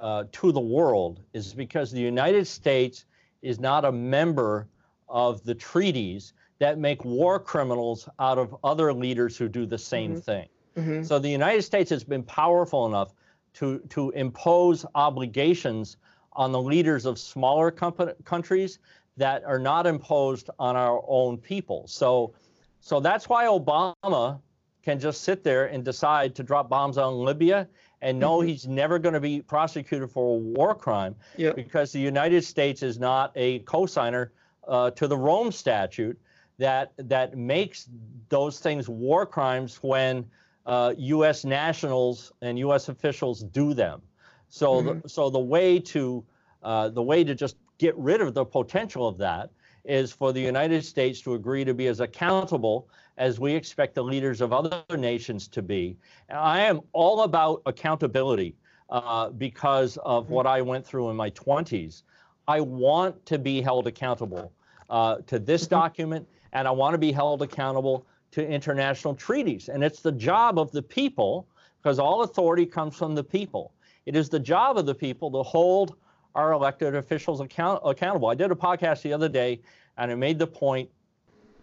uh, 0.01 0.24
to 0.32 0.53
the 0.53 0.61
world 0.61 1.20
is 1.32 1.55
because 1.55 1.90
the 1.90 2.01
United 2.01 2.47
States 2.47 3.05
is 3.42 3.61
not 3.61 3.84
a 3.84 3.92
member 3.92 4.68
of 5.09 5.42
the 5.45 5.55
treaties 5.55 6.32
that 6.59 6.78
make 6.78 7.05
war 7.05 7.38
criminals 7.38 8.09
out 8.18 8.38
of 8.38 8.57
other 8.64 8.92
leaders 8.92 9.36
who 9.36 9.49
do 9.49 9.66
the 9.66 9.78
same 9.78 10.12
mm-hmm. 10.12 10.20
thing. 10.20 10.49
Mm-hmm. 10.76 11.03
So 11.05 11.18
the 11.18 11.28
United 11.28 11.62
States 11.62 11.90
has 11.90 12.05
been 12.05 12.22
powerful 12.22 12.86
enough 12.86 13.14
to, 13.55 13.78
to 13.90 14.11
impose 14.11 14.84
obligations 14.95 15.97
on 16.32 16.53
the 16.53 16.61
leaders 16.61 17.07
of 17.07 17.18
smaller 17.18 17.70
countries 17.70 18.78
that 19.16 19.45
are 19.45 19.59
not 19.59 19.86
imposed 19.86 20.51
on 20.59 20.74
our 20.74 21.03
own 21.07 21.38
people. 21.38 21.86
So, 21.86 22.34
so 22.80 22.99
that's 22.99 23.28
why 23.28 23.45
Obama 23.45 24.40
can 24.82 24.99
just 24.99 25.22
sit 25.22 25.45
there 25.45 25.66
and 25.66 25.84
decide 25.84 26.34
to 26.34 26.42
drop 26.42 26.68
bombs 26.68 26.99
on 26.99 27.14
Libya 27.14 27.68
and 28.05 28.19
no, 28.19 28.39
mm-hmm. 28.39 28.49
he's 28.49 28.69
never 28.69 28.99
going 28.99 29.15
to 29.15 29.21
be 29.21 29.41
prosecuted 29.41 30.11
for 30.11 30.37
a 30.37 30.39
war 30.39 30.75
crime 30.75 31.17
yep. 31.39 31.57
because 31.57 31.91
the 31.91 31.99
United 31.99 32.45
States 32.45 32.83
is 32.83 32.99
not 32.99 33.33
a 33.35 33.61
cosigner 33.61 34.29
uh, 34.69 34.91
to 34.91 35.09
the 35.09 35.17
Rome 35.17 35.51
Statute 35.51 36.19
that 36.59 36.93
that 36.99 37.37
makes 37.37 37.89
those 38.29 38.61
things 38.61 38.89
war 38.89 39.25
crimes 39.25 39.79
when 39.83 40.27
uh, 40.67 40.93
U.S. 40.99 41.45
nationals 41.45 42.31
and 42.43 42.59
U.S. 42.59 42.91
officials 42.91 43.43
do 43.43 43.73
them. 43.73 44.03
So, 44.51 44.75
mm-hmm. 44.75 45.01
the, 45.01 45.09
so 45.09 45.31
the 45.31 45.39
way 45.39 45.81
to 45.81 46.23
uh, 46.63 46.91
the 46.91 47.03
way 47.03 47.25
to 47.25 47.35
just 47.35 47.57
get 47.79 47.97
rid 47.97 48.21
of 48.21 48.35
the 48.35 48.45
potential 48.45 49.09
of 49.09 49.17
that 49.19 49.51
is 49.87 50.13
for 50.13 50.33
the 50.33 50.41
United 50.41 50.85
States 50.85 51.23
to 51.23 51.35
agree 51.35 51.65
to 51.65 51.73
be 51.73 51.87
as 51.87 52.01
accountable 52.01 52.87
as 53.17 53.39
we 53.39 53.53
expect 53.53 53.95
the 53.95 54.03
leaders 54.03 54.41
of 54.41 54.53
other 54.53 54.83
nations 54.97 55.49
to 55.49 55.62
be. 55.62 55.97
And 56.29 56.39
I 56.39 56.61
am 56.61 56.81
all 56.93 57.23
about 57.23 57.62
accountability 57.67 58.57
uh, 58.91 59.31
because 59.31 59.97
of 59.99 60.25
mm-hmm. 60.25 60.35
what 60.35 60.47
I 60.47 60.62
went 60.62 60.87
through 60.87 61.11
in 61.11 61.17
my 61.17 61.31
20s. 61.31 62.03
I 62.47 62.61
want 62.61 63.25
to 63.27 63.39
be 63.39 63.62
held 63.62 63.87
accountable 63.87 64.53
uh, 64.91 65.17
to 65.27 65.39
this 65.39 65.65
mm-hmm. 65.65 65.75
document, 65.75 66.29
and 66.53 66.69
I 66.69 66.71
want 66.71 66.95
to 66.95 66.99
be 66.99 67.12
held 67.12 67.43
accountable 67.43 68.07
to 68.33 68.47
international 68.47 69.15
treaties. 69.15 69.69
And 69.69 69.85
it's 69.85 70.01
the 70.01 70.12
job 70.12 70.59
of 70.59 70.73
the 70.73 70.83
people, 70.83 71.47
because 71.83 71.99
all 71.99 72.23
authority 72.23 72.67
comes 72.67 72.97
from 72.97 73.15
the 73.15 73.25
people. 73.25 73.73
It 74.07 74.17
is 74.17 74.29
the 74.29 74.41
job 74.41 74.77
of 74.77 74.87
the 74.87 74.95
people 74.95 75.31
to 75.31 75.43
hold 75.43 75.97
our 76.35 76.53
elected 76.53 76.97
officials 76.97 77.41
account- 77.41 77.81
accountable. 77.85 78.29
I 78.29 78.35
did 78.35 78.51
a 78.51 78.57
podcast 78.57 79.03
the 79.03 79.12
other 79.12 79.29
day, 79.29 79.61
and 79.97 80.11
I 80.11 80.15
made 80.15 80.39
the 80.39 80.47
point 80.47 80.91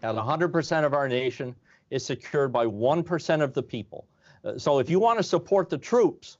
that 0.02 0.16
100% 0.16 0.86
of 0.86 0.93
our 0.93 1.08
nation 1.08 1.56
is 1.89 2.06
secured 2.06 2.52
by 2.52 2.66
1% 2.66 3.41
of 3.41 3.54
the 3.54 3.64
people. 3.64 4.08
Uh, 4.43 4.58
so 4.58 4.80
if 4.80 4.89
you 4.89 4.99
want 4.99 5.20
to 5.20 5.24
support 5.24 5.70
the 5.70 5.78
troops, 5.78 6.38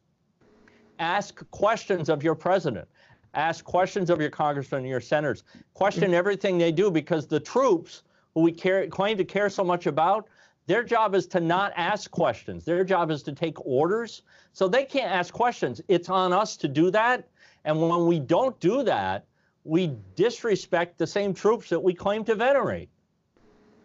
ask 1.00 1.50
questions 1.52 2.10
of 2.10 2.24
your 2.24 2.36
president, 2.36 2.88
ask 3.34 3.64
questions 3.64 4.10
of 4.10 4.20
your 4.20 4.30
congressmen 4.30 4.82
and 4.82 4.90
your 4.90 5.02
senators, 5.02 5.44
question 5.74 6.14
everything 6.14 6.58
they 6.58 6.72
do 6.72 6.92
because 6.92 7.28
the 7.28 7.40
troops 7.40 8.04
who 8.34 8.42
we 8.42 8.52
care, 8.52 8.88
claim 8.88 9.18
to 9.18 9.26
care 9.26 9.50
so 9.50 9.64
much 9.64 9.88
about, 9.88 10.28
their 10.68 10.84
job 10.84 11.16
is 11.16 11.28
to 11.28 11.40
not 11.40 11.74
ask 11.76 12.10
questions. 12.12 12.64
Their 12.66 12.84
job 12.84 13.12
is 13.12 13.24
to 13.24 13.34
take 13.34 13.60
orders. 13.66 14.22
So 14.54 14.68
they 14.68 14.86
can't 14.86 15.12
ask 15.12 15.34
questions. 15.34 15.82
It's 15.88 16.10
on 16.10 16.34
us 16.34 16.56
to 16.58 16.68
do 16.68 16.92
that. 16.92 17.28
And 17.66 17.82
when 17.82 18.06
we 18.06 18.20
don't 18.20 18.60
do 18.60 18.84
that, 18.84 19.26
we 19.64 19.96
disrespect 20.16 20.98
the 20.98 21.08
same 21.08 21.34
troops 21.34 21.70
that 21.70 21.80
we 21.80 21.94
claim 21.94 22.24
to 22.26 22.36
venerate. 22.36 22.90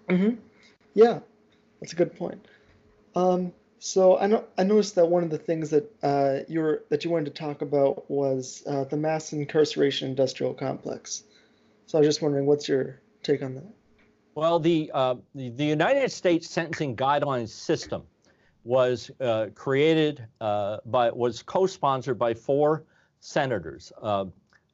Mm-hmm. 0.09 0.37
Yeah, 0.95 1.21
that's 1.81 1.93
a 1.93 1.97
good 1.97 2.17
point. 2.17 2.47
Um, 3.15 3.53
so 3.79 4.19
I 4.19 4.27
know 4.27 4.45
I 4.59 4.65
noticed 4.65 4.95
that 4.95 5.07
one 5.07 5.23
of 5.23 5.31
the 5.31 5.39
things 5.39 5.71
that 5.71 5.93
uh, 6.03 6.41
you 6.49 6.61
were 6.61 6.85
that 6.89 7.05
you 7.05 7.11
wanted 7.11 7.27
to 7.27 7.43
talk 7.43 7.63
about 7.63 8.11
was 8.11 8.63
uh, 8.67 8.85
the 8.85 8.97
mass 8.97 9.33
incarceration 9.33 10.09
industrial 10.09 10.55
complex. 10.55 11.25
So 11.87 11.99
I 11.99 12.01
was 12.01 12.09
just 12.09 12.23
wondering, 12.23 12.47
what's 12.47 12.69
your 12.69 13.01
take 13.23 13.43
on 13.43 13.55
that? 13.55 13.67
Well, 14.35 14.59
the, 14.59 14.91
uh, 14.93 15.15
the, 15.35 15.49
the, 15.51 15.65
United 15.65 16.11
States 16.13 16.51
sentencing 16.51 16.95
guidelines 16.95 17.49
system 17.49 18.03
was 18.65 19.11
uh, 19.21 19.47
created 19.55 20.27
uh, 20.43 20.79
by, 20.85 21.11
was 21.11 21.43
co-sponsored 21.43 22.19
by 22.19 22.35
four 22.35 22.85
senators, 23.21 23.93
uh, 24.03 24.27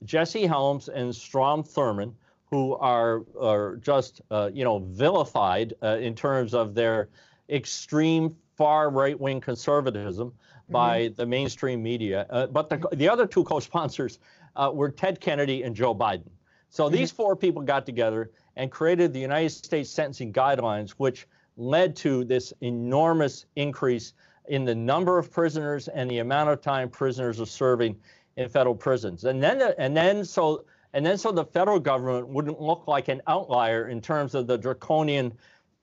Jesse 0.04 0.46
Helms 0.46 0.88
and 0.88 1.14
Strom 1.14 1.62
Thurmond, 1.62 2.14
who 2.52 2.76
are, 2.76 3.22
are 3.40 3.76
just, 3.76 4.20
uh, 4.30 4.50
you 4.52 4.62
know, 4.62 4.78
vilified 4.78 5.74
uh, 5.82 5.96
in 5.96 6.14
terms 6.14 6.54
of 6.54 6.74
their, 6.74 7.08
extreme 7.52 8.34
far 8.56 8.90
right 8.90 9.18
wing 9.18 9.40
conservatism 9.40 10.32
by 10.68 11.02
mm-hmm. 11.02 11.14
the 11.14 11.26
mainstream 11.26 11.82
media. 11.82 12.26
Uh, 12.30 12.46
but 12.46 12.68
the, 12.68 12.88
the 12.94 13.08
other 13.08 13.26
two 13.26 13.44
co 13.50 13.60
sponsors 13.60 14.18
uh, 14.56 14.70
were 14.72 14.90
Ted 14.90 15.20
Kennedy 15.20 15.62
and 15.62 15.76
Joe 15.76 15.94
Biden. 15.94 16.30
So 16.70 16.84
mm-hmm. 16.84 16.94
these 16.94 17.10
four 17.10 17.36
people 17.36 17.62
got 17.62 17.86
together 17.86 18.30
and 18.56 18.70
created 18.70 19.12
the 19.12 19.20
United 19.20 19.50
States 19.50 19.90
Sentencing 19.90 20.32
Guidelines, 20.32 20.90
which 20.92 21.26
led 21.56 21.94
to 21.96 22.24
this 22.24 22.52
enormous 22.60 23.44
increase 23.56 24.14
in 24.48 24.64
the 24.64 24.74
number 24.74 25.18
of 25.18 25.30
prisoners 25.30 25.88
and 25.88 26.10
the 26.10 26.18
amount 26.18 26.50
of 26.50 26.60
time 26.60 26.88
prisoners 26.88 27.40
are 27.40 27.46
serving 27.46 27.96
in 28.36 28.48
federal 28.48 28.74
prisons. 28.74 29.24
And 29.24 29.42
then, 29.42 29.62
and 29.78 29.96
then 29.96 30.24
so, 30.24 30.64
and 30.94 31.04
then 31.04 31.16
so 31.16 31.32
the 31.32 31.44
federal 31.44 31.80
government 31.80 32.28
wouldn't 32.28 32.60
look 32.60 32.86
like 32.86 33.08
an 33.08 33.22
outlier 33.26 33.88
in 33.88 34.00
terms 34.00 34.34
of 34.34 34.46
the 34.46 34.58
draconian 34.58 35.32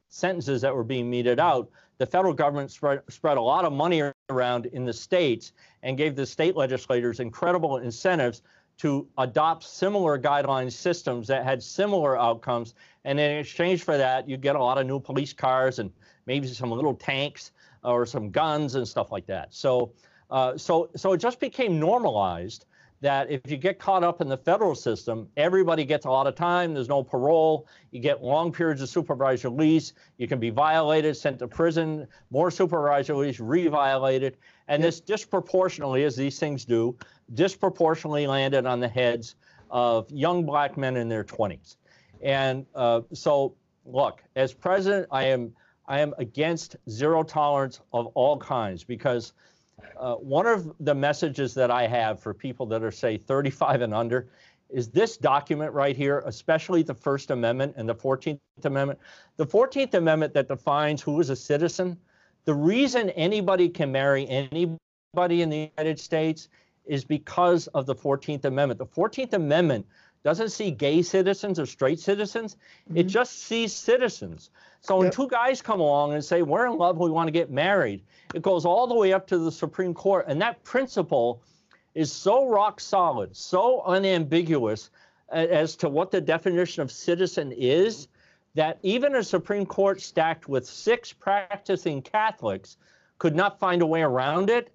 sentences 0.10 0.62
that 0.62 0.76
were 0.76 0.84
being 0.84 1.10
meted 1.10 1.39
out. 1.39 1.70
The 1.97 2.05
federal 2.05 2.34
government 2.34 2.72
spread, 2.72 3.01
spread 3.10 3.38
a 3.38 3.41
lot 3.41 3.66
of 3.66 3.74
money 3.74 4.03
around 4.30 4.68
in 4.68 4.86
the 4.86 4.93
states 4.93 5.51
and 5.84 5.97
gave 5.97 6.16
the 6.16 6.26
state 6.26 6.55
legislators 6.55 7.20
incredible 7.20 7.78
incentives 7.78 8.41
to 8.78 9.07
adopt 9.18 9.64
similar 9.64 10.18
guideline 10.18 10.72
systems 10.72 11.28
that 11.28 11.43
had 11.43 11.62
similar 11.62 12.18
outcomes. 12.18 12.76
And 13.03 13.20
in 13.20 13.38
exchange 13.38 13.84
for 13.84 13.97
that, 13.97 14.30
you 14.30 14.38
get 14.38 14.55
a 14.55 14.60
lot 14.60 14.78
of 14.78 14.88
new 14.88 14.99
police 14.99 15.34
cars 15.34 15.80
and 15.80 15.91
maybe 16.26 16.47
some 16.47 16.72
little 16.72 16.95
tanks 16.95 17.51
or 17.84 18.05
some 18.05 18.32
guns 18.32 18.76
and 18.76 18.88
stuff 18.88 19.12
like 19.12 19.26
that. 19.26 19.53
So, 19.53 19.91
uh, 20.32 20.57
so, 20.57 20.89
so 20.95 21.12
it 21.14 21.18
just 21.18 21.39
became 21.39 21.80
normalized 21.80 22.66
that 23.01 23.31
if 23.31 23.49
you 23.49 23.57
get 23.57 23.79
caught 23.79 24.03
up 24.03 24.19
in 24.19 24.27
the 24.27 24.37
federal 24.37 24.75
system, 24.75 25.27
everybody 25.37 25.85
gets 25.85 26.05
a 26.05 26.09
lot 26.09 26.27
of 26.27 26.35
time. 26.35 26.73
There's 26.73 26.89
no 26.89 27.03
parole. 27.03 27.67
You 27.91 28.01
get 28.01 28.21
long 28.21 28.51
periods 28.51 28.81
of 28.81 28.89
supervised 28.89 29.45
release. 29.45 29.93
You 30.17 30.27
can 30.27 30.39
be 30.39 30.49
violated, 30.49 31.15
sent 31.15 31.39
to 31.39 31.47
prison, 31.47 32.07
more 32.29 32.51
supervised 32.51 33.09
release, 33.09 33.39
re-violated. 33.39 34.37
And 34.67 34.83
this 34.83 34.99
disproportionately, 34.99 36.03
as 36.03 36.15
these 36.15 36.39
things 36.39 36.65
do, 36.65 36.97
disproportionately 37.33 38.27
landed 38.27 38.65
on 38.65 38.79
the 38.79 38.87
heads 38.87 39.35
of 39.69 40.09
young 40.11 40.45
black 40.45 40.77
men 40.77 40.97
in 40.97 41.07
their 41.07 41.23
20s. 41.23 41.77
And 42.21 42.65
uh, 42.75 43.01
so, 43.13 43.55
look, 43.85 44.23
as 44.35 44.53
president, 44.53 45.07
I 45.11 45.25
am 45.25 45.53
I 45.87 46.01
am 46.01 46.13
against 46.19 46.75
zero 46.87 47.23
tolerance 47.23 47.81
of 47.91 48.07
all 48.13 48.37
kinds 48.37 48.83
because 48.83 49.33
uh, 49.97 50.15
one 50.15 50.45
of 50.45 50.71
the 50.80 50.95
messages 50.95 51.53
that 51.53 51.71
I 51.71 51.88
have 51.88 52.19
for 52.19 52.34
people 52.34 52.65
that 52.67 52.84
are, 52.84 52.91
say, 52.91 53.17
35 53.17 53.82
and 53.82 53.93
under 53.93 54.27
is 54.69 54.89
this 54.89 55.17
document 55.17 55.73
right 55.73 55.95
here, 55.95 56.21
especially 56.25 56.84
the 56.84 56.93
First 56.93 57.32
Amendment 57.32 57.73
and 57.75 57.89
the 57.89 57.95
14th 57.95 58.39
Amendment. 58.63 58.99
The 59.38 59.45
14th 59.45 59.95
Amendment 59.95 60.34
that 60.34 60.47
defines 60.47 61.01
who 61.01 61.19
is 61.19 61.30
a 61.30 61.36
citizen, 61.36 61.97
the 62.45 62.53
reason 62.53 63.09
anybody 63.11 63.67
can 63.69 63.91
marry 63.91 64.27
anybody 64.27 65.41
in 65.41 65.49
the 65.49 65.71
United 65.77 65.99
States 65.99 66.49
is 66.86 67.03
because 67.03 67.67
of 67.67 67.86
the 67.86 67.95
14th 67.95 68.45
Amendment. 68.45 68.77
The 68.77 68.86
14th 68.86 69.34
Amendment 69.34 69.86
doesn't 70.24 70.49
see 70.49 70.72
gay 70.72 71.01
citizens 71.01 71.59
or 71.59 71.65
straight 71.65 71.99
citizens, 71.99 72.55
mm-hmm. 72.88 72.97
it 72.97 73.03
just 73.07 73.43
sees 73.43 73.74
citizens. 73.74 74.49
So 74.82 74.97
when 74.97 75.07
yep. 75.07 75.13
two 75.13 75.28
guys 75.28 75.61
come 75.61 75.80
along 75.80 76.13
and 76.13 76.24
say, 76.24 76.41
We're 76.41 76.67
in 76.67 76.78
love, 76.78 76.97
we 76.97 77.09
want 77.09 77.28
to 77.28 77.32
get 77.32 77.49
married, 77.49 78.03
it 78.34 78.41
goes 78.41 78.65
all 78.65 78.88
the 78.88 78.95
way 78.95 79.13
up 79.13 79.28
to 79.28 79.38
the 79.38 79.51
Supreme 79.51 79.93
Court. 79.93 80.26
And 80.28 80.41
that 80.41 80.63
principle 80.63 81.41
is 81.95 82.11
so 82.11 82.47
rock 82.47 82.80
solid, 82.80 83.36
so 83.36 83.82
unambiguous 83.82 84.89
as 85.32 85.76
to 85.76 85.89
what 85.89 86.11
the 86.11 86.22
definition 86.22 86.82
of 86.82 86.91
citizen 86.91 87.51
is 87.51 88.07
that 88.55 88.80
even 88.82 89.15
a 89.15 89.24
Supreme 89.24 89.65
Court 89.65 90.01
stacked 90.01 90.49
with 90.49 90.65
six 90.65 91.13
practicing 91.13 92.01
Catholics 92.01 92.78
could 93.20 93.36
not 93.36 93.59
find 93.59 93.82
a 93.82 93.86
way 93.86 94.01
around 94.01 94.49
it. 94.49 94.72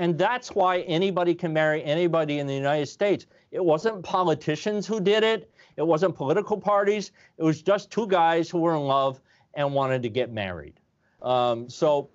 And 0.00 0.16
that's 0.16 0.54
why 0.54 0.80
anybody 0.80 1.34
can 1.34 1.52
marry 1.52 1.84
anybody 1.84 2.38
in 2.38 2.46
the 2.46 2.54
United 2.54 2.86
States. 2.86 3.26
It 3.50 3.62
wasn't 3.62 4.02
politicians 4.02 4.86
who 4.86 4.98
did 4.98 5.22
it. 5.22 5.52
It 5.76 5.86
wasn't 5.86 6.16
political 6.16 6.56
parties. 6.56 7.12
It 7.36 7.42
was 7.42 7.60
just 7.60 7.90
two 7.90 8.06
guys 8.06 8.48
who 8.48 8.60
were 8.60 8.74
in 8.74 8.80
love 8.80 9.20
and 9.52 9.74
wanted 9.74 10.02
to 10.04 10.08
get 10.08 10.32
married. 10.32 10.80
Um, 11.20 11.68
so 11.68 12.08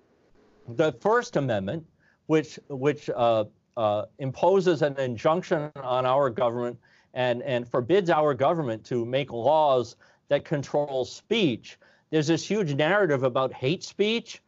the 0.66 0.94
First 0.94 1.36
Amendment, 1.36 1.86
which 2.26 2.58
which 2.68 3.08
uh, 3.08 3.44
uh, 3.76 4.06
imposes 4.18 4.82
an 4.82 4.98
injunction 4.98 5.70
on 5.76 6.04
our 6.04 6.28
government 6.28 6.76
and 7.14 7.40
and 7.44 7.68
forbids 7.68 8.10
our 8.10 8.34
government 8.34 8.84
to 8.86 9.04
make 9.04 9.30
laws 9.30 9.94
that 10.26 10.44
control 10.44 11.04
speech. 11.04 11.78
There's 12.10 12.26
this 12.26 12.44
huge 12.44 12.74
narrative 12.74 13.22
about 13.22 13.52
hate 13.52 13.84
speech, 13.84 14.42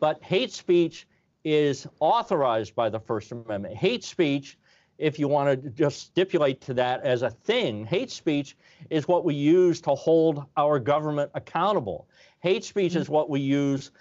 but 0.00 0.22
hate 0.22 0.52
speech 0.52 1.06
is 1.54 1.86
authorized 2.00 2.74
by 2.74 2.88
the 2.88 3.00
First 3.00 3.32
Amendment. 3.32 3.76
Hate 3.76 4.04
speech 4.04 4.58
if 4.98 5.18
you 5.18 5.28
want 5.28 5.62
to 5.62 5.70
just 5.70 6.00
stipulate 6.00 6.60
to 6.62 6.74
that 6.74 7.02
as 7.04 7.22
a 7.22 7.30
thing, 7.30 7.86
hate 7.86 8.10
speech 8.10 8.56
is 8.90 9.06
what 9.06 9.24
we 9.24 9.34
use 9.34 9.80
to 9.80 9.94
hold 9.94 10.44
our 10.56 10.80
government 10.80 11.30
accountable. 11.34 12.08
Hate 12.40 12.64
speech 12.64 12.96
is 12.96 13.04
mm-hmm. 13.04 13.12
what 13.12 13.30
we 13.30 13.40
use 13.40 13.92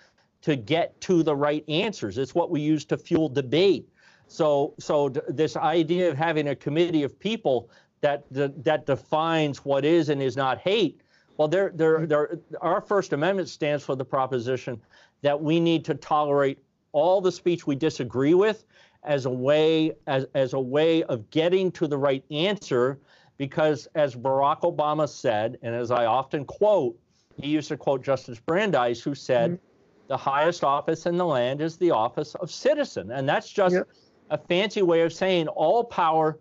to 0.42 0.56
get 0.56 1.00
to 1.02 1.24
the 1.24 1.36
right 1.36 1.64
answers. 1.70 2.18
It's 2.18 2.34
what 2.34 2.50
we 2.50 2.62
use 2.62 2.84
to 2.86 2.98
fuel 2.98 3.30
debate. 3.30 3.88
So, 4.28 4.74
so 4.80 5.10
this 5.10 5.56
idea 5.56 6.10
of 6.10 6.18
having 6.18 6.50
a 6.50 6.56
committee 6.56 7.04
of 7.04 7.18
people 7.20 7.70
that 8.02 8.26
that, 8.32 8.64
that 8.64 8.86
defines 8.86 9.64
what 9.64 9.86
is 9.86 10.10
and 10.10 10.22
is 10.22 10.36
not 10.36 10.60
hate. 10.60 11.02
Well, 11.38 11.48
there, 11.48 11.72
there, 11.74 12.06
there, 12.06 12.40
our 12.62 12.82
First 12.82 13.14
Amendment 13.14 13.50
stands 13.50 13.84
for 13.84 13.96
the 13.96 14.06
proposition 14.06 14.82
that 15.22 15.40
we 15.40 15.60
need 15.60 15.86
to 15.86 15.94
tolerate 15.96 16.60
all 16.98 17.22
the 17.22 17.32
speech 17.32 17.68
we 17.68 17.76
disagree 17.76 18.34
with 18.34 18.66
as 19.04 19.26
a 19.26 19.30
way 19.30 19.92
as, 20.08 20.26
as 20.34 20.54
a 20.54 20.60
way 20.60 21.04
of 21.04 21.30
getting 21.30 21.72
to 21.72 21.86
the 21.88 21.98
right 21.98 22.24
answer 22.32 22.98
because 23.38 23.88
as 23.94 24.16
Barack 24.16 24.62
Obama 24.62 25.08
said 25.08 25.60
and 25.62 25.76
as 25.76 25.92
I 25.92 26.06
often 26.06 26.44
quote 26.44 26.98
he 27.36 27.50
used 27.50 27.68
to 27.68 27.78
quote 27.78 28.04
Justice 28.04 28.40
Brandeis 28.40 29.00
who 29.00 29.14
said 29.14 29.52
mm-hmm. 29.52 30.08
the 30.08 30.18
highest 30.18 30.64
office 30.64 31.06
in 31.06 31.18
the 31.18 31.26
land 31.26 31.62
is 31.62 31.78
the 31.78 31.92
office 31.92 32.34
of 32.34 32.50
citizen 32.50 33.12
and 33.12 33.30
that's 33.30 33.52
just 33.52 33.76
yep. 33.76 33.88
a 34.32 34.38
fancy 34.40 34.82
way 34.82 35.02
of 35.02 35.14
saying 35.14 35.48
all 35.50 35.84
power 35.84 36.40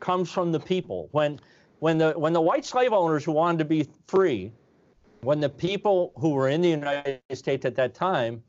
comes 0.00 0.30
from 0.30 0.52
the 0.52 0.60
people 0.60 1.08
when 1.12 1.40
when 1.78 1.96
the 1.96 2.12
when 2.18 2.34
the 2.34 2.40
white 2.40 2.66
slave 2.66 2.92
owners 2.92 3.24
who 3.24 3.32
wanted 3.32 3.56
to 3.60 3.64
be 3.64 3.88
free 4.06 4.52
when 5.22 5.40
the 5.40 5.48
people 5.48 6.12
who 6.18 6.30
were 6.30 6.50
in 6.50 6.60
the 6.60 6.68
United 6.68 7.22
States 7.32 7.64
at 7.64 7.74
that 7.76 7.94
time 7.94 8.42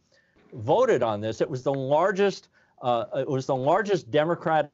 voted 0.57 1.03
on 1.03 1.21
this 1.21 1.41
it 1.41 1.49
was 1.49 1.63
the 1.63 1.73
largest 1.73 2.49
uh, 2.81 3.05
it 3.15 3.27
was 3.27 3.45
the 3.45 3.55
largest 3.55 4.11
democratic 4.11 4.71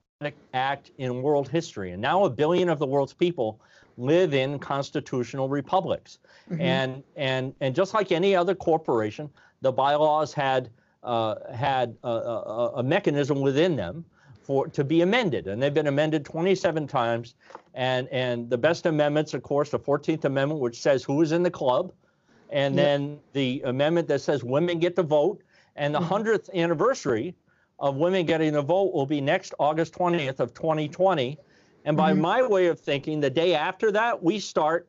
act 0.53 0.91
in 0.97 1.21
world 1.21 1.49
history. 1.49 1.91
And 1.91 2.01
now 2.01 2.25
a 2.25 2.29
billion 2.29 2.69
of 2.69 2.79
the 2.79 2.85
world's 2.85 3.13
people 3.13 3.59
live 3.97 4.33
in 4.33 4.59
constitutional 4.59 5.49
republics. 5.49 6.19
Mm-hmm. 6.49 6.61
And, 6.61 7.03
and, 7.15 7.53
and 7.59 7.75
just 7.75 7.93
like 7.93 8.11
any 8.11 8.35
other 8.35 8.55
corporation, 8.55 9.29
the 9.61 9.71
bylaws 9.71 10.33
had, 10.33 10.69
uh, 11.03 11.35
had 11.53 11.95
a, 12.03 12.09
a, 12.09 12.71
a, 12.77 12.83
mechanism 12.83 13.41
within 13.41 13.75
them 13.75 14.03
for, 14.41 14.67
to 14.69 14.83
be 14.83 15.01
amended. 15.01 15.47
And 15.47 15.61
they've 15.61 15.73
been 15.73 15.87
amended 15.87 16.25
27 16.25 16.87
times. 16.87 17.35
And, 17.73 18.07
and 18.09 18.49
the 18.49 18.57
best 18.57 18.85
amendments, 18.85 19.33
of 19.33 19.43
course, 19.43 19.69
the 19.69 19.79
14th 19.79 20.25
Amendment, 20.25 20.61
which 20.61 20.81
says 20.81 21.03
who 21.03 21.21
is 21.21 21.31
in 21.31 21.43
the 21.43 21.51
club. 21.51 21.91
And 22.49 22.77
then 22.77 23.19
the 23.33 23.63
amendment 23.65 24.07
that 24.09 24.21
says 24.21 24.43
women 24.43 24.77
get 24.77 24.95
to 24.97 25.03
vote. 25.03 25.41
And 25.75 25.93
the 25.93 25.99
100th 25.99 26.49
mm-hmm. 26.49 26.59
anniversary 26.59 27.35
of 27.79 27.95
women 27.95 28.25
getting 28.25 28.55
a 28.55 28.61
vote 28.61 28.93
will 28.93 29.05
be 29.05 29.21
next 29.21 29.53
August 29.59 29.93
20th 29.93 30.39
of 30.39 30.53
2020. 30.53 31.37
And 31.85 31.97
by 31.97 32.11
mm-hmm. 32.11 32.21
my 32.21 32.41
way 32.43 32.67
of 32.67 32.79
thinking, 32.79 33.19
the 33.19 33.29
day 33.29 33.55
after 33.55 33.91
that, 33.91 34.21
we 34.21 34.39
start 34.39 34.87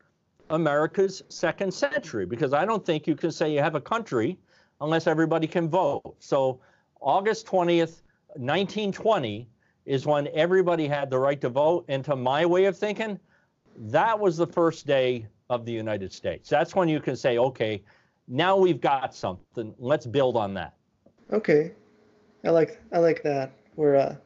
America's 0.51 1.23
second 1.29 1.73
century 1.73 2.27
because 2.27 2.53
I 2.53 2.65
don't 2.65 2.85
think 2.85 3.07
you 3.07 3.17
can 3.17 3.33
say 3.33 3.53
you 3.53 3.61
have 3.61 3.75
a 3.75 3.81
country 3.81 4.39
unless 4.81 5.07
everybody 5.07 5.47
can 5.47 5.69
vote. 5.69 6.15
So 6.19 6.61
August 7.01 7.47
20th, 7.47 8.03
1920 8.37 9.49
is 9.87 10.07
when 10.07 10.29
everybody 10.29 10.87
had 10.87 11.11
the 11.11 11.19
right 11.19 11.41
to 11.41 11.49
vote. 11.49 11.85
And 11.89 12.05
to 12.05 12.17
my 12.17 12.47
way 12.47 12.67
of 12.67 12.77
thinking, 12.77 13.19
that 13.77 14.19
was 14.19 14.37
the 14.37 14.47
first 14.47 14.87
day 14.87 15.27
of 15.51 15.65
the 15.65 15.73
United 15.73 16.13
States. 16.13 16.49
That's 16.49 16.75
when 16.75 16.89
you 16.89 17.01
can 17.01 17.17
say, 17.17 17.39
okay, 17.39 17.83
now 18.29 18.57
we've 18.57 18.81
got 18.81 19.15
something. 19.15 19.75
Let's 19.79 20.07
build 20.07 20.37
on 20.37 20.55
that. 20.55 20.75
Okay. 21.33 21.73
I 22.45 22.51
like 22.51 22.81
I 22.93 22.99
like 22.99 23.23
that 23.23 23.53
where 23.75 23.97
uh, 23.97 24.17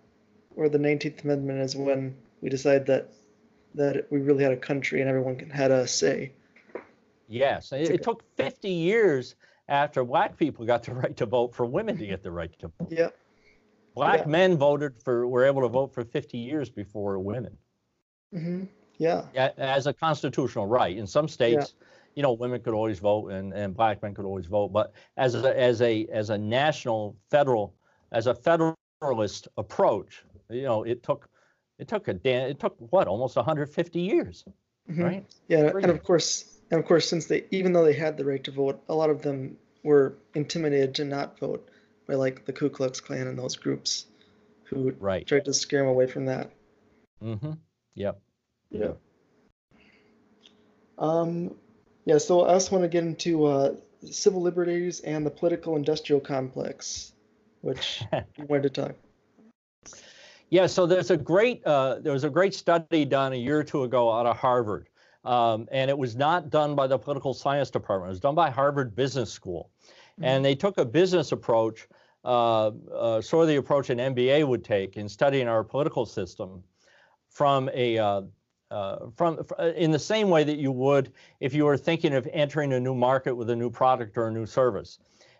where 0.50 0.68
the 0.68 0.78
19th 0.78 1.24
Amendment 1.24 1.60
is 1.60 1.76
when 1.76 2.16
we 2.40 2.48
decide 2.48 2.86
that 2.86 3.12
that 3.74 4.10
we 4.10 4.20
really 4.20 4.42
had 4.42 4.52
a 4.52 4.56
country 4.56 5.00
and 5.00 5.08
everyone 5.08 5.38
had 5.50 5.70
a 5.70 5.86
say. 5.86 6.32
Yes, 7.28 7.72
it, 7.72 7.90
it 7.90 8.02
took 8.02 8.24
50 8.36 8.70
years 8.70 9.34
after 9.68 10.02
black 10.02 10.36
people 10.36 10.64
got 10.64 10.82
the 10.82 10.94
right 10.94 11.16
to 11.16 11.26
vote 11.26 11.54
for 11.54 11.66
women 11.66 11.96
to 11.98 12.06
get 12.06 12.22
the 12.22 12.30
right 12.30 12.50
to 12.58 12.72
vote. 12.78 12.88
Yeah. 12.90 13.08
Black 13.94 14.20
yeah. 14.20 14.26
men 14.26 14.56
voted 14.56 14.94
for 15.02 15.26
were 15.26 15.44
able 15.44 15.62
to 15.62 15.68
vote 15.68 15.92
for 15.92 16.04
50 16.04 16.38
years 16.38 16.70
before 16.70 17.18
women. 17.18 17.56
Mm-hmm. 18.34 18.64
Yeah. 18.98 19.24
As 19.56 19.86
a 19.86 19.92
constitutional 19.92 20.66
right. 20.66 20.96
In 20.96 21.06
some 21.06 21.28
states, 21.28 21.74
you 22.18 22.22
know, 22.22 22.32
women 22.32 22.60
could 22.60 22.74
always 22.74 22.98
vote 22.98 23.28
and, 23.28 23.52
and 23.52 23.76
black 23.76 24.02
men 24.02 24.12
could 24.12 24.24
always 24.24 24.46
vote. 24.46 24.72
But 24.72 24.92
as 25.16 25.36
a, 25.36 25.56
as 25.56 25.80
a 25.80 26.04
as 26.12 26.30
a 26.30 26.36
national 26.36 27.16
federal 27.30 27.76
as 28.10 28.26
a 28.26 28.34
federalist 28.34 29.46
approach, 29.56 30.24
you 30.50 30.64
know, 30.64 30.82
it 30.82 31.04
took 31.04 31.28
it 31.78 31.86
took 31.86 32.08
a 32.08 32.14
damn 32.14 32.48
it 32.48 32.58
took 32.58 32.74
what 32.90 33.06
almost 33.06 33.36
150 33.36 34.00
years, 34.00 34.44
mm-hmm. 34.90 35.00
right? 35.00 35.26
Yeah, 35.46 35.70
and 35.80 35.92
of 35.92 36.02
course, 36.02 36.58
and 36.72 36.80
of 36.80 36.86
course, 36.86 37.08
since 37.08 37.26
they 37.26 37.44
even 37.52 37.72
though 37.72 37.84
they 37.84 37.92
had 37.92 38.16
the 38.16 38.24
right 38.24 38.42
to 38.42 38.50
vote, 38.50 38.82
a 38.88 38.94
lot 38.96 39.10
of 39.10 39.22
them 39.22 39.56
were 39.84 40.16
intimidated 40.34 40.96
to 40.96 41.04
not 41.04 41.38
vote 41.38 41.68
by 42.08 42.14
like 42.14 42.46
the 42.46 42.52
Ku 42.52 42.68
Klux 42.68 42.98
Klan 42.98 43.28
and 43.28 43.38
those 43.38 43.54
groups 43.54 44.06
who 44.64 44.92
right. 44.98 45.24
tried 45.24 45.44
to 45.44 45.54
scare 45.54 45.82
them 45.82 45.88
away 45.88 46.08
from 46.08 46.26
that. 46.26 46.50
Mm-hmm. 47.22 47.52
Yep. 47.94 48.20
Yeah. 48.70 48.92
Um, 50.98 51.54
yeah. 52.08 52.16
So 52.16 52.40
I 52.40 52.54
also 52.54 52.72
want 52.72 52.84
to 52.84 52.88
get 52.88 53.04
into 53.04 53.44
uh, 53.44 53.74
civil 54.10 54.40
liberties 54.40 55.00
and 55.00 55.26
the 55.26 55.30
political 55.30 55.76
industrial 55.76 56.20
complex, 56.20 57.12
which 57.60 58.02
you 58.38 58.46
wanted 58.46 58.74
to 58.74 58.82
talk. 58.82 58.94
Yeah. 60.48 60.66
So 60.66 60.86
there's 60.86 61.10
a 61.10 61.18
great 61.18 61.62
uh, 61.66 61.98
there 62.00 62.14
was 62.14 62.24
a 62.24 62.30
great 62.30 62.54
study 62.54 63.04
done 63.04 63.34
a 63.34 63.36
year 63.36 63.58
or 63.58 63.64
two 63.64 63.82
ago 63.82 64.10
out 64.10 64.24
of 64.24 64.38
Harvard. 64.38 64.88
Um, 65.24 65.68
and 65.70 65.90
it 65.90 65.98
was 65.98 66.16
not 66.16 66.48
done 66.48 66.74
by 66.74 66.86
the 66.86 66.96
political 66.96 67.34
science 67.34 67.68
department. 67.68 68.08
It 68.08 68.12
was 68.12 68.20
done 68.20 68.34
by 68.34 68.48
Harvard 68.48 68.96
Business 68.96 69.30
School. 69.30 69.68
Mm-hmm. 70.12 70.24
And 70.24 70.44
they 70.44 70.54
took 70.54 70.78
a 70.78 70.86
business 70.86 71.32
approach, 71.32 71.86
uh, 72.24 72.68
uh, 72.68 73.20
sort 73.20 73.42
of 73.42 73.48
the 73.48 73.56
approach 73.56 73.90
an 73.90 73.98
MBA 73.98 74.48
would 74.48 74.64
take 74.64 74.96
in 74.96 75.10
studying 75.10 75.46
our 75.46 75.62
political 75.62 76.06
system 76.06 76.62
from 77.28 77.68
a 77.74 78.22
uh, 78.70 79.06
from 79.16 79.38
uh, 79.58 79.72
in 79.76 79.90
the 79.90 79.98
same 79.98 80.28
way 80.28 80.44
that 80.44 80.58
you 80.58 80.72
would 80.72 81.12
if 81.40 81.54
you 81.54 81.64
were 81.64 81.76
thinking 81.76 82.14
of 82.14 82.28
entering 82.32 82.72
a 82.72 82.80
new 82.80 82.94
market 82.94 83.34
with 83.34 83.50
a 83.50 83.56
new 83.56 83.70
product 83.70 84.16
or 84.16 84.28
a 84.28 84.32
new 84.32 84.46
service. 84.46 84.98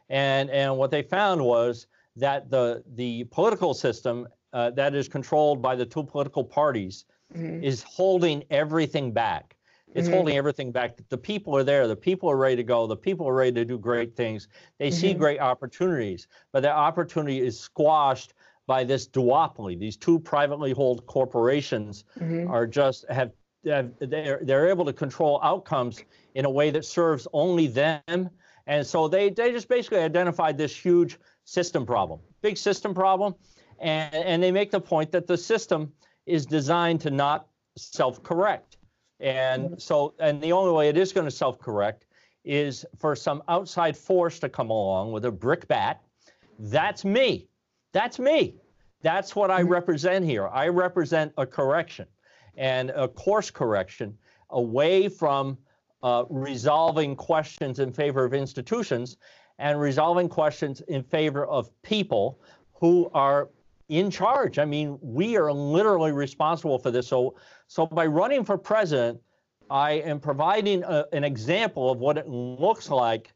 And 0.09 0.51
and 0.51 0.77
what 0.77 0.91
they 0.91 1.03
found 1.03 1.43
was 1.43 1.87
that 2.17 2.51
the 2.51 2.83
the 2.95 3.25
political 3.25 3.75
system 3.75 4.27
uh, 4.53 4.71
that 4.71 4.95
is 4.95 5.09
controlled 5.09 5.61
by 5.61 5.77
the 5.77 5.85
two 5.85 6.03
political 6.03 6.43
parties 6.43 7.05
mm-hmm. 7.35 7.63
is 7.63 7.83
holding 7.83 8.45
everything 8.51 9.13
back. 9.13 9.57
It's 9.95 10.07
mm-hmm. 10.07 10.15
holding 10.17 10.37
everything 10.37 10.71
back. 10.71 10.99
The 11.09 11.17
people 11.17 11.57
are 11.57 11.65
there. 11.65 11.89
The 11.89 11.97
people 11.97 12.31
are 12.31 12.37
ready 12.37 12.57
to 12.57 12.63
go. 12.63 12.87
The 12.87 12.97
people 12.97 13.27
are 13.27 13.35
ready 13.35 13.53
to 13.53 13.65
do 13.65 13.79
great 13.79 14.17
things. 14.17 14.49
They 14.79 14.89
mm-hmm. 14.89 14.99
see 14.99 15.15
great 15.15 15.41
opportunities, 15.41 16.29
but 16.53 16.63
that 16.63 16.75
opportunity 16.75 17.41
is 17.41 17.59
squashed 17.59 18.35
by 18.69 18.85
this 18.85 19.09
duopoly. 19.09 19.77
These 19.77 19.97
two 19.97 20.21
privately 20.21 20.75
held 20.75 21.05
corporations 21.07 22.05
mm-hmm. 22.21 22.49
are 22.49 22.67
just 22.67 23.07
have, 23.09 23.33
have 23.65 23.91
they're 23.99 24.41
they're 24.43 24.69
able 24.69 24.85
to 24.85 24.93
control 24.93 25.41
outcomes 25.43 26.01
in 26.37 26.45
a 26.45 26.51
way 26.51 26.71
that 26.71 26.85
serves 26.85 27.27
only 27.33 27.67
them. 27.67 28.31
And 28.69 28.87
so 28.87 29.09
they 29.09 29.31
they 29.31 29.51
just 29.51 29.69
basically 29.69 29.99
identified 29.99 30.57
this 30.57 30.77
huge 30.77 31.19
system 31.45 31.87
problem, 31.87 32.21
big 32.43 32.57
system 32.59 32.95
problem, 32.95 33.35
and 33.81 34.15
and 34.15 34.43
they 34.43 34.53
make 34.53 34.71
the 34.71 34.81
point 34.81 35.11
that 35.13 35.27
the 35.27 35.39
system 35.39 35.93
is 36.27 36.45
designed 36.47 37.01
to 37.01 37.11
not 37.11 37.49
self-correct. 37.77 38.77
And 39.19 39.65
mm-hmm. 39.65 39.79
so 39.79 40.15
and 40.21 40.43
the 40.43 40.53
only 40.53 40.73
way 40.73 40.91
it 40.91 40.99
is 40.99 41.13
going 41.13 41.25
to 41.25 41.31
self-correct 41.31 42.05
is 42.45 42.85
for 42.99 43.17
some 43.17 43.43
outside 43.49 43.97
force 43.97 44.39
to 44.41 44.49
come 44.51 44.71
along 44.71 45.13
with 45.13 45.25
a 45.25 45.33
brick 45.33 45.67
bat. 45.69 46.03
That's 46.59 47.05
me. 47.05 47.48
That's 47.93 48.19
me. 48.19 48.57
That's 49.03 49.37
what 49.37 49.51
I 49.51 49.63
mm-hmm. 49.63 49.71
represent 49.71 50.25
here. 50.25 50.49
I 50.49 50.69
represent 50.69 51.33
a 51.39 51.47
correction 51.47 52.07
and 52.57 52.91
a 52.91 53.09
course 53.09 53.51
correction 53.51 54.17
away 54.51 55.09
from 55.09 55.57
uh, 56.03 56.25
resolving 56.29 57.17
questions 57.17 57.79
in 57.79 57.93
favor 57.93 58.25
of 58.25 58.35
institutions 58.35 59.17
and 59.59 59.81
resolving 59.81 60.29
questions 60.29 60.81
in 60.83 61.03
favor 61.03 61.47
of 61.47 61.71
people 61.83 62.41
who 62.75 63.11
are 63.15 63.49
in 63.89 64.11
charge. 64.11 64.59
I 64.59 64.65
mean, 64.65 64.99
we 65.01 65.37
are 65.37 65.53
literally 65.53 66.13
responsible 66.13 66.79
for 66.79 66.91
this. 66.91 67.09
So, 67.09 67.37
so 67.67 67.87
by 67.87 68.07
running 68.07 68.45
for 68.45 68.59
president, 68.59 69.21
I 69.71 69.93
am 69.93 70.21
providing 70.21 70.83
a, 70.85 71.07
an 71.13 71.25
example 71.25 71.91
of 71.91 71.99
what 71.99 72.17
it 72.17 72.29
looks 72.29 72.91
like 72.91 73.33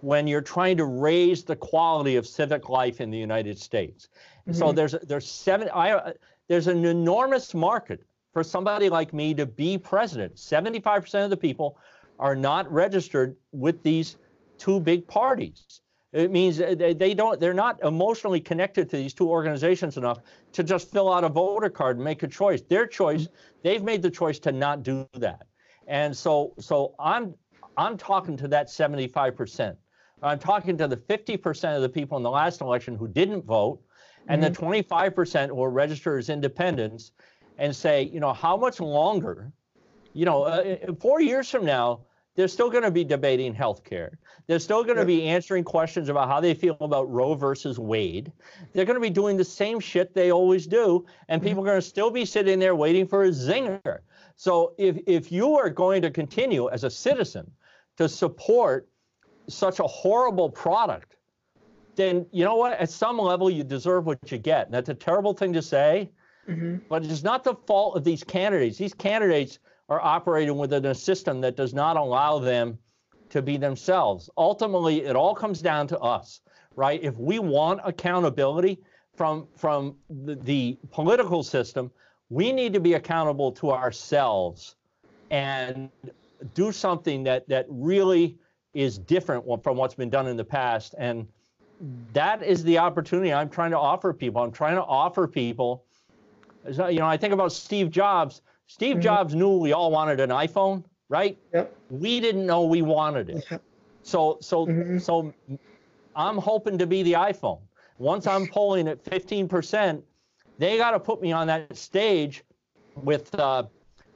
when 0.00 0.26
you're 0.26 0.40
trying 0.40 0.76
to 0.76 0.84
raise 0.84 1.44
the 1.44 1.56
quality 1.56 2.16
of 2.16 2.26
civic 2.26 2.68
life 2.68 3.00
in 3.00 3.10
the 3.10 3.18
United 3.18 3.58
States. 3.58 4.08
Mm-hmm. 4.48 4.58
So 4.58 4.72
there's 4.72 4.94
there's 5.02 5.30
seven 5.30 5.68
I 5.74 6.12
there's 6.48 6.66
an 6.66 6.84
enormous 6.84 7.54
market 7.54 8.04
for 8.32 8.42
somebody 8.42 8.88
like 8.88 9.14
me 9.14 9.32
to 9.34 9.46
be 9.46 9.78
president. 9.78 10.34
75% 10.34 11.24
of 11.24 11.30
the 11.30 11.36
people 11.36 11.78
are 12.18 12.36
not 12.36 12.70
registered 12.70 13.36
with 13.52 13.82
these 13.82 14.16
two 14.58 14.80
big 14.80 15.06
parties. 15.06 15.80
It 16.12 16.30
means 16.30 16.58
they 16.58 17.14
don't 17.14 17.40
they're 17.40 17.54
not 17.54 17.82
emotionally 17.82 18.40
connected 18.40 18.88
to 18.90 18.96
these 18.96 19.14
two 19.14 19.28
organizations 19.28 19.96
enough 19.96 20.20
to 20.52 20.62
just 20.62 20.90
fill 20.92 21.12
out 21.12 21.24
a 21.24 21.28
voter 21.28 21.68
card 21.68 21.96
and 21.96 22.04
make 22.04 22.22
a 22.22 22.28
choice. 22.28 22.62
Their 22.62 22.86
choice, 22.86 23.26
they've 23.62 23.82
made 23.82 24.00
the 24.02 24.10
choice 24.10 24.38
to 24.40 24.52
not 24.52 24.84
do 24.84 25.08
that. 25.14 25.46
And 25.88 26.16
so 26.16 26.54
so 26.60 26.94
I'm 27.00 27.34
I'm 27.76 27.96
talking 27.96 28.36
to 28.38 28.48
that 28.48 28.68
75%. 28.68 29.76
I'm 30.22 30.38
talking 30.38 30.78
to 30.78 30.88
the 30.88 30.96
50% 30.96 31.76
of 31.76 31.82
the 31.82 31.88
people 31.88 32.16
in 32.16 32.22
the 32.22 32.30
last 32.30 32.60
election 32.60 32.96
who 32.96 33.08
didn't 33.08 33.44
vote 33.44 33.80
and 34.28 34.42
mm-hmm. 34.42 34.52
the 34.52 34.84
25% 34.84 35.48
who 35.48 35.62
are 35.62 35.70
registered 35.70 36.18
as 36.18 36.30
independents 36.30 37.12
and 37.58 37.74
say, 37.74 38.02
you 38.02 38.20
know, 38.20 38.32
how 38.32 38.56
much 38.56 38.80
longer, 38.80 39.52
you 40.12 40.24
know, 40.24 40.44
uh, 40.44 40.76
uh 40.88 40.94
four 40.94 41.20
years 41.20 41.50
from 41.50 41.64
now, 41.64 42.00
they're 42.36 42.48
still 42.48 42.70
going 42.70 42.82
to 42.82 42.90
be 42.90 43.04
debating 43.04 43.54
health 43.54 43.84
care. 43.84 44.18
They're 44.46 44.58
still 44.58 44.82
going 44.82 44.96
to 44.96 45.04
be 45.04 45.24
answering 45.24 45.62
questions 45.62 46.08
about 46.08 46.28
how 46.28 46.40
they 46.40 46.52
feel 46.52 46.76
about 46.80 47.10
Roe 47.10 47.34
versus 47.34 47.78
Wade. 47.78 48.32
They're 48.72 48.84
going 48.84 48.96
to 48.96 49.00
be 49.00 49.10
doing 49.10 49.36
the 49.36 49.44
same 49.44 49.78
shit 49.78 50.14
they 50.14 50.32
always 50.32 50.66
do, 50.66 51.06
and 51.28 51.40
mm-hmm. 51.40 51.48
people 51.48 51.62
are 51.62 51.66
going 51.66 51.80
to 51.80 51.86
still 51.86 52.10
be 52.10 52.24
sitting 52.24 52.58
there 52.58 52.74
waiting 52.74 53.06
for 53.06 53.24
a 53.24 53.28
zinger. 53.28 54.00
So 54.36 54.74
if, 54.78 54.98
if 55.06 55.30
you 55.30 55.56
are 55.56 55.70
going 55.70 56.02
to 56.02 56.10
continue 56.10 56.68
as 56.70 56.82
a 56.82 56.90
citizen 56.90 57.50
to 57.98 58.08
support 58.08 58.88
such 59.48 59.80
a 59.80 59.84
horrible 59.84 60.50
product, 60.50 61.16
then 61.96 62.26
you 62.32 62.44
know 62.44 62.56
what? 62.56 62.78
At 62.78 62.90
some 62.90 63.18
level, 63.18 63.50
you 63.50 63.62
deserve 63.62 64.06
what 64.06 64.30
you 64.30 64.38
get. 64.38 64.66
And 64.66 64.74
that's 64.74 64.88
a 64.88 64.94
terrible 64.94 65.32
thing 65.32 65.52
to 65.52 65.62
say, 65.62 66.10
mm-hmm. 66.48 66.76
but 66.88 67.04
it's 67.04 67.22
not 67.22 67.44
the 67.44 67.54
fault 67.66 67.96
of 67.96 68.04
these 68.04 68.24
candidates. 68.24 68.78
These 68.78 68.94
candidates 68.94 69.58
are 69.88 70.00
operating 70.00 70.56
within 70.56 70.84
a 70.86 70.94
system 70.94 71.40
that 71.42 71.56
does 71.56 71.74
not 71.74 71.96
allow 71.96 72.38
them 72.38 72.78
to 73.30 73.42
be 73.42 73.56
themselves. 73.56 74.30
Ultimately, 74.36 75.04
it 75.04 75.16
all 75.16 75.34
comes 75.34 75.60
down 75.60 75.86
to 75.88 75.98
us, 75.98 76.40
right? 76.76 77.02
If 77.02 77.16
we 77.18 77.38
want 77.38 77.80
accountability 77.84 78.80
from 79.14 79.46
from 79.56 79.96
the, 80.08 80.34
the 80.36 80.78
political 80.90 81.42
system, 81.42 81.90
we 82.30 82.52
need 82.52 82.72
to 82.72 82.80
be 82.80 82.94
accountable 82.94 83.52
to 83.52 83.70
ourselves 83.70 84.76
and 85.30 85.90
do 86.54 86.72
something 86.72 87.24
that 87.24 87.48
that 87.48 87.66
really 87.68 88.36
is 88.74 88.98
different 88.98 89.44
from 89.62 89.76
what's 89.76 89.94
been 89.94 90.10
done 90.10 90.26
in 90.26 90.36
the 90.36 90.44
past. 90.44 90.94
And 90.98 91.26
that 92.12 92.42
is 92.42 92.64
the 92.64 92.78
opportunity 92.78 93.32
I'm 93.32 93.48
trying 93.48 93.70
to 93.70 93.78
offer 93.78 94.12
people. 94.12 94.42
I'm 94.42 94.52
trying 94.52 94.76
to 94.76 94.82
offer 94.82 95.26
people, 95.26 95.84
you 96.66 96.98
know, 96.98 97.06
I 97.06 97.16
think 97.16 97.32
about 97.32 97.52
Steve 97.52 97.90
Jobs. 97.90 98.42
Steve 98.66 98.94
mm-hmm. 98.94 99.02
Jobs 99.02 99.34
knew 99.34 99.56
we 99.56 99.72
all 99.72 99.90
wanted 99.90 100.20
an 100.20 100.30
iPhone, 100.30 100.84
right? 101.08 101.38
Yep. 101.52 101.76
We 101.90 102.20
didn't 102.20 102.46
know 102.46 102.64
we 102.64 102.82
wanted 102.82 103.30
it. 103.30 103.44
Yep. 103.50 103.62
So, 104.02 104.38
so, 104.40 104.66
mm-hmm. 104.66 104.98
so 104.98 105.32
I'm 106.16 106.38
hoping 106.38 106.78
to 106.78 106.86
be 106.86 107.02
the 107.02 107.12
iPhone. 107.12 107.60
Once 107.98 108.26
I'm 108.26 108.46
polling 108.46 108.88
at 108.88 109.04
15%, 109.04 110.02
they 110.58 110.76
got 110.76 110.92
to 110.92 111.00
put 111.00 111.20
me 111.20 111.32
on 111.32 111.46
that 111.46 111.76
stage 111.76 112.44
with 112.96 113.34
uh, 113.38 113.64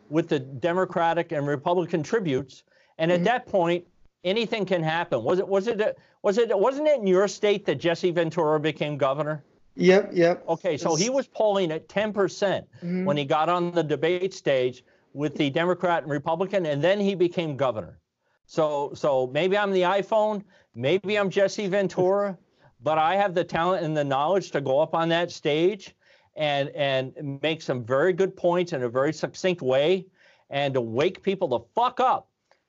with 0.08 0.28
the 0.28 0.38
Democratic 0.38 1.32
and 1.32 1.46
Republican 1.46 2.02
tributes, 2.02 2.64
and 2.98 3.10
mm-hmm. 3.10 3.20
at 3.20 3.24
that 3.24 3.46
point, 3.46 3.86
anything 4.24 4.64
can 4.64 4.82
happen. 4.82 5.22
Was 5.22 5.38
it 5.38 5.48
was 5.48 5.66
it 5.66 5.98
was 6.22 6.38
it 6.38 6.58
wasn't 6.58 6.88
it 6.88 6.98
in 6.98 7.06
your 7.06 7.28
state 7.28 7.64
that 7.66 7.76
Jesse 7.76 8.10
Ventura 8.10 8.58
became 8.60 8.96
governor? 8.96 9.44
Yep, 9.76 10.10
yep. 10.12 10.44
Okay, 10.48 10.76
so 10.76 10.96
he 10.96 11.08
was 11.08 11.28
polling 11.28 11.70
at 11.70 11.88
10% 11.88 12.12
mm 12.12 12.64
hmm 12.80 13.04
when 13.04 13.16
he 13.16 13.24
got 13.24 13.48
on 13.48 13.70
the 13.70 13.82
debate 13.82 14.34
stage 14.34 14.84
with 15.12 15.36
the 15.36 15.50
Democrat 15.50 16.02
and 16.02 16.10
Republican, 16.10 16.66
and 16.66 16.82
then 16.82 16.98
he 16.98 17.14
became 17.14 17.56
governor. 17.56 17.98
So 18.46 18.92
so 18.94 19.28
maybe 19.32 19.56
I'm 19.56 19.72
the 19.72 19.82
iPhone, 19.82 20.42
maybe 20.74 21.16
I'm 21.16 21.30
Jesse 21.30 21.68
Ventura, 21.68 22.36
but 22.82 22.98
I 22.98 23.16
have 23.16 23.34
the 23.34 23.44
talent 23.44 23.84
and 23.84 23.96
the 23.96 24.04
knowledge 24.04 24.50
to 24.52 24.60
go 24.60 24.80
up 24.80 24.94
on 24.94 25.08
that 25.10 25.30
stage 25.30 25.94
and 26.38 26.70
and 26.70 27.40
make 27.42 27.60
some 27.60 27.84
very 27.84 28.14
good 28.14 28.34
points 28.34 28.72
in 28.72 28.82
a 28.82 28.88
very 28.88 29.12
succinct 29.12 29.60
way 29.60 30.06
and 30.48 30.72
to 30.72 30.80
wake 30.80 31.22
people 31.22 31.48
the 31.48 31.60
fuck 31.74 32.00
up 32.00 32.28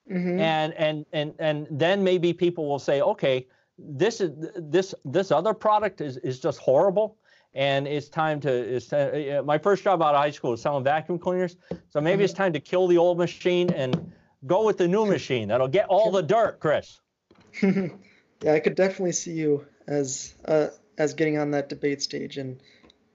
Mm-hmm. 0.09 0.39
And 0.39 0.73
and 0.73 1.05
and 1.13 1.33
and 1.39 1.67
then 1.69 2.03
maybe 2.03 2.33
people 2.33 2.67
will 2.67 2.79
say, 2.79 3.01
okay, 3.01 3.47
this 3.77 4.21
is 4.21 4.31
this 4.55 4.95
this 5.05 5.31
other 5.31 5.53
product 5.53 6.01
is 6.01 6.17
is 6.17 6.39
just 6.39 6.57
horrible, 6.59 7.17
and 7.53 7.87
it's 7.87 8.09
time 8.09 8.39
to. 8.41 8.49
It's 8.49 8.91
uh, 8.91 9.43
my 9.45 9.59
first 9.59 9.83
job 9.83 10.01
out 10.01 10.15
of 10.15 10.21
high 10.21 10.31
school 10.31 10.51
was 10.51 10.61
selling 10.61 10.83
vacuum 10.83 11.19
cleaners, 11.19 11.57
so 11.89 12.01
maybe 12.01 12.15
mm-hmm. 12.15 12.23
it's 12.23 12.33
time 12.33 12.53
to 12.53 12.59
kill 12.59 12.87
the 12.87 12.97
old 12.97 13.19
machine 13.19 13.69
and 13.71 14.11
go 14.47 14.65
with 14.65 14.77
the 14.77 14.87
new 14.87 15.05
machine. 15.05 15.49
That'll 15.49 15.67
get 15.67 15.85
all 15.85 16.11
the 16.11 16.23
dirt, 16.23 16.59
Chris. 16.59 16.99
yeah, 17.61 18.53
I 18.53 18.59
could 18.59 18.75
definitely 18.75 19.11
see 19.11 19.33
you 19.33 19.63
as 19.85 20.33
uh, 20.45 20.69
as 20.97 21.13
getting 21.13 21.37
on 21.37 21.51
that 21.51 21.69
debate 21.69 22.01
stage 22.01 22.37
and 22.37 22.59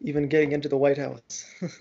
even 0.05 0.28
getting 0.28 0.52
into 0.52 0.68
the 0.68 0.76
White 0.76 0.98
House. 0.98 1.46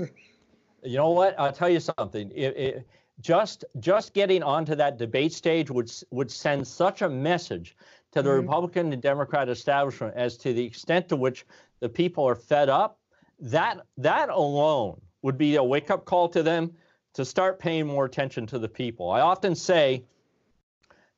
you 0.84 0.98
know 0.98 1.12
what? 1.12 1.40
I'll 1.40 1.52
tell 1.52 1.70
you 1.70 1.80
something. 1.80 2.32
It, 2.32 2.58
it, 2.58 2.88
just 3.22 3.64
just 3.80 4.14
getting 4.14 4.42
onto 4.42 4.74
that 4.76 4.98
debate 4.98 5.34
stage 5.34 5.70
would 5.70 5.92
would 6.10 6.32
send 6.32 6.68
such 6.68 7.04
a 7.04 7.10
message 7.10 7.76
to 8.12 8.22
the 8.22 8.30
mm-hmm. 8.30 8.42
Republican 8.42 8.92
and 8.92 9.02
Democrat 9.02 9.50
establishment 9.50 10.16
as 10.16 10.38
to 10.38 10.54
the 10.54 10.66
extent 10.66 11.10
to 11.10 11.16
which 11.16 11.46
the 11.80 11.90
people 11.90 12.28
are 12.28 12.36
fed 12.36 12.70
up. 12.70 12.98
That 13.40 13.86
that 13.98 14.30
alone 14.30 15.00
would 15.22 15.38
be 15.38 15.58
a 15.58 15.64
wake 15.64 15.92
up 15.92 16.06
call 16.06 16.30
to 16.30 16.42
them 16.42 16.72
to 17.14 17.24
start 17.24 17.60
paying 17.60 17.86
more 17.86 18.06
attention 18.06 18.48
to 18.48 18.58
the 18.58 18.68
people. 18.68 19.12
I 19.12 19.22
often 19.22 19.54
say 19.54 20.04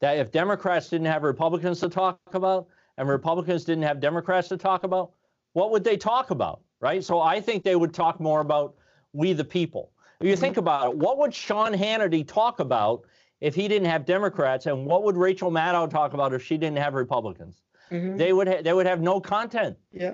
that 0.02 0.18
if 0.18 0.32
Democrats 0.32 0.90
didn't 0.90 1.08
have 1.08 1.24
Republicans 1.24 1.80
to 1.80 1.90
talk 1.90 2.20
about 2.34 2.68
and 2.98 3.08
Republicans 3.08 3.64
didn't 3.64 3.84
have 3.84 4.00
Democrats 4.02 4.50
to 4.50 4.58
talk 4.58 4.84
about, 4.84 5.12
what 5.54 5.72
would 5.72 5.84
they 5.84 5.96
talk 5.96 6.32
about? 6.32 6.62
Right? 6.80 7.04
So 7.04 7.22
I 7.22 7.42
think 7.42 7.64
they 7.64 7.76
would 7.76 7.94
talk 7.94 8.20
more 8.20 8.42
about 8.42 8.76
we 9.14 9.34
the 9.34 9.44
people. 9.44 9.92
If 10.20 10.28
you 10.28 10.34
mm-hmm. 10.34 10.42
think 10.42 10.58
about 10.58 10.92
it, 10.92 10.98
what 10.98 11.18
would 11.18 11.34
Sean 11.34 11.74
Hannity 11.74 12.28
talk 12.28 12.60
about 12.60 13.06
if 13.42 13.54
he 13.56 13.68
didn't 13.68 13.88
have 13.88 14.06
Democrats, 14.06 14.66
and 14.66 14.86
what 14.86 15.04
would 15.04 15.18
Rachel 15.18 15.52
Maddow 15.52 15.90
talk 15.90 16.14
about 16.14 16.34
if 16.34 16.44
she 16.44 16.58
didn't 16.58 16.78
have 16.78 16.94
Republicans? 16.94 17.62
Mm-hmm. 17.92 18.18
They 18.18 18.34
would 18.34 18.48
ha- 18.48 18.62
they 18.62 18.74
would 18.74 18.86
have 18.86 19.02
no 19.02 19.20
content. 19.20 19.78
Yeah, 19.92 20.14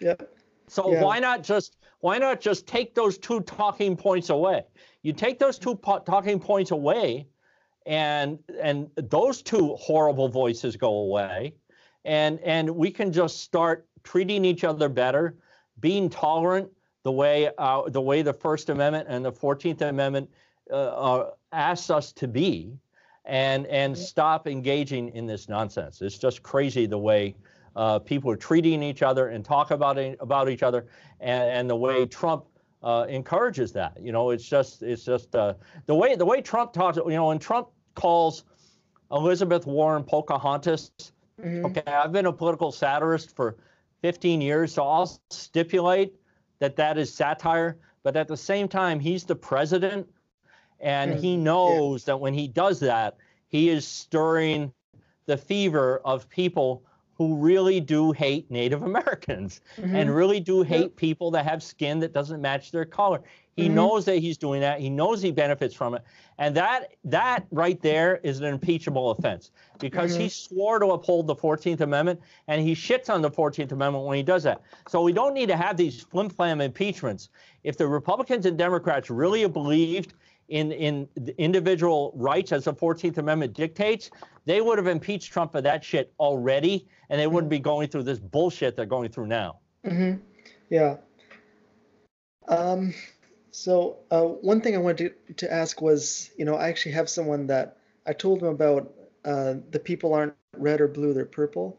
yeah. 0.00 0.14
So 0.68 0.92
yeah. 0.92 1.02
why 1.02 1.18
not 1.18 1.42
just 1.42 1.76
why 2.00 2.18
not 2.18 2.40
just 2.40 2.66
take 2.66 2.94
those 2.94 3.16
two 3.16 3.40
talking 3.40 3.96
points 3.96 4.30
away? 4.30 4.64
You 5.02 5.12
take 5.12 5.38
those 5.38 5.58
two 5.58 5.74
po- 5.74 6.00
talking 6.00 6.38
points 6.40 6.70
away, 6.72 7.28
and 7.86 8.38
and 8.60 8.90
those 8.96 9.42
two 9.42 9.74
horrible 9.76 10.28
voices 10.28 10.76
go 10.76 10.92
away, 10.92 11.54
and 12.04 12.40
and 12.40 12.68
we 12.68 12.90
can 12.90 13.12
just 13.12 13.40
start 13.40 13.86
treating 14.02 14.44
each 14.44 14.64
other 14.64 14.88
better, 14.88 15.36
being 15.82 16.08
tolerant 16.08 16.70
the 17.02 17.12
way 17.12 17.50
uh, 17.58 17.82
the 17.90 18.00
way 18.00 18.22
the 18.22 18.32
First 18.32 18.70
Amendment 18.70 19.06
and 19.10 19.22
the 19.22 19.32
Fourteenth 19.32 19.82
Amendment 19.82 20.30
uh, 20.70 20.74
uh, 20.74 21.30
asks 21.52 21.90
us 21.90 22.12
to 22.12 22.28
be, 22.28 22.78
and 23.26 23.66
and 23.66 23.98
stop 23.98 24.48
engaging 24.48 25.10
in 25.10 25.26
this 25.26 25.48
nonsense. 25.48 26.00
It's 26.00 26.16
just 26.16 26.42
crazy 26.42 26.86
the 26.86 26.98
way 26.98 27.34
uh, 27.76 27.98
people 27.98 28.30
are 28.30 28.36
treating 28.36 28.82
each 28.82 29.02
other 29.02 29.28
and 29.28 29.44
talk 29.44 29.70
about 29.72 29.98
about 30.20 30.48
each 30.48 30.62
other, 30.62 30.86
and, 31.20 31.50
and 31.50 31.68
the 31.68 31.76
way 31.76 32.06
Trump 32.06 32.44
uh, 32.82 33.04
encourages 33.08 33.72
that. 33.72 33.98
You 34.00 34.12
know, 34.12 34.30
it's 34.30 34.48
just 34.48 34.82
it's 34.82 35.04
just 35.04 35.34
uh, 35.34 35.54
the 35.86 35.94
way 35.94 36.14
the 36.14 36.24
way 36.24 36.40
Trump 36.40 36.72
talks. 36.72 36.96
You 36.96 37.10
know, 37.10 37.26
when 37.26 37.38
Trump 37.38 37.68
calls 37.94 38.44
Elizabeth 39.10 39.66
Warren 39.66 40.04
Pocahontas. 40.04 40.92
Mm-hmm. 41.40 41.66
Okay, 41.66 41.82
I've 41.86 42.12
been 42.12 42.26
a 42.26 42.32
political 42.32 42.70
satirist 42.70 43.34
for 43.34 43.56
15 44.02 44.40
years, 44.40 44.74
so 44.74 44.82
I'll 44.82 45.20
stipulate 45.30 46.14
that 46.58 46.76
that 46.76 46.98
is 46.98 47.12
satire. 47.12 47.78
But 48.02 48.16
at 48.16 48.28
the 48.28 48.36
same 48.36 48.68
time, 48.68 49.00
he's 49.00 49.24
the 49.24 49.36
president, 49.36 50.08
and 50.80 51.12
mm-hmm. 51.12 51.20
he 51.20 51.36
knows 51.36 52.02
yeah. 52.02 52.12
that 52.12 52.18
when 52.18 52.34
he 52.34 52.48
does 52.48 52.80
that, 52.80 53.16
he 53.48 53.68
is 53.68 53.86
stirring 53.86 54.72
the 55.26 55.36
fever 55.36 56.00
of 56.04 56.28
people 56.28 56.82
who 57.14 57.36
really 57.36 57.78
do 57.80 58.10
hate 58.10 58.50
Native 58.50 58.82
Americans 58.82 59.60
mm-hmm. 59.76 59.94
and 59.94 60.14
really 60.14 60.40
do 60.40 60.62
hate 60.62 60.96
people 60.96 61.30
that 61.30 61.44
have 61.44 61.62
skin 61.62 62.00
that 62.00 62.12
doesn't 62.12 62.40
match 62.40 62.72
their 62.72 62.84
color. 62.84 63.22
He 63.56 63.66
mm-hmm. 63.66 63.74
knows 63.74 64.04
that 64.06 64.16
he's 64.16 64.38
doing 64.38 64.60
that. 64.62 64.80
He 64.80 64.88
knows 64.88 65.20
he 65.20 65.30
benefits 65.30 65.74
from 65.74 65.94
it. 65.94 66.02
And 66.38 66.56
that 66.56 66.94
that 67.04 67.46
right 67.50 67.80
there 67.82 68.16
is 68.22 68.40
an 68.40 68.46
impeachable 68.46 69.10
offense 69.10 69.50
because 69.78 70.12
mm-hmm. 70.12 70.22
he 70.22 70.28
swore 70.28 70.78
to 70.78 70.86
uphold 70.86 71.26
the 71.26 71.36
14th 71.36 71.80
Amendment 71.80 72.20
and 72.48 72.62
he 72.62 72.74
shits 72.74 73.10
on 73.10 73.20
the 73.20 73.30
14th 73.30 73.72
Amendment 73.72 74.04
when 74.06 74.16
he 74.16 74.22
does 74.22 74.42
that. 74.44 74.62
So 74.88 75.02
we 75.02 75.12
don't 75.12 75.34
need 75.34 75.46
to 75.46 75.56
have 75.56 75.76
these 75.76 76.02
flim 76.02 76.30
flam 76.30 76.60
impeachments. 76.60 77.28
If 77.62 77.76
the 77.76 77.86
Republicans 77.86 78.46
and 78.46 78.56
Democrats 78.56 79.10
really 79.10 79.46
believed 79.46 80.14
in, 80.48 80.72
in 80.72 81.08
individual 81.38 82.12
rights 82.14 82.52
as 82.52 82.64
the 82.64 82.74
14th 82.74 83.18
Amendment 83.18 83.54
dictates, 83.54 84.10
they 84.44 84.60
would 84.60 84.78
have 84.78 84.86
impeached 84.86 85.32
Trump 85.32 85.52
for 85.52 85.60
that 85.60 85.84
shit 85.84 86.12
already, 86.18 86.88
and 87.10 87.20
they 87.20 87.26
wouldn't 87.26 87.50
be 87.50 87.58
going 87.58 87.88
through 87.88 88.02
this 88.02 88.18
bullshit 88.18 88.76
they're 88.76 88.84
going 88.86 89.10
through 89.10 89.26
now. 89.26 89.60
Mm-hmm. 89.86 90.20
Yeah. 90.68 90.96
Um, 92.48 92.92
so 93.52 93.98
uh, 94.10 94.22
one 94.22 94.60
thing 94.60 94.74
I 94.74 94.78
wanted 94.78 95.14
to, 95.28 95.34
to 95.34 95.52
ask 95.52 95.80
was, 95.80 96.30
you 96.36 96.44
know, 96.44 96.56
I 96.56 96.68
actually 96.68 96.92
have 96.92 97.08
someone 97.08 97.46
that 97.46 97.76
I 98.06 98.12
told 98.12 98.42
him 98.42 98.48
about 98.48 98.92
uh, 99.24 99.54
the 99.70 99.78
people 99.78 100.12
aren't 100.12 100.34
red 100.56 100.80
or 100.80 100.88
blue, 100.88 101.14
they're 101.14 101.24
purple, 101.24 101.78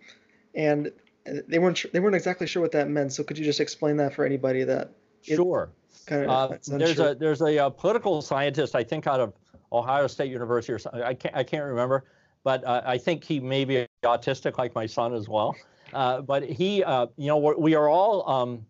and 0.55 0.91
they 1.25 1.59
weren't 1.59 1.85
they 1.91 1.99
weren't 1.99 2.15
exactly 2.15 2.47
sure 2.47 2.61
what 2.61 2.71
that 2.71 2.89
meant. 2.89 3.11
So 3.11 3.23
could 3.23 3.37
you 3.37 3.43
just 3.43 3.59
explain 3.59 3.97
that 3.97 4.13
for 4.13 4.25
anybody 4.25 4.63
that? 4.63 4.91
Sure. 5.21 5.69
Kind 6.05 6.25
of 6.25 6.29
uh, 6.29 6.57
there's 6.67 6.99
a 6.99 7.15
there's 7.15 7.41
a, 7.41 7.57
a, 7.57 7.67
uh, 7.67 7.69
political 7.69 8.21
scientist 8.21 8.75
I 8.75 8.83
think 8.83 9.07
out 9.07 9.19
of 9.19 9.33
Ohio 9.71 10.07
State 10.07 10.29
University 10.29 10.73
or 10.73 10.79
something. 10.79 11.01
I 11.01 11.13
can't 11.13 11.35
I 11.35 11.43
can't 11.43 11.63
remember 11.63 12.05
but 12.43 12.63
uh, 12.65 12.81
I 12.85 12.97
think 12.97 13.23
he 13.23 13.39
may 13.39 13.65
be 13.65 13.87
autistic 14.03 14.57
like 14.57 14.75
my 14.75 14.85
son 14.85 15.13
as 15.13 15.29
well. 15.29 15.55
Uh, 15.93 16.21
but 16.21 16.43
he, 16.43 16.83
uh, 16.83 17.07
you 17.17 17.27
know, 17.27 17.37
we're, 17.37 17.57
we 17.57 17.75
are 17.75 17.87
all 17.87 18.29
um, 18.29 18.65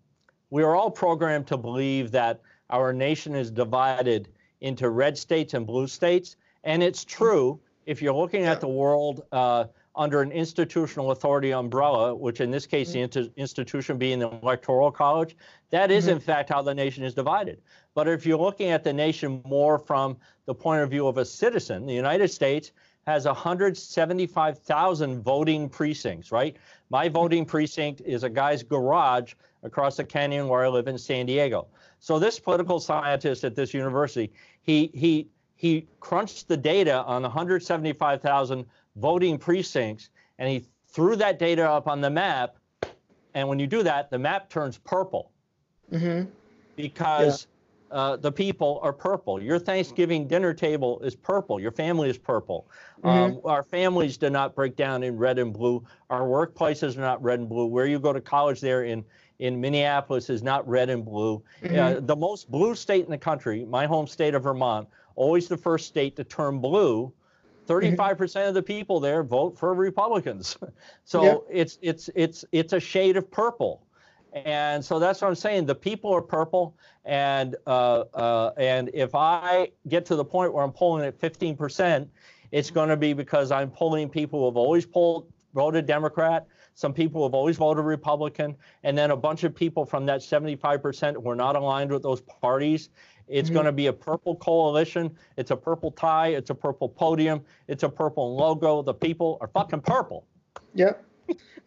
we 0.49 0.62
are 0.64 0.76
all 0.76 0.91
programmed 0.91 1.47
to 1.47 1.58
believe 1.58 2.12
that 2.12 2.41
our 2.74 2.92
nation 2.92 3.36
is 3.36 3.52
divided 3.52 4.30
into 4.62 4.90
red 4.90 5.16
states 5.16 5.54
and 5.54 5.68
blue 5.68 5.88
states, 5.88 6.36
and 6.64 6.82
it's 6.82 7.06
true 7.06 7.60
if 7.86 8.02
you're 8.02 8.16
looking 8.16 8.46
at 8.46 8.60
the 8.60 8.68
world 8.68 9.24
uh, 9.32 9.66
under 9.96 10.22
an 10.22 10.32
institutional 10.32 11.12
authority 11.12 11.52
umbrella, 11.52 12.16
which 12.16 12.42
in 12.42 12.50
this 12.50 12.66
case 12.66 12.90
mm-hmm. 12.90 12.98
the 12.98 13.04
inter- 13.04 13.30
institution 13.38 13.98
being 13.98 14.18
the 14.18 14.30
electoral 14.42 14.92
college, 14.92 15.36
that 15.70 15.92
is 15.92 16.06
mm-hmm. 16.06 16.14
in 16.14 16.20
fact 16.20 16.50
how 16.50 16.64
the 16.64 16.74
nation 16.74 17.04
is 17.04 17.14
divided. 17.14 17.62
But 17.94 18.08
if 18.08 18.26
you're 18.26 18.40
looking 18.40 18.70
at 18.70 18.84
the 18.84 18.92
nation 18.92 19.42
more 19.46 19.78
from 19.78 20.18
the 20.46 20.56
point 20.56 20.82
of 20.82 20.90
view 20.90 21.08
of 21.08 21.20
a 21.20 21.26
citizen, 21.26 21.86
the 21.86 21.94
United 21.94 22.30
States 22.30 22.72
has 23.06 23.26
175,000 23.26 25.22
voting 25.22 25.70
precincts, 25.70 26.32
right? 26.32 26.56
My 26.90 27.08
voting 27.08 27.46
precinct 27.46 28.02
is 28.02 28.24
a 28.24 28.30
guy's 28.30 28.64
garage 28.64 29.34
across 29.62 29.98
the 29.98 30.04
canyon 30.04 30.48
where 30.48 30.66
I 30.66 30.70
live 30.70 30.88
in 30.88 30.98
San 30.98 31.26
Diego. 31.26 31.68
So 32.04 32.20
this 32.20 32.38
political 32.38 32.82
scientist 32.82 33.45
at 33.45 33.56
this 33.56 33.74
university, 33.74 34.30
he 34.62 34.91
he 34.93 35.30
he 35.56 35.88
crunched 36.01 36.49
the 36.49 36.58
data 36.58 37.01
on 37.04 37.22
175,000 37.22 38.66
voting 38.97 39.38
precincts 39.38 40.10
and 40.38 40.49
he 40.49 40.66
threw 40.89 41.16
that 41.16 41.39
data 41.39 41.64
up 41.64 41.88
on 41.88 42.01
the 42.01 42.10
map. 42.10 42.58
And 43.36 43.47
when 43.47 43.58
you 43.58 43.68
do 43.68 43.84
that, 43.84 44.12
the 44.12 44.20
map 44.20 44.49
turns 44.49 44.78
purple. 44.80 45.32
Mm-hmm. 45.93 46.30
Because 46.76 47.47
uh, 47.89 48.18
the 48.18 48.34
people 48.34 48.82
are 48.84 48.91
purple. 48.91 49.41
Your 49.41 49.58
Thanksgiving 49.58 50.28
dinner 50.28 50.54
table 50.54 50.99
is 51.04 51.16
purple. 51.16 51.58
Your 51.58 51.72
family 51.72 52.10
is 52.10 52.18
purple. 52.18 52.68
Mm-hmm. 53.01 53.08
Um, 53.08 53.41
our 53.45 53.64
families 53.64 54.18
do 54.18 54.30
not 54.30 54.56
break 54.56 54.76
down 54.76 55.04
in 55.04 55.16
red 55.16 55.39
and 55.39 55.54
blue. 55.54 55.82
Our 56.10 56.24
workplaces 56.24 56.97
are 56.97 57.01
not 57.01 57.24
red 57.24 57.39
and 57.39 57.47
blue. 57.47 57.68
Where 57.68 57.86
you 57.86 57.97
go 57.97 58.12
to 58.12 58.20
college 58.20 58.60
there 58.60 58.84
in 58.84 59.06
in 59.44 59.60
Minneapolis 59.60 60.30
is 60.30 60.41
not 60.41 60.66
red 60.66 60.89
and 60.89 61.04
blue. 61.04 61.44
Mm-hmm. 61.62 61.98
Uh, 61.98 62.00
the 62.00 62.16
most 62.16 62.50
blue 62.50 62.76
state 62.76 63.04
in 63.04 63.12
the 63.12 63.18
country, 63.18 63.66
my 63.66 63.86
home 63.86 64.08
state 64.08 64.36
of 64.36 64.44
Vermont, 64.44 64.88
always 65.18 65.50
the 65.50 65.58
first 65.58 65.88
state 65.88 66.16
to 66.16 66.24
turn 66.24 66.60
blue. 66.60 67.12
35 67.66 67.98
mm-hmm. 67.98 68.18
percent 68.18 68.48
of 68.48 68.54
the 68.54 68.64
people 68.64 69.02
there 69.02 69.22
vote 69.22 69.60
for 69.60 69.74
Republicans. 69.74 70.58
so 71.04 71.24
yep. 71.24 71.41
it's 71.52 71.78
it's 71.82 72.10
it's 72.16 72.46
it's 72.54 72.72
a 72.72 72.80
shade 72.80 73.18
of 73.18 73.30
purple. 73.30 73.86
And 74.34 74.84
so 74.84 74.98
that's 74.98 75.22
what 75.22 75.28
I'm 75.28 75.36
saying. 75.36 75.66
The 75.66 75.76
people 75.76 76.12
are 76.14 76.22
purple, 76.22 76.76
and 77.04 77.58
uh, 77.68 78.06
uh, 78.14 78.52
and 78.58 78.89
if 78.94 79.14
I 79.14 79.72
get 79.89 80.06
to 80.08 80.16
the 80.16 80.26
point 80.26 80.54
where 80.54 80.64
I'm 80.64 80.72
polling 80.72 81.06
at 81.06 81.20
15%, 81.20 82.08
it's 82.52 82.72
going 82.72 82.89
to 82.89 82.98
be 82.98 83.14
because 83.14 83.52
I'm 83.52 83.70
polling 83.70 84.10
people 84.10 84.39
who 84.39 84.46
have 84.46 84.58
always 84.58 84.86
polled, 84.86 85.32
voted 85.54 85.86
Democrat, 85.86 86.48
some 86.76 86.94
people 86.94 87.24
have 87.24 87.34
always 87.34 87.58
voted 87.58 87.86
Republican, 87.86 88.56
and 88.84 88.98
then 88.98 89.12
a 89.12 89.18
bunch 89.18 89.44
of 89.44 89.54
people 89.54 89.86
from 89.86 90.06
that 90.08 90.22
75% 90.22 91.22
who 91.22 91.30
are 91.30 91.36
not 91.36 91.56
aligned 91.56 91.92
with 91.92 92.04
those 92.04 92.22
parties. 92.22 92.90
It's 93.28 93.48
mm-hmm. 93.48 93.54
going 93.54 93.66
to 93.66 93.72
be 93.72 93.88
a 93.88 93.94
purple 93.94 94.36
coalition. 94.36 95.16
It's 95.38 95.52
a 95.52 95.56
purple 95.56 95.92
tie. 95.92 96.30
It's 96.30 96.50
a 96.50 96.56
purple 96.56 96.90
podium. 96.90 97.42
It's 97.68 97.84
a 97.84 97.90
purple 97.90 98.36
logo. 98.36 98.82
The 98.82 98.94
people 98.94 99.38
are 99.42 99.48
fucking 99.48 99.82
purple. 99.82 100.26
Yep. 100.74 101.04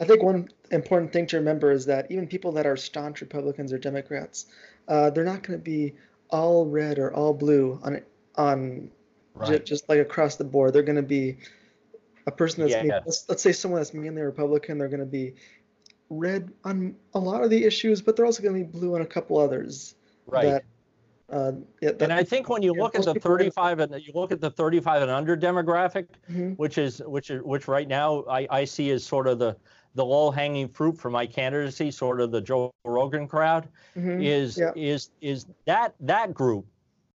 I 0.00 0.04
think 0.04 0.22
one 0.22 0.48
important 0.70 1.12
thing 1.12 1.26
to 1.28 1.38
remember 1.38 1.70
is 1.70 1.86
that 1.86 2.10
even 2.10 2.26
people 2.26 2.52
that 2.52 2.66
are 2.66 2.76
staunch 2.76 3.20
Republicans 3.20 3.72
or 3.72 3.78
Democrats, 3.78 4.46
uh, 4.88 5.10
they're 5.10 5.24
not 5.24 5.42
going 5.42 5.58
to 5.58 5.64
be 5.64 5.94
all 6.28 6.66
red 6.66 6.98
or 6.98 7.14
all 7.14 7.32
blue 7.32 7.80
on 7.82 8.02
on 8.36 8.90
right. 9.34 9.48
j- 9.48 9.64
just 9.64 9.88
like 9.88 9.98
across 9.98 10.36
the 10.36 10.44
board. 10.44 10.72
They're 10.72 10.82
going 10.82 10.96
to 10.96 11.02
be 11.02 11.38
a 12.26 12.32
person 12.32 12.62
that's 12.66 12.84
yeah. 12.84 13.00
let's, 13.04 13.28
let's 13.28 13.42
say 13.42 13.52
someone 13.52 13.80
that's 13.80 13.94
mainly 13.94 14.22
Republican. 14.22 14.78
They're 14.78 14.88
going 14.88 15.00
to 15.00 15.06
be 15.06 15.34
red 16.10 16.52
on 16.64 16.94
a 17.14 17.18
lot 17.18 17.42
of 17.42 17.50
the 17.50 17.64
issues, 17.64 18.02
but 18.02 18.16
they're 18.16 18.26
also 18.26 18.42
going 18.42 18.54
to 18.54 18.64
be 18.64 18.78
blue 18.78 18.94
on 18.94 19.02
a 19.02 19.06
couple 19.06 19.38
others. 19.38 19.94
Right. 20.26 20.44
That 20.46 20.64
Uh, 21.28 21.52
yeah, 21.80 21.90
And 21.98 22.12
I 22.12 22.22
think 22.22 22.48
when 22.48 22.62
you 22.62 22.72
yeah, 22.76 22.82
look 22.84 22.94
at 22.94 23.04
the 23.04 23.14
people 23.14 23.32
are- 23.32 23.38
35 23.38 23.80
and 23.80 23.94
you 24.00 24.12
look 24.14 24.30
at 24.30 24.40
the 24.40 24.50
35 24.50 25.02
and 25.02 25.10
under 25.10 25.36
demographic, 25.36 26.06
Mhm. 26.30 26.56
which 26.56 26.78
is 26.78 27.02
which 27.04 27.30
is 27.30 27.42
which 27.42 27.66
right 27.66 27.88
now 27.88 28.22
I, 28.30 28.46
I 28.48 28.64
see 28.64 28.90
as 28.92 29.02
sort 29.04 29.26
of 29.26 29.38
the 29.40 29.56
the 29.96 30.04
low 30.04 30.30
hanging 30.30 30.68
fruit 30.68 30.96
for 30.96 31.10
my 31.10 31.26
candidacy, 31.26 31.90
sort 31.90 32.20
of 32.20 32.30
the 32.30 32.40
Joe 32.40 32.70
Rogan 32.84 33.26
crowd, 33.26 33.68
Mhm. 33.96 34.24
is 34.24 34.56
Yeah. 34.58 34.70
is 34.76 35.10
is 35.20 35.46
that 35.64 35.94
that 36.00 36.32
group 36.32 36.64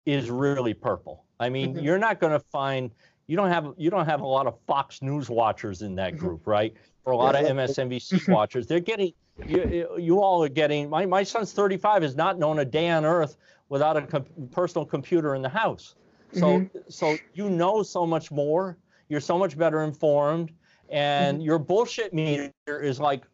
is 0.05 0.31
really 0.31 0.75
purple. 0.75 1.25
I 1.41 1.49
mean, 1.49 1.75
Mhm. 1.75 1.83
you're 1.83 1.99
not 1.99 2.21
going 2.21 2.33
to 2.33 2.45
find 2.53 2.93
you 3.27 3.37
don't 3.37 3.49
have 3.51 3.75
you 3.77 3.91
don't 3.91 4.07
have 4.07 4.21
a 4.21 4.27
lot 4.27 4.47
of 4.47 4.59
Fox 4.67 5.03
News 5.03 5.29
watchers 5.29 5.83
in 5.83 5.95
that 5.97 6.15
Mhm. 6.15 6.19
group, 6.19 6.47
right? 6.47 6.75
Or 7.05 7.13
a 7.13 7.17
lot 7.17 7.35
of 7.35 7.45
MSNBC 7.47 8.29
watchers. 8.31 8.67
They're 8.67 8.81
getting 8.81 9.13
you 9.47 9.97
you 9.99 10.23
all 10.23 10.43
are 10.43 10.49
getting. 10.49 10.89
My 10.89 11.07
my 11.07 11.23
son's 11.23 11.53
35 11.53 12.03
has 12.03 12.17
not 12.17 12.39
known 12.39 12.59
a 12.61 12.65
day 12.65 12.89
on 12.91 13.05
earth 13.05 13.37
without 13.69 13.97
a 13.97 14.03
com- 14.03 14.27
personal 14.51 14.87
computer 14.87 15.35
in 15.35 15.43
the 15.43 15.49
house. 15.49 15.95
So 16.33 16.61
Mhm. 16.61 16.71
so 16.89 17.19
you 17.35 17.51
know 17.51 17.83
so 17.83 18.07
much 18.07 18.31
more. 18.31 18.77
You're 19.09 19.21
so 19.21 19.39
much 19.39 19.57
better 19.57 19.83
informed, 19.83 20.53
and 20.89 21.43
your 21.43 21.59
bullshit 21.59 22.13
meter 22.13 22.53
is 22.67 22.99
like 23.01 23.25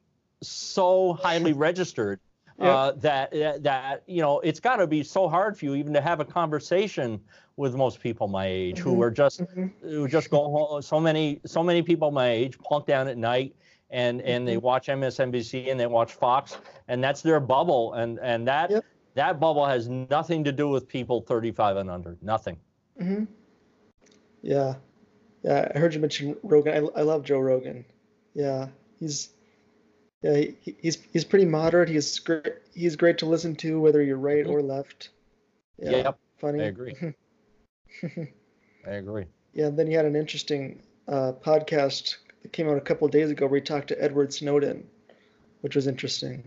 so 0.43 1.15
highly 1.15 1.53
registered. 1.53 2.21
Uh, 2.63 2.93
that 2.93 3.31
that 3.63 4.03
you 4.07 4.21
know 4.23 4.41
it's 4.41 4.61
got 4.61 4.77
to 4.77 4.87
be 4.87 5.03
so 5.03 5.29
hard 5.29 5.57
for 5.59 5.65
you 5.67 5.75
even 5.75 5.93
to 5.93 6.01
have 6.01 6.21
a 6.21 6.25
conversation 6.25 7.21
with 7.57 7.75
most 7.75 8.01
people 8.01 8.29
my 8.29 8.47
age 8.47 8.79
who 8.79 8.97
Mhm. 8.97 9.03
are 9.05 9.11
just 9.11 9.41
Mhm. 9.41 9.73
who 9.83 10.09
just 10.09 10.31
go 10.31 10.51
home. 10.51 10.83
So 10.83 10.99
many 11.01 11.41
so 11.45 11.63
many 11.63 11.83
people 11.83 12.11
my 12.11 12.29
age 12.29 12.59
plunk 12.59 12.87
down 12.87 13.09
at 13.09 13.19
night 13.19 13.55
and 13.91 14.23
and 14.23 14.47
they 14.49 14.57
Mhm. 14.57 14.63
watch 14.63 14.89
MSNBC 14.89 15.71
and 15.71 15.79
they 15.79 15.87
watch 15.87 16.13
Fox 16.15 16.57
and 16.89 17.03
that's 17.03 17.21
their 17.23 17.41
bubble 17.41 17.93
and 17.95 18.19
and 18.21 18.47
that 18.49 18.71
Yep. 18.71 18.85
that 19.15 19.41
bubble 19.41 19.67
has 19.67 19.89
nothing 19.89 20.45
to 20.45 20.53
do 20.53 20.69
with 20.69 20.89
people 20.89 21.21
35 21.21 21.77
and 21.77 21.91
under. 21.91 22.17
Nothing. 22.23 22.57
Mhm. 22.99 23.27
Yeah, 24.41 24.75
yeah. 25.43 25.71
I 25.75 25.79
heard 25.79 25.95
you 25.95 26.01
mention 26.01 26.37
Rogan. 26.43 26.73
I, 26.97 27.01
I 27.01 27.03
love 27.03 27.23
Joe 27.25 27.39
Rogan. 27.39 27.85
Yeah, 28.35 28.69
he's 28.99 29.32
yeah 30.23 30.37
he, 30.37 30.77
he's 30.81 30.99
he's 31.13 31.25
pretty 31.25 31.45
moderate. 31.47 31.89
He's 31.89 32.19
great. 32.19 32.47
He's 32.75 32.97
great 32.97 33.19
to 33.19 33.27
listen 33.27 33.55
to, 33.57 33.81
whether 33.81 34.03
you're 34.03 34.17
right 34.19 34.45
Mhm. 34.47 34.51
or 34.51 34.63
left. 34.63 35.11
Yeah, 35.79 35.91
Yep, 35.91 36.19
funny. 36.39 36.63
I 36.63 36.67
agree. 36.67 36.95
I 38.87 38.91
agree. 38.91 39.27
Yeah, 39.53 39.67
and 39.67 39.79
then 39.79 39.87
he 39.87 39.93
had 39.93 40.07
an 40.07 40.17
interesting 40.17 40.83
uh, 41.09 41.33
podcast 41.45 42.17
that 42.43 42.53
came 42.53 42.69
out 42.69 42.77
a 42.77 42.81
couple 42.81 43.05
of 43.07 43.13
days 43.13 43.31
ago 43.31 43.47
where 43.47 43.61
he 43.61 43.65
talked 43.65 43.89
to 43.89 44.03
Edward 44.03 44.33
Snowden, 44.33 44.87
which 45.61 45.77
was 45.77 45.87
interesting. 45.87 46.45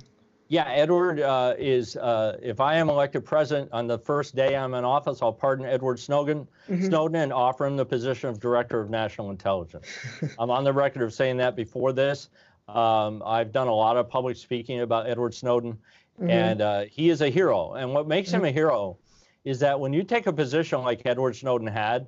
Yeah, 0.48 0.68
Edward 0.68 1.20
uh, 1.22 1.56
is. 1.58 1.96
Uh, 1.96 2.38
if 2.42 2.60
I 2.60 2.76
am 2.76 2.90
elected 2.90 3.26
president 3.26 3.70
on 3.74 3.88
the 3.88 3.98
first 3.98 4.36
day 4.36 4.56
I'm 4.56 4.74
in 4.76 4.86
office, 4.86 5.20
I'll 5.22 5.34
pardon 5.34 5.66
Edward 5.66 6.00
Snowden, 6.00 6.48
Mhm. 6.70 6.86
Snowden, 6.88 7.16
and 7.16 7.34
offer 7.34 7.66
him 7.66 7.76
the 7.78 7.86
position 7.86 8.30
of 8.30 8.40
director 8.40 8.80
of 8.80 8.90
national 8.92 9.32
intelligence. 9.32 9.88
I'm 10.40 10.52
on 10.52 10.64
the 10.64 10.74
record 10.74 11.02
of 11.02 11.14
saying 11.14 11.38
that 11.38 11.56
before 11.56 11.94
this. 11.94 12.30
Um, 12.76 13.22
I've 13.26 13.52
done 13.52 13.68
a 13.68 13.74
lot 13.74 13.98
of 13.98 14.10
public 14.10 14.38
speaking 14.38 14.82
about 14.82 15.08
Edward 15.08 15.34
Snowden, 15.34 15.78
Mhm. 16.20 16.30
and 16.30 16.62
uh, 16.62 16.82
he 16.86 17.10
is 17.10 17.22
a 17.22 17.30
hero. 17.30 17.74
And 17.74 17.94
what 17.94 18.08
makes 18.08 18.32
him 18.32 18.44
a 18.44 18.52
hero 18.52 18.98
is 19.44 19.60
that 19.60 19.80
when 19.80 19.94
you 19.94 20.04
take 20.04 20.26
a 20.26 20.34
position 20.34 20.82
like 20.82 21.06
Edward 21.06 21.36
Snowden 21.36 21.68
had, 21.68 22.08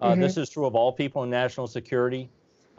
uh, 0.00 0.14
Mhm. 0.14 0.20
this 0.20 0.36
is 0.36 0.50
true 0.50 0.66
of 0.66 0.74
all 0.74 0.92
people 0.92 1.22
in 1.22 1.30
national 1.30 1.66
security. 1.66 2.28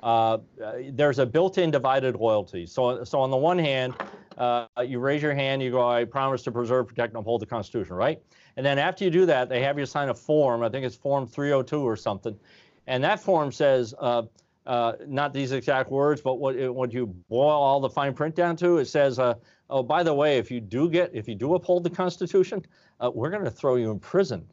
Uh, 0.03 0.37
uh, 0.63 0.73
there's 0.91 1.17
a 1.17 1.25
built-in 1.25 1.71
divided 1.71 2.15
loyalty. 2.15 2.67
So, 2.67 3.03
so 3.03 3.19
on 3.19 3.31
the 3.31 3.37
one 3.37 3.57
hand, 3.57 3.95
uh, 4.37 4.67
you 4.85 4.99
raise 4.99 5.23
your 5.23 5.33
hand, 5.33 5.63
you 5.63 5.71
go, 5.71 5.87
"I 5.87 6.03
promise 6.03 6.43
to 6.43 6.51
preserve, 6.51 6.87
protect, 6.87 7.13
and 7.13 7.19
uphold 7.21 7.41
the 7.41 7.47
Constitution," 7.47 7.95
right? 7.95 8.21
And 8.57 8.63
then 8.65 8.77
after 8.77 9.03
you 9.03 9.09
do 9.09 9.25
that, 9.25 9.49
they 9.49 9.63
have 9.63 9.79
you 9.79 9.85
sign 9.87 10.09
a 10.09 10.13
form. 10.13 10.61
I 10.61 10.69
think 10.69 10.85
it's 10.85 10.95
Form 10.95 11.25
302 11.25 11.81
or 11.81 11.95
something, 11.95 12.37
and 12.85 13.03
that 13.03 13.19
form 13.19 13.51
says. 13.51 13.95
Uh, 14.65 14.93
not 15.05 15.31
these 15.31 15.51
exact 15.51 15.91
words, 15.91 16.21
but 16.21 16.35
what 16.35 16.55
it- 16.55 16.73
what 16.73 16.91
you 16.91 17.05
boil 17.29 17.49
all 17.49 17.79
the 17.79 17.89
fine 17.89 18.13
print 18.13 18.33
down 18.33 18.55
to, 18.55 18.77
it 18.79 18.85
says, 18.85 19.19
uh, 19.19 19.35
"Oh, 19.69 19.83
by 19.83 20.01
the 20.01 20.13
way, 20.13 20.39
if 20.39 20.49
you 20.49 20.59
do 20.59 20.89
get, 20.89 21.11
if 21.13 21.27
you 21.27 21.35
do 21.35 21.53
uphold 21.53 21.83
the 21.83 21.89
Constitution, 21.89 22.65
uh, 22.99 23.11
we're 23.13 23.29
going 23.29 23.43
to 23.43 23.51
throw 23.51 23.75
you 23.75 23.91
in 23.91 23.99
prison." 23.99 24.43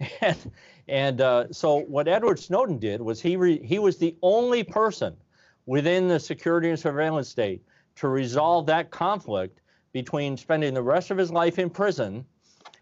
and 0.22 0.50
and 0.88 1.20
uh, 1.20 1.46
so 1.52 1.82
what 1.82 2.08
Edward 2.08 2.40
Snowden 2.40 2.78
did 2.78 3.00
was 3.00 3.20
he 3.20 3.36
re, 3.36 3.64
he 3.64 3.78
was 3.78 3.96
the 3.96 4.16
only 4.22 4.64
person 4.64 5.16
within 5.66 6.08
the 6.08 6.18
security 6.18 6.68
and 6.70 6.78
surveillance 6.78 7.28
state 7.28 7.62
to 7.94 8.08
resolve 8.08 8.66
that 8.66 8.90
conflict 8.90 9.60
between 9.92 10.36
spending 10.36 10.74
the 10.74 10.82
rest 10.82 11.12
of 11.12 11.18
his 11.18 11.30
life 11.30 11.60
in 11.60 11.70
prison 11.70 12.24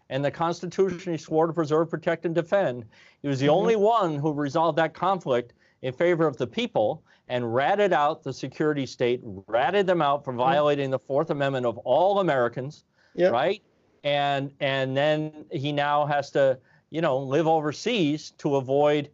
and 0.09 0.25
the 0.25 0.31
Constitution 0.31 1.11
he 1.11 1.17
swore 1.17 1.45
to 1.45 1.53
preserve, 1.53 1.87
protect, 1.89 2.25
and 2.25 2.33
defend. 2.33 2.85
He 3.21 3.27
was 3.27 3.39
the 3.39 3.47
Mhm. 3.47 3.53
only 3.53 3.75
one 3.75 4.15
who 4.15 4.33
resolved 4.33 4.77
that 4.79 4.95
conflict 4.95 5.53
in 5.81 5.93
favor 5.93 6.27
of 6.27 6.37
the 6.37 6.47
people 6.47 7.03
and 7.27 7.53
ratted 7.53 7.93
out 7.93 8.23
the 8.23 8.33
security 8.33 8.85
state, 8.85 9.21
ratted 9.47 9.85
them 9.85 10.01
out 10.01 10.23
for 10.23 10.33
violating 10.33 10.89
the 10.89 10.99
Fourth 10.99 11.29
Amendment 11.29 11.65
of 11.65 11.77
all 11.79 12.19
Americans, 12.19 12.83
Yep. 13.15 13.31
right? 13.31 13.61
And 14.03 14.51
and 14.59 14.95
then 14.95 15.45
he 15.51 15.71
now 15.71 16.05
has 16.05 16.31
to, 16.31 16.57
you 16.89 17.01
know, 17.01 17.17
live 17.17 17.47
overseas 17.47 18.31
to 18.39 18.55
avoid. 18.55 19.09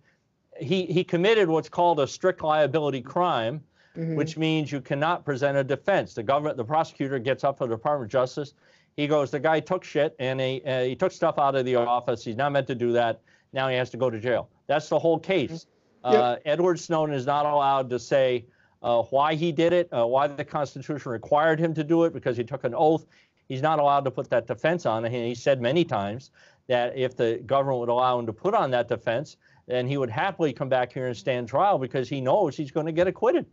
He 0.60 0.86
he 0.86 1.04
committed 1.04 1.50
what's 1.50 1.70
called 1.70 2.00
a 2.00 2.08
strict 2.08 2.42
liability 2.44 3.02
crime, 3.02 3.64
Mhm. 3.98 4.16
which 4.16 4.38
means 4.38 4.72
you 4.72 4.82
cannot 4.82 5.26
present 5.26 5.58
a 5.58 5.64
defense. 5.64 6.14
The 6.14 6.24
government, 6.24 6.58
the 6.58 6.64
prosecutor 6.66 7.18
gets 7.20 7.44
up 7.44 7.58
for 7.58 7.68
the 7.68 7.76
Department 7.76 8.08
of 8.08 8.12
Justice. 8.12 8.54
He 8.96 9.08
goes, 9.08 9.30
the 9.32 9.40
guy 9.40 9.60
took 9.60 9.84
shit 9.84 10.16
and 10.20 10.40
he, 10.40 10.62
uh, 10.66 10.84
he 10.84 10.96
took 10.96 11.12
stuff 11.12 11.38
out 11.38 11.56
of 11.56 11.66
the 11.66 11.76
office. 11.76 12.24
He's 12.24 12.38
not 12.38 12.52
meant 12.54 12.68
to 12.68 12.76
do 12.76 12.94
that. 12.94 13.20
Now 13.52 13.68
he 13.68 13.76
has 13.76 13.90
to 13.90 13.98
go 13.98 14.10
to 14.10 14.20
jail. 14.20 14.48
That's 14.68 14.88
the 14.88 15.00
whole 15.00 15.20
case. 15.20 15.66
Uh, 16.06 16.36
Edward 16.46 16.80
Snowden 16.80 17.16
is 17.16 17.26
not 17.26 17.46
allowed 17.46 17.90
to 17.90 17.98
say 18.00 18.46
uh, 18.84 19.02
why 19.04 19.34
he 19.34 19.52
did 19.52 19.74
it, 19.74 19.90
uh, 19.92 20.06
why 20.06 20.28
the 20.28 20.46
Constitution 20.46 21.12
required 21.12 21.60
him 21.60 21.74
to 21.74 21.84
do 21.84 22.04
it, 22.04 22.14
because 22.14 22.38
he 22.38 22.44
took 22.44 22.64
an 22.64 22.76
oath. 22.76 23.08
He's 23.50 23.62
not 23.62 23.80
allowed 23.80 24.06
to 24.06 24.12
put 24.12 24.30
that 24.30 24.46
defense 24.48 24.86
on. 24.86 25.04
And 25.06 25.14
he 25.14 25.34
said 25.34 25.62
many 25.62 25.84
times 25.84 26.30
that 26.68 26.96
if 26.96 27.16
the 27.16 27.42
government 27.48 27.80
would 27.80 27.90
allow 27.90 28.20
him 28.20 28.26
to 28.28 28.34
put 28.34 28.54
on 28.54 28.70
that 28.72 28.88
defense, 28.88 29.38
then 29.68 29.88
he 29.88 29.98
would 29.98 30.10
happily 30.12 30.54
come 30.54 30.70
back 30.70 30.94
here 30.94 31.08
and 31.08 31.18
stand 31.18 31.48
trial 31.48 31.80
because 31.80 32.08
he 32.08 32.22
knows 32.22 32.56
he's 32.56 32.72
going 32.72 32.86
to 32.86 32.92
get 32.92 33.08
acquitted. 33.08 33.46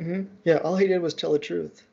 Mhm. 0.00 0.26
Yeah, 0.42 0.56
all 0.58 0.76
he 0.76 0.88
did 0.88 1.00
was 1.00 1.14
tell 1.14 1.30
the 1.32 1.38
truth. 1.38 1.84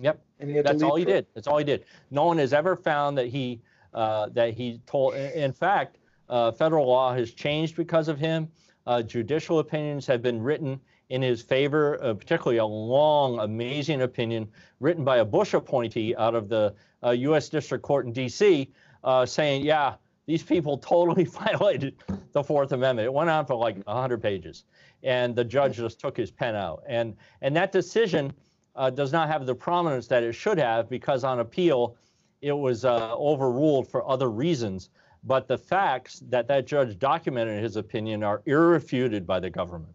Yep. 0.00 0.18
And 0.40 0.50
he 0.50 0.60
That's 0.62 0.82
all 0.82 0.96
he 0.96 1.04
for- 1.04 1.10
did. 1.10 1.26
That's 1.34 1.46
all 1.46 1.58
he 1.58 1.64
did. 1.64 1.84
No 2.10 2.24
one 2.24 2.38
has 2.38 2.54
ever 2.54 2.74
found 2.76 3.18
that 3.18 3.26
he 3.26 3.60
uh, 3.92 4.28
that 4.30 4.52
he 4.54 4.80
told. 4.86 5.14
In 5.14 5.52
fact, 5.52 5.96
uh, 6.28 6.52
federal 6.52 6.86
law 6.86 7.14
has 7.14 7.30
changed 7.32 7.76
because 7.76 8.08
of 8.08 8.18
him. 8.18 8.50
Uh, 8.86 9.02
judicial 9.02 9.58
opinions 9.58 10.06
have 10.06 10.22
been 10.22 10.40
written 10.40 10.80
in 11.08 11.22
his 11.22 11.42
favor, 11.42 12.02
uh, 12.02 12.14
particularly 12.14 12.58
a 12.58 12.64
long, 12.64 13.38
amazing 13.40 14.02
opinion 14.02 14.48
written 14.80 15.04
by 15.04 15.18
a 15.18 15.24
Bush 15.24 15.54
appointee 15.54 16.14
out 16.16 16.34
of 16.34 16.48
the 16.48 16.74
uh, 17.04 17.10
U.S. 17.10 17.48
District 17.48 17.82
Court 17.82 18.06
in 18.06 18.12
D.C., 18.12 18.68
uh, 19.04 19.26
saying, 19.26 19.62
"Yeah, 19.62 19.94
these 20.26 20.42
people 20.42 20.78
totally 20.92 21.24
violated 21.24 21.96
the 22.32 22.42
Fourth 22.42 22.72
Amendment." 22.72 23.06
It 23.06 23.12
went 23.12 23.30
on 23.30 23.46
for 23.46 23.54
like 23.54 23.76
100 23.86 24.22
pages, 24.22 24.64
and 25.02 25.34
the 25.34 25.44
judge 25.44 25.76
just 25.76 26.00
took 26.00 26.16
his 26.16 26.30
pen 26.30 26.54
out. 26.54 26.82
And 26.88 27.16
and 27.42 27.54
that 27.56 27.72
decision 27.72 28.32
uh, 28.74 28.90
does 28.90 29.12
not 29.12 29.28
have 29.28 29.46
the 29.46 29.54
prominence 29.54 30.06
that 30.08 30.22
it 30.22 30.32
should 30.32 30.58
have 30.58 30.88
because 30.88 31.24
on 31.24 31.40
appeal, 31.40 31.96
it 32.42 32.52
was 32.52 32.84
uh, 32.84 33.14
overruled 33.14 33.88
for 33.88 34.08
other 34.08 34.30
reasons. 34.30 34.90
But 35.26 35.48
the 35.48 35.58
facts 35.58 36.20
that 36.28 36.46
that 36.48 36.66
judge 36.66 36.98
documented 36.98 37.56
in 37.56 37.62
his 37.62 37.76
opinion 37.76 38.22
are 38.22 38.42
irrefuted 38.46 39.26
by 39.26 39.40
the 39.40 39.50
government. 39.50 39.92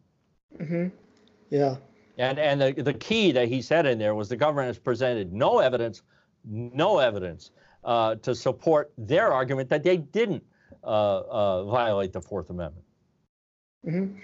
Mhm. 0.57 0.91
Yeah. 1.49 1.77
And 2.17 2.37
and 2.37 2.61
the, 2.61 2.83
the 2.83 2.93
key 2.93 3.31
that 3.31 3.47
he 3.47 3.61
said 3.61 3.85
in 3.85 3.97
there 3.97 4.13
was 4.13 4.27
the 4.27 4.35
government 4.35 4.67
has 4.67 4.77
presented 4.77 5.31
no 5.31 5.59
evidence, 5.59 6.01
no 6.43 6.97
evidence 6.99 7.51
uh, 7.85 8.15
to 8.15 8.35
support 8.35 8.91
their 8.97 9.31
argument 9.31 9.69
that 9.69 9.83
they 9.83 9.97
didn't 9.97 10.43
uh, 10.83 10.87
uh, 10.87 11.63
violate 11.65 12.11
the 12.11 12.21
Fourth 12.21 12.49
Amendment. 12.49 12.85
Mhm. 13.85 14.15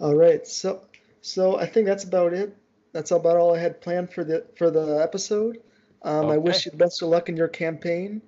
All 0.00 0.14
right. 0.14 0.46
So 0.46 0.82
so 1.22 1.56
I 1.58 1.66
think 1.66 1.86
that's 1.86 2.04
about 2.04 2.34
it. 2.34 2.54
That's 2.92 3.10
about 3.10 3.36
all 3.36 3.54
I 3.54 3.58
had 3.58 3.80
planned 3.80 4.12
for 4.12 4.22
the 4.22 4.44
for 4.56 4.70
the 4.70 5.02
episode. 5.02 5.62
Um, 6.02 6.26
I 6.26 6.36
wish 6.36 6.66
you 6.66 6.70
the 6.70 6.76
best 6.76 7.02
of 7.02 7.08
luck 7.08 7.28
in 7.28 7.36
your 7.36 7.48
campaign. 7.48 8.20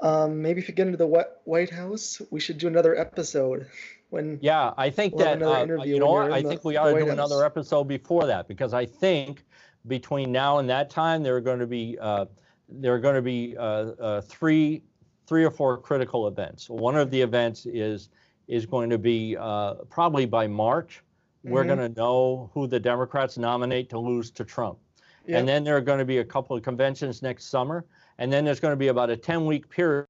Um, 0.00 0.42
maybe 0.42 0.60
if 0.60 0.68
you 0.68 0.74
get 0.74 0.86
into 0.86 0.96
the 0.98 1.26
White 1.44 1.70
House, 1.70 2.22
we 2.30 2.38
should 2.40 2.58
do 2.58 2.68
another 2.68 2.96
episode 2.96 3.66
when 4.10 4.38
Yeah, 4.40 4.72
I 4.76 4.90
think 4.90 5.14
We'll 5.14 5.24
that 5.24 5.42
uh, 5.42 5.82
you 5.84 5.98
know 5.98 6.12
what? 6.12 6.32
I 6.32 6.38
in 6.38 6.44
the- 6.44 6.48
think 6.50 6.64
we 6.64 6.76
ought 6.76 6.86
to 6.88 6.92
White 6.94 7.04
do 7.04 7.10
another 7.10 7.44
episode 7.44 7.84
before 7.84 8.26
that 8.26 8.46
because 8.48 8.72
I 8.74 8.86
think 8.86 9.44
between 9.86 10.30
now 10.32 10.58
and 10.58 10.68
that 10.70 10.90
time 10.90 11.22
there 11.22 11.36
are 11.36 11.40
going 11.40 11.58
to 11.58 11.66
be 11.66 11.98
uh, 12.00 12.26
there 12.68 12.94
are 12.94 12.98
going 13.00 13.14
to 13.16 13.22
be 13.22 13.56
uh, 13.56 13.62
uh, 13.62 14.20
three 14.20 14.82
three 15.26 15.44
or 15.44 15.50
four 15.50 15.76
critical 15.78 16.26
events. 16.28 16.70
One 16.70 16.96
of 16.96 17.10
the 17.10 17.20
events 17.20 17.66
is 17.66 18.08
is 18.46 18.64
going 18.66 18.90
to 18.90 18.98
be 18.98 19.36
uh, 19.38 19.74
probably 19.90 20.26
by 20.26 20.46
March. 20.46 21.02
We're 21.44 21.64
Mhm. 21.64 21.66
going 21.76 21.78
to 21.94 22.00
know 22.00 22.50
who 22.54 22.66
the 22.66 22.80
Democrats 22.80 23.36
nominate 23.38 23.90
to 23.90 23.98
lose 23.98 24.30
to 24.32 24.44
Trump. 24.44 24.78
Yeah. 25.26 25.38
And 25.38 25.48
then 25.48 25.64
there 25.64 25.76
are 25.76 25.80
going 25.82 25.98
to 25.98 26.04
be 26.04 26.18
a 26.18 26.24
couple 26.24 26.56
of 26.56 26.62
conventions 26.62 27.20
next 27.22 27.46
summer. 27.46 27.84
And 28.18 28.32
then 28.32 28.44
there's 28.44 28.60
going 28.60 28.72
to 28.72 28.76
be 28.76 28.88
about 28.88 29.10
a 29.10 29.16
10 29.16 29.46
week 29.46 29.68
period 29.68 30.06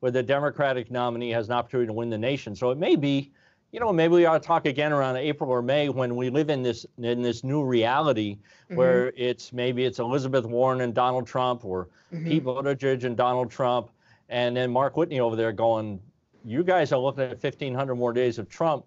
where 0.00 0.12
the 0.12 0.22
Democratic 0.22 0.90
nominee 0.90 1.30
has 1.30 1.48
an 1.48 1.54
opportunity 1.54 1.88
to 1.88 1.92
win 1.92 2.10
the 2.10 2.18
nation. 2.18 2.54
So 2.54 2.70
it 2.70 2.78
may 2.78 2.96
be, 2.96 3.32
you 3.72 3.80
know, 3.80 3.92
maybe 3.92 4.14
we 4.14 4.26
ought 4.26 4.42
to 4.42 4.46
talk 4.46 4.66
again 4.66 4.92
around 4.92 5.16
April 5.16 5.50
or 5.50 5.62
May 5.62 5.88
when 5.88 6.16
we 6.16 6.30
live 6.30 6.50
in 6.50 6.62
this 6.62 6.86
in 6.98 7.22
this 7.22 7.42
new 7.44 7.64
reality 7.64 8.38
Mhm. 8.70 8.76
where 8.76 9.12
it's 9.16 9.52
maybe 9.52 9.84
it's 9.84 9.98
Elizabeth 9.98 10.44
Warren 10.44 10.80
and 10.82 10.94
Donald 10.94 11.26
Trump 11.26 11.64
or 11.64 11.88
Mhm. 12.12 12.26
Pete 12.26 12.44
Buttigieg 12.44 13.04
and 13.04 13.16
Donald 13.16 13.50
Trump, 13.50 13.90
and 14.28 14.56
then 14.56 14.70
Mark 14.70 14.96
Whitney 14.96 15.20
over 15.20 15.36
there 15.36 15.52
going, 15.52 16.00
"You 16.44 16.62
guys 16.62 16.92
are 16.92 17.00
looking 17.00 17.24
at 17.24 17.40
1,500 17.40 17.94
more 17.94 18.12
days 18.12 18.38
of 18.38 18.48
Trump, 18.48 18.84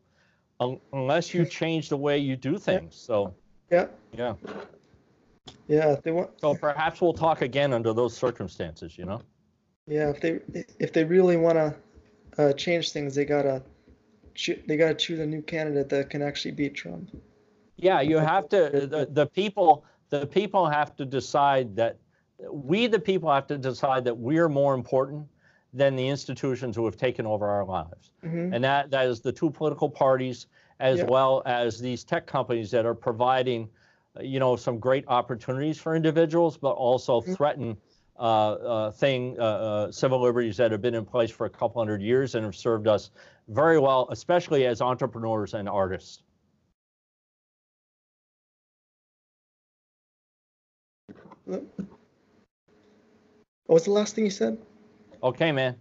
unless 0.94 1.34
you 1.34 1.46
change 1.46 1.90
the 1.90 1.98
way 1.98 2.18
you 2.18 2.36
do 2.36 2.58
things." 2.58 2.96
So 2.96 3.34
Yeah. 3.72 3.88
yeah, 4.16 4.36
Yeah. 5.68 5.94
If 5.94 6.04
they 6.04 6.12
want. 6.12 6.40
so 6.40 6.56
perhaps 6.56 7.02
we'll 7.02 7.14
talk 7.14 7.42
again 7.42 7.74
under 7.74 7.94
those 7.94 8.16
circumstances. 8.16 8.98
You 8.98 9.06
know. 9.06 9.22
Yeah. 9.88 10.10
If 10.10 10.22
they 10.22 10.40
if 10.80 10.94
they 10.94 11.04
really 11.04 11.38
want 11.38 11.56
to 11.56 11.76
uh, 12.38 12.54
change 12.54 12.92
things, 12.92 13.16
they 13.16 13.26
gotta 13.26 13.62
they 14.68 14.78
gotta 14.78 14.96
choose 14.96 15.20
a 15.20 15.26
new 15.26 15.42
candidate 15.42 15.90
that 15.90 16.10
can 16.10 16.22
actually 16.22 16.52
beat 16.52 16.76
Trump. 16.76 17.10
Yeah, 17.78 18.02
you 18.02 18.18
have 18.18 18.48
to. 18.50 18.88
The, 18.90 19.08
the 19.12 19.26
people, 19.28 19.86
the 20.10 20.26
people 20.26 20.66
have 20.68 20.96
to 20.96 21.06
decide 21.06 21.76
that 21.76 21.98
we, 22.50 22.88
the 22.88 23.00
people, 23.00 23.32
have 23.32 23.48
to 23.48 23.58
decide 23.58 24.06
that 24.06 24.18
we're 24.18 24.50
more 24.50 24.74
important 24.74 25.28
than 25.74 25.96
the 25.96 26.08
institutions 26.08 26.76
who 26.76 26.86
have 26.86 26.96
taken 26.96 27.26
over 27.26 27.48
our 27.48 27.66
lives, 27.66 28.12
hmm 28.24 28.54
and 28.54 28.64
that 28.64 28.92
that 28.92 29.08
is 29.08 29.20
the 29.20 29.32
two 29.32 29.50
political 29.50 29.90
parties 29.90 30.48
as 30.80 31.00
Yeah. 31.00 31.06
well 31.06 31.42
as 31.46 31.80
these 31.80 32.04
tech 32.04 32.26
companies 32.28 32.72
that 32.72 32.86
are 32.86 32.96
providing, 32.96 33.70
you 34.22 34.40
know, 34.40 34.56
some 34.56 34.80
great 34.80 35.06
opportunities 35.08 35.80
for 35.80 35.96
individuals, 35.96 36.58
but 36.58 36.72
also 36.72 37.22
Mhm. 37.22 37.36
threaten. 37.36 37.78
Uh, 38.18 38.54
uh, 38.54 38.92
thing, 38.92 39.36
uh, 39.38 39.44
uh, 39.44 39.92
civil 39.92 40.22
liberties 40.22 40.56
that 40.56 40.72
have 40.72 40.82
been 40.82 40.96
in 40.96 41.04
place 41.04 41.30
for 41.30 41.48
a 41.48 41.50
couple 41.50 41.82
hundred 41.82 42.02
years 42.02 42.34
and 42.36 42.46
have 42.46 42.56
served 42.56 42.88
us 42.88 43.12
very 43.50 43.78
well, 43.78 44.08
especially 44.10 44.66
as 44.66 44.82
entrepreneurs 44.82 45.54
and 45.54 45.68
artists. 45.68 46.24
What 51.44 51.66
was 53.68 53.84
the 53.84 53.92
last 53.92 54.16
thing 54.16 54.24
you 54.24 54.32
said? 54.32 54.58
Okay, 55.22 55.52
man. 55.52 55.76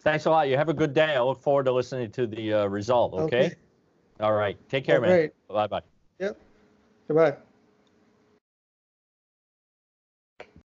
Thanks 0.00 0.26
a 0.26 0.30
lot. 0.30 0.48
You 0.48 0.56
have 0.56 0.68
a 0.68 0.74
good 0.74 0.92
day. 0.92 1.16
I 1.16 1.22
look 1.22 1.40
forward 1.40 1.64
to 1.64 1.72
listening 1.72 2.10
to 2.12 2.26
the 2.26 2.52
uh, 2.52 2.66
result. 2.66 3.14
Okay? 3.14 3.54
All 4.20 4.34
right. 4.34 4.58
Take 4.68 4.84
care, 4.84 4.96
All 4.96 5.02
man. 5.02 5.10
right. 5.10 5.34
Bye 5.48 5.66
bye. 5.66 5.82
Yep. 6.18 6.38
Goodbye. 7.08 7.36